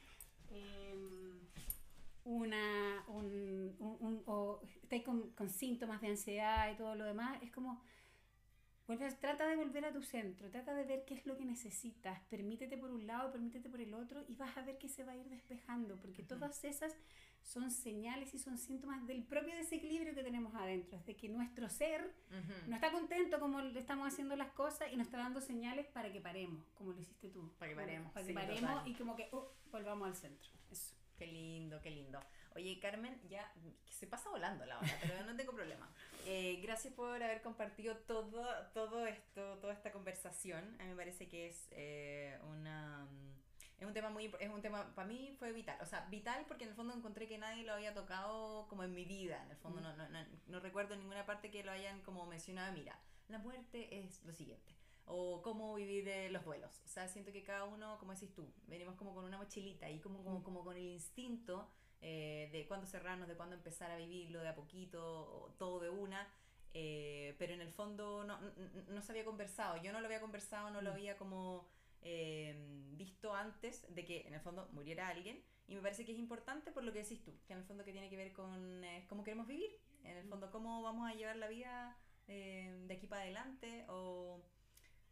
em, 0.51 1.41
una, 2.25 3.05
un, 3.09 3.75
un- 3.79 3.97
un- 4.01 4.23
o 4.27 4.61
estáis 4.83 5.03
con, 5.05 5.31
con 5.31 5.49
síntomas 5.51 6.01
de 6.01 6.09
ansiedad 6.09 6.73
y 6.73 6.77
todo 6.77 6.95
lo 6.95 7.05
demás, 7.05 7.41
es 7.43 7.51
como, 7.53 7.83
vuelve, 8.87 9.11
trata 9.13 9.47
de 9.47 9.57
volver 9.57 9.85
a 9.85 9.93
tu 9.93 10.03
centro, 10.03 10.51
trata 10.51 10.75
de 10.75 10.85
ver 10.85 11.05
qué 11.05 11.15
es 11.15 11.27
lo 11.27 11.37
que 11.37 11.45
necesitas, 11.45 12.21
permítete 12.31 12.77
por 12.77 12.91
un 12.91 13.07
lado, 13.07 13.33
permítete 13.33 13.69
por 13.69 13.81
el 13.81 13.95
otro 13.95 14.25
y 14.29 14.35
vas 14.35 14.57
a 14.57 14.63
ver 14.63 14.79
que 14.79 14.89
se 14.89 15.05
va 15.05 15.13
a 15.13 15.17
ir 15.17 15.29
despejando, 15.29 15.97
porque 16.01 16.23
todas 16.23 16.65
esas 16.65 16.95
son 17.43 17.71
señales 17.71 18.35
y 18.35 18.39
son 18.39 18.59
síntomas 18.59 19.07
del 19.07 19.23
propio 19.23 19.55
desequilibrio 19.55 20.15
que 20.15 20.23
tenemos 20.25 20.55
adentro, 20.55 20.99
es 20.99 21.07
de 21.07 21.15
que 21.17 21.29
nuestro 21.29 21.69
ser 21.69 22.13
no 22.67 22.75
está 22.75 22.91
contento 22.91 23.39
como 23.39 23.61
le 23.61 23.79
estamos 23.79 24.09
haciendo 24.09 24.35
las 24.35 24.51
cosas 24.53 24.89
y 24.93 24.97
nos 24.97 25.07
está 25.07 25.19
dando 25.19 25.41
señales 25.41 25.87
para 25.87 26.13
que 26.13 26.21
paremos, 26.21 26.65
como 26.75 26.93
lo 26.93 27.01
hiciste 27.01 27.29
tú. 27.29 27.53
Para 27.59 27.71
que 27.71 27.77
paremos, 27.77 28.13
Para 28.13 28.27
que 28.27 28.33
sí, 28.33 28.35
paremos 28.35 28.61
total. 28.61 28.89
y 28.89 28.95
como 28.95 29.15
que 29.15 29.29
uh, 29.33 29.45
volvamos 29.71 30.09
al 30.09 30.17
centro. 30.17 30.51
Eso. 30.71 30.96
Qué 31.19 31.27
lindo, 31.27 31.81
qué 31.81 31.91
lindo. 31.91 32.21
Oye, 32.55 32.79
Carmen, 32.79 33.19
ya 33.29 33.51
se 33.85 34.07
pasa 34.07 34.29
volando 34.31 34.65
la 34.67 34.79
hora, 34.79 34.99
pero 35.01 35.25
no 35.25 35.37
tengo 35.37 35.53
problema. 35.53 35.91
Eh, 36.29 36.59
gracias 36.61 36.93
por 36.93 37.23
haber 37.23 37.41
compartido 37.41 37.99
todo, 37.99 38.45
todo 38.75 39.07
esto, 39.07 39.59
toda 39.59 39.73
esta 39.73 39.93
conversación. 39.93 40.75
A 40.81 40.83
mí 40.83 40.91
me 40.91 40.97
parece 40.97 41.29
que 41.29 41.47
es 41.47 41.69
eh, 41.71 42.37
una 42.43 43.05
mm, 43.05 43.37
es 43.79 43.87
un 43.87 43.93
tema 43.93 44.11
muy 44.11 44.35
es 44.41 44.51
un 44.51 44.61
tema 44.61 44.93
para 44.97 45.07
mí 45.07 45.37
fue 45.39 45.53
vital, 45.53 45.79
o 45.81 45.87
sea, 45.87 46.05
vital 46.11 46.45
porque 46.49 46.65
en 46.65 46.71
el 46.71 46.77
fondo 46.77 46.95
encontré 46.95 47.29
que 47.29 47.39
nadie 47.39 47.63
lo 47.63 47.75
había 47.75 47.95
tocado 47.95 48.67
como 48.67 48.83
en 48.83 48.93
mi 48.93 49.05
vida, 49.05 49.41
en 49.45 49.53
el 49.53 49.57
fondo 49.57 49.79
Mm. 49.81 49.85
no, 49.85 49.97
no, 49.97 50.09
no, 50.09 50.27
no 50.49 50.59
recuerdo 50.59 50.95
en 50.95 51.01
ninguna 51.01 51.25
parte 51.25 51.49
que 51.53 51.63
lo 51.63 51.71
hayan 51.71 52.03
como 52.03 52.27
mencionado, 52.27 52.73
mira, 52.73 52.99
la 53.29 53.39
muerte 53.39 53.97
es 53.97 54.25
lo 54.25 54.33
siguiente 54.33 54.75
o 55.07 55.43
cómo 55.43 55.75
vivir 55.75 56.09
eh, 56.09 56.31
los 56.31 56.45
duelos. 56.45 56.83
O 56.85 56.89
sea, 56.89 57.09
siento 57.09 57.33
que 57.33 57.43
cada 57.45 57.65
uno, 57.65 57.99
como 57.99 58.13
decís 58.13 58.33
tú, 58.35 58.53
venimos 58.67 58.97
como 58.97 59.15
con 59.15 59.25
una 59.25 59.39
mochilita 59.39 59.89
y 59.91 60.01
como, 60.01 60.23
como, 60.25 60.43
como 60.43 60.65
con 60.65 60.77
el 60.77 60.85
instinto 60.85 61.69
eh, 62.01 62.49
de 62.53 62.67
cuándo 62.67 62.87
cerrarnos, 62.87 63.29
de 63.29 63.37
cuándo 63.37 63.55
empezar 63.57 63.91
a 63.91 63.97
vivirlo 63.97 64.41
de 64.41 64.49
a 64.49 64.55
poquito, 64.55 65.01
o 65.45 65.53
todo 65.59 65.81
de 65.81 65.91
una. 65.91 66.29
eh, 66.75 67.35
pero 67.39 67.55
en 67.55 67.61
el 67.63 67.71
fondo 67.73 68.25
no, 68.25 68.39
no, 68.41 68.51
no 68.89 69.01
se 69.03 69.13
había 69.13 69.25
conversado, 69.25 69.77
yo 69.83 69.93
no 69.93 70.01
lo 70.01 70.07
había 70.07 70.21
conversado, 70.21 70.71
no 70.71 70.83
lo 70.83 70.91
Mm. 70.91 70.93
había 70.93 71.17
como 71.17 71.67
eh, 72.03 72.55
visto 72.97 73.35
antes 73.35 73.87
de 73.95 74.05
que 74.05 74.27
en 74.27 74.35
el 74.35 74.41
fondo 74.41 74.69
muriera 74.73 75.09
alguien 75.09 75.43
y 75.67 75.75
me 75.75 75.81
parece 75.83 76.05
que 76.05 76.13
es 76.13 76.19
importante 76.19 76.71
por 76.73 76.85
lo 76.85 76.93
que 76.93 77.01
decís 77.03 77.23
tú, 77.25 77.33
que 77.47 77.53
en 77.55 77.61
el 77.61 77.65
fondo 77.65 77.85
que 77.85 77.93
tiene 77.93 78.11
que 78.11 78.17
ver 78.17 78.33
con 78.33 78.85
eh, 78.85 79.07
cómo 79.09 79.25
queremos 79.25 79.47
vivir, 79.47 79.71
en 80.05 80.17
el 80.19 80.27
Mm. 80.27 80.29
fondo 80.29 80.51
cómo 80.51 80.83
vamos 80.83 81.09
a 81.11 81.15
llevar 81.15 81.37
la 81.37 81.49
vida 81.49 81.97
eh, 82.29 82.85
de 82.87 82.95
aquí 82.95 83.07
para 83.07 83.23
adelante 83.23 83.85
o, 83.89 84.43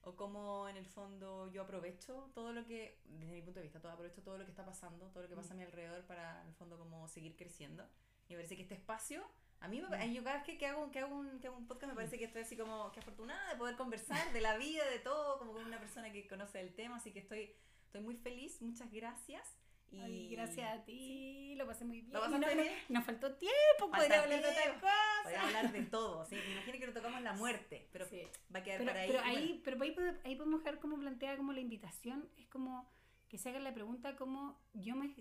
o 0.07 0.17
cómo 0.17 0.69
en 0.69 0.77
el 0.77 0.87
fondo 0.87 1.51
yo 1.53 1.63
aprovecho 1.63 2.31
todo 2.35 2.53
lo 2.53 2.65
que, 2.67 3.01
desde 3.05 3.33
mi 3.33 3.43
punto 3.43 3.61
de 3.61 3.65
vista, 3.65 3.81
todo, 3.81 3.93
aprovecho 3.93 4.23
todo 4.23 4.39
lo 4.39 4.45
que 4.45 4.51
está 4.51 4.65
pasando, 4.65 5.07
todo 5.11 5.23
lo 5.25 5.29
que 5.29 5.37
pasa 5.37 5.55
a 5.55 5.57
mi 5.57 5.63
alrededor 5.65 6.05
para 6.07 6.41
en 6.43 6.49
el 6.49 6.55
fondo 6.55 6.79
como 6.79 7.07
seguir 7.09 7.37
creciendo. 7.37 7.85
Y 8.29 8.33
me 8.33 8.39
parece 8.39 8.57
que 8.57 8.63
este 8.63 8.75
espacio 8.75 9.23
A 9.61 9.69
mí, 9.69 9.81
me- 9.81 10.13
yo 10.15 10.23
cada 10.23 10.37
vez 10.37 10.45
que, 10.45 10.59
que 10.59 10.67
hago, 10.67 10.91
que, 10.91 10.99
hago 11.01 11.15
un, 11.17 11.41
que 11.41 11.47
hago 11.49 11.57
un 11.57 11.67
podcast 11.67 11.91
me 11.91 11.97
parece 11.97 12.19
que 12.19 12.25
estoy 12.25 12.43
así 12.43 12.57
como 12.57 12.91
que 12.93 13.01
afortunada 13.01 13.51
de 13.51 13.57
poder 13.57 13.77
conversar 13.77 14.33
de 14.33 14.41
la 14.41 14.57
vida, 14.59 14.85
de 14.91 14.99
todo, 14.99 15.39
como 15.39 15.53
con 15.53 15.65
una 15.65 15.79
persona 15.79 16.13
que 16.13 16.27
conoce 16.27 16.61
el 16.61 16.75
tema, 16.75 16.97
así 16.97 17.13
que 17.13 17.21
estoy, 17.21 17.55
estoy 17.87 18.01
muy 18.03 18.17
feliz, 18.17 18.61
muchas 18.63 18.91
gracias. 18.93 19.57
Y 19.97 20.01
Ay, 20.01 20.29
gracias 20.29 20.71
a 20.79 20.85
ti, 20.85 21.55
lo 21.57 21.67
pasé 21.67 21.85
muy 21.85 22.01
bien. 22.01 22.13
¿Lo 22.13 22.21
pasaste 22.21 22.55
no- 22.55 22.63
bien? 22.63 22.75
Nos 22.89 23.05
faltó 23.05 23.35
tiempo, 23.37 23.55
Falta 23.91 23.97
podría 23.99 24.23
hablar 24.23 24.43
de 24.43 24.49
otra 24.49 24.81
cosa. 24.81 24.93
Voy 25.25 25.35
a 25.35 25.43
hablar 25.47 25.73
de 25.73 25.83
todo, 25.85 26.25
¿sí? 26.27 26.35
Me 26.37 26.53
imagino 26.53 26.79
que 26.79 26.87
no 26.87 26.93
tocamos 26.93 27.23
la 27.23 27.33
muerte, 27.35 27.89
pero 27.93 28.05
Sí. 28.07 28.23
va 28.55 28.59
a 28.61 28.63
quedar 28.63 28.79
Pero, 28.79 28.91
para 28.91 29.01
ahí. 29.03 29.09
pero 29.09 29.23
bueno, 29.23 29.39
ahí, 29.39 29.61
pero 29.65 29.83
ahí, 29.83 30.17
ahí 30.25 30.37
podemos 30.37 30.61
dejar 30.65 30.81
como 30.81 30.99
plantea 30.99 31.37
como 31.37 31.53
la 31.53 31.61
invitación, 31.61 32.29
es 32.37 32.47
como 32.49 32.91
que 33.29 33.39
se 33.39 33.49
haga 33.49 33.61
la 33.61 33.73
pregunta 33.75 34.17
como 34.17 34.61
yo 34.75 34.95
me 34.97 35.15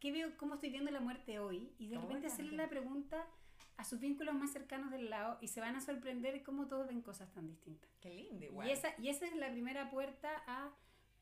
qué 0.00 0.10
veo, 0.10 0.36
cómo 0.36 0.54
estoy 0.54 0.70
viendo 0.70 0.90
la 0.90 1.00
muerte 1.00 1.38
hoy 1.38 1.72
y 1.78 1.88
de 1.88 1.96
Oh, 1.96 2.00
repente 2.02 2.26
hacerle 2.26 2.50
sí. 2.50 2.56
la 2.56 2.68
pregunta 2.68 3.24
a 3.76 3.84
sus 3.84 4.00
vínculos 4.00 4.34
más 4.34 4.52
cercanos 4.52 4.90
del 4.90 5.08
lado 5.10 5.38
y 5.40 5.48
se 5.48 5.60
van 5.60 5.76
a 5.76 5.80
sorprender 5.80 6.42
cómo 6.42 6.66
todos 6.66 6.88
ven 6.88 7.02
cosas 7.02 7.32
tan 7.32 7.46
distintas. 7.48 7.88
Qué 8.00 8.10
lindo, 8.10 8.44
igual. 8.44 8.68
Y 8.68 8.72
esa, 8.72 8.94
y 8.98 9.08
esa 9.08 9.26
es 9.26 9.34
la 9.36 9.50
primera 9.50 9.90
puerta 9.90 10.42
a 10.46 10.70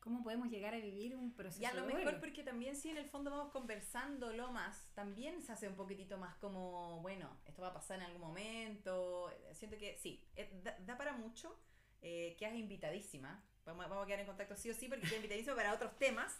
cómo 0.01 0.21
podemos 0.23 0.49
llegar 0.49 0.73
a 0.73 0.77
vivir 0.77 1.15
un 1.15 1.33
proceso 1.33 1.61
Y 1.61 1.65
a 1.65 1.73
lo 1.73 1.85
mejor 1.85 2.19
porque 2.19 2.43
también 2.43 2.75
si 2.75 2.89
en 2.89 2.97
el 2.97 3.05
fondo 3.05 3.31
vamos 3.31 3.51
conversándolo 3.53 4.51
más, 4.51 4.89
también 4.93 5.41
se 5.41 5.53
hace 5.53 5.67
un 5.69 5.75
poquitito 5.75 6.17
más 6.17 6.35
como, 6.35 6.99
bueno, 7.01 7.29
esto 7.45 7.61
va 7.61 7.69
a 7.69 7.73
pasar 7.73 7.97
en 7.99 8.05
algún 8.07 8.21
momento. 8.21 9.31
Siento 9.53 9.77
que 9.77 9.97
sí, 9.97 10.27
eh, 10.35 10.49
da, 10.63 10.77
da 10.79 10.97
para 10.97 11.13
mucho. 11.13 11.57
Eh, 12.01 12.35
quedas 12.37 12.55
invitadísima. 12.55 13.43
Vamos, 13.63 13.87
vamos 13.87 14.03
a 14.03 14.07
quedar 14.07 14.19
en 14.21 14.25
contacto 14.25 14.55
sí 14.55 14.69
o 14.71 14.73
sí 14.73 14.87
porque 14.87 15.03
quedas 15.03 15.17
invitadísima 15.17 15.55
para 15.55 15.73
otros 15.73 15.95
temas. 15.99 16.35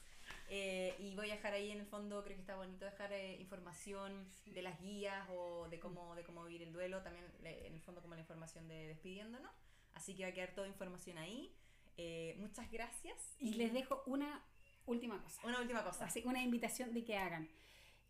Eh, 0.50 0.96
y 1.00 1.16
voy 1.16 1.30
a 1.30 1.36
dejar 1.36 1.54
ahí 1.54 1.72
en 1.72 1.80
el 1.80 1.86
fondo, 1.86 2.24
creo 2.24 2.36
que 2.36 2.42
está 2.42 2.56
bonito 2.56 2.84
dejar 2.86 3.14
eh, 3.14 3.40
información 3.40 4.28
de 4.46 4.62
las 4.62 4.80
guías 4.82 5.28
o 5.30 5.68
de 5.70 5.80
cómo, 5.80 6.16
de 6.16 6.24
cómo 6.24 6.44
vivir 6.46 6.64
el 6.64 6.74
duelo, 6.74 7.02
también 7.04 7.26
le- 7.42 7.68
en 7.68 7.74
el 7.74 7.82
fondo 7.82 8.02
como 8.02 8.16
la 8.16 8.22
información 8.22 8.68
de 8.68 8.88
despidiéndonos. 8.88 9.52
Así 9.94 10.16
que 10.16 10.24
va 10.24 10.30
a 10.30 10.34
quedar 10.34 10.54
toda 10.56 10.68
información 10.68 11.18
ahí. 11.18 11.56
Eh, 12.02 12.36
muchas 12.40 12.72
gracias. 12.72 13.36
Y 13.40 13.54
les 13.54 13.74
dejo 13.74 14.04
una 14.08 14.44
última 14.86 15.22
cosa. 15.22 15.42
Una 15.46 15.60
última 15.60 15.84
cosa. 15.84 16.06
Así, 16.06 16.24
una 16.26 16.42
invitación 16.42 16.94
de 16.94 17.04
que 17.04 17.18
hagan. 17.18 17.48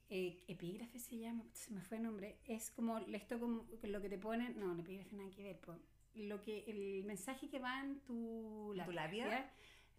Eh, 0.10 0.44
epígrafe 0.48 1.00
se 1.00 1.18
llama, 1.18 1.46
se 1.54 1.72
me 1.72 1.82
fue 1.82 1.98
el 1.98 2.04
nombre. 2.04 2.40
Es 2.46 2.72
como 2.72 2.98
esto 3.00 3.40
como 3.40 3.66
lo 3.84 4.02
que 4.02 4.10
te 4.10 4.18
ponen. 4.18 4.60
No, 4.60 4.74
el 4.74 4.80
epígrafe 4.80 5.16
nada 5.16 5.30
que 5.30 5.44
ver. 5.44 5.60
po. 5.60 5.78
Lo 6.14 6.42
que, 6.42 6.66
el 6.68 7.04
mensaje 7.06 7.50
que 7.50 7.60
va 7.60 7.80
en 7.82 8.02
tu 8.02 8.74
¿En 8.78 8.86
tu 8.86 8.92
labio? 8.92 9.26
¿ya? 9.26 9.50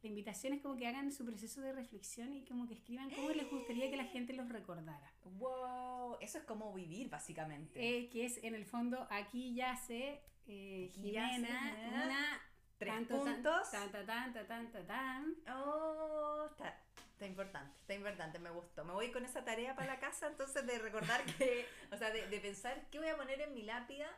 La 0.03 0.09
invitación 0.09 0.53
es 0.53 0.61
como 0.61 0.77
que 0.77 0.87
hagan 0.87 1.13
su 1.13 1.25
proceso 1.25 1.61
de 1.61 1.73
reflexión 1.73 2.35
y 2.35 2.45
como 2.45 2.67
que 2.67 2.75
escriban 2.75 3.09
cómo 3.11 3.31
les 3.31 3.49
gustaría 3.49 3.89
que 3.91 3.97
la 3.97 4.05
gente 4.15 4.33
los 4.33 4.49
recordara. 4.49 5.15
Wow, 5.39 6.17
eso 6.21 6.39
es 6.39 6.45
como 6.45 6.73
vivir 6.75 7.09
básicamente. 7.09 7.81
Eh, 7.81 8.09
que 8.11 8.27
es 8.27 8.43
en 8.43 8.55
el 8.55 8.65
fondo, 8.65 9.07
aquí 9.11 9.55
yace 9.55 10.21
eh, 10.47 10.89
Aquí 10.91 11.03
Jimena, 11.03 11.31
Jimena, 11.31 12.05
una 12.05 12.41
tres 12.85 12.95
tan, 12.95 13.07
puntos. 13.07 13.71
Tan, 13.71 13.93
tan, 13.93 14.07
tan, 14.07 14.33
tan, 14.33 14.73
tan, 14.73 14.87
tan. 14.87 15.37
Oh, 15.55 16.47
está, 16.51 16.79
está 17.13 17.27
importante, 17.27 17.77
está 17.81 17.95
importante, 17.95 18.39
me 18.39 18.51
gustó. 18.51 18.85
Me 18.85 18.93
voy 18.93 19.11
con 19.11 19.25
esa 19.25 19.45
tarea 19.45 19.75
para 19.75 19.95
la 19.95 20.01
casa 20.01 20.27
entonces 20.27 20.67
de 20.67 20.79
recordar 20.79 21.25
que, 21.25 21.67
o 21.91 21.97
sea, 21.97 22.11
de, 22.11 22.27
de 22.29 22.41
pensar 22.41 22.89
qué 22.91 22.99
voy 22.99 23.09
a 23.09 23.17
poner 23.17 23.41
en 23.41 23.55
mi 23.55 23.63
lápida. 23.63 24.11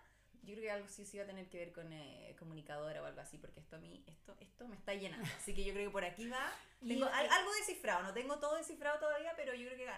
Yo 0.43 0.55
creo 0.55 0.63
que 0.63 0.71
algo 0.71 0.89
sí, 0.89 1.07
sí 1.07 1.17
va 1.17 1.25
a 1.25 1.27
tener 1.27 1.49
que 1.49 1.57
ver 1.57 1.73
con 1.73 1.91
eh, 1.91 2.37
comunicadora 2.39 3.03
o 3.03 3.07
algo 3.07 3.21
así, 3.21 3.39
porque 3.39 3.61
esto 3.61 3.77
a 3.77 3.79
mí, 3.79 4.05
esto, 4.07 4.37
esto 4.41 4.69
me 4.69 4.77
está 4.77 4.93
llenando. 4.93 5.27
Así 5.39 5.55
que 5.55 5.65
yo 5.65 5.73
creo 5.73 5.89
que 5.89 5.93
por 5.93 6.05
aquí 6.05 6.29
va. 6.29 6.53
Y- 6.85 6.89
Tengo 6.89 7.07
al- 7.07 7.25
eh, 7.27 7.29
algo 7.33 7.51
descifrado, 7.55 8.03
no 8.03 8.13
tengo 8.13 8.39
todo 8.39 8.57
descifrado 8.57 8.99
todavía, 8.99 9.33
pero 9.37 9.55
yo 9.55 9.67
creo 9.67 9.77
que 9.79 9.89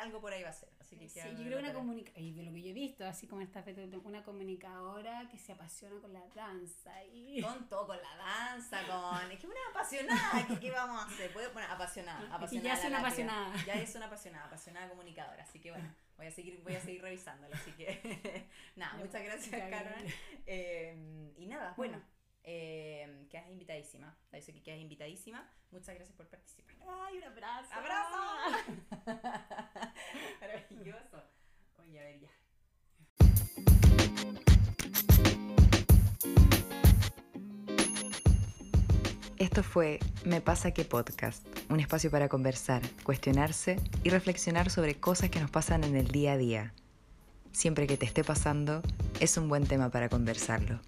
algo 0.00 0.20
por 0.20 0.32
ahí 0.32 0.42
va 0.42 0.50
a 0.50 0.52
ser. 0.52 0.68
Así 0.80 0.96
que 0.98 1.08
Sí, 1.08 1.18
yo 1.20 1.34
creo 1.36 1.46
una 1.58 1.68
tarea. 1.68 1.72
comunica 1.74 2.12
y 2.20 2.32
de 2.32 2.42
lo 2.42 2.52
que 2.52 2.62
yo 2.62 2.68
he 2.70 2.72
visto, 2.74 3.04
así 3.06 3.26
como 3.26 3.40
esta 3.42 3.64
una 4.04 4.22
comunicadora 4.22 5.26
que 5.30 5.38
se 5.38 5.52
apasiona 5.52 6.00
con 6.00 6.12
la 6.12 6.22
danza 6.34 7.02
y 7.04 7.40
Con 7.42 7.68
todo, 7.68 7.86
con 7.86 7.96
la 8.00 8.16
danza, 8.16 8.86
con. 8.86 9.30
Es 9.32 9.38
que 9.40 9.46
una 9.46 9.56
apasionada, 9.70 10.46
¿qué, 10.46 10.58
qué 10.60 10.70
vamos 10.70 11.02
a 11.02 11.06
hacer? 11.06 11.32
Puede- 11.32 11.48
Bueno, 11.48 11.72
apasionada. 11.72 12.20
Que 12.28 12.34
apasionada 12.34 12.68
ya 12.68 12.74
es 12.74 12.80
una 12.80 12.90
lápida. 12.90 13.06
apasionada. 13.08 13.64
Ya 13.64 13.74
es 13.74 13.94
una 13.94 14.06
apasionada, 14.06 14.46
apasionada 14.46 14.88
comunicadora. 14.88 15.42
Así 15.42 15.58
que 15.60 15.70
bueno, 15.70 15.94
voy 16.18 16.26
a 16.26 16.30
seguir, 16.30 16.60
voy 16.62 16.74
a 16.74 16.80
seguir 16.80 17.00
revisándolo. 17.02 17.54
Así 17.54 17.72
que. 17.72 18.48
nada, 18.76 18.94
muchas 18.98 19.22
gracias, 19.24 19.66
gracias. 19.68 20.14
Eh, 20.46 21.32
y 21.38 21.46
nada, 21.46 21.72
bueno. 21.76 22.00
Eh, 22.46 23.26
quedas 23.30 23.48
invitadísima. 23.48 24.14
Aviso 24.30 24.52
que 24.52 24.62
quedas 24.62 24.80
invitadísima. 24.80 25.50
Muchas 25.70 25.94
gracias 25.94 26.14
por 26.16 26.28
participar. 26.28 26.76
¡Ay, 26.86 27.18
un 27.18 27.24
abrazo! 27.24 27.72
¡Abrazo! 27.72 28.18
Maravilloso. 30.40 31.22
Oye, 31.78 32.00
a 32.00 32.04
ver 32.04 32.20
ya. 32.20 32.30
Esto 39.38 39.62
fue 39.62 39.98
Me 40.24 40.40
pasa 40.40 40.72
que 40.72 40.84
podcast, 40.84 41.46
un 41.70 41.80
espacio 41.80 42.10
para 42.10 42.28
conversar, 42.28 42.82
cuestionarse 43.04 43.78
y 44.02 44.10
reflexionar 44.10 44.70
sobre 44.70 44.94
cosas 44.96 45.30
que 45.30 45.40
nos 45.40 45.50
pasan 45.50 45.84
en 45.84 45.96
el 45.96 46.08
día 46.08 46.32
a 46.32 46.36
día. 46.36 46.74
Siempre 47.52 47.86
que 47.86 47.96
te 47.96 48.04
esté 48.06 48.22
pasando, 48.24 48.82
es 49.20 49.36
un 49.36 49.48
buen 49.48 49.66
tema 49.66 49.90
para 49.90 50.08
conversarlo. 50.08 50.80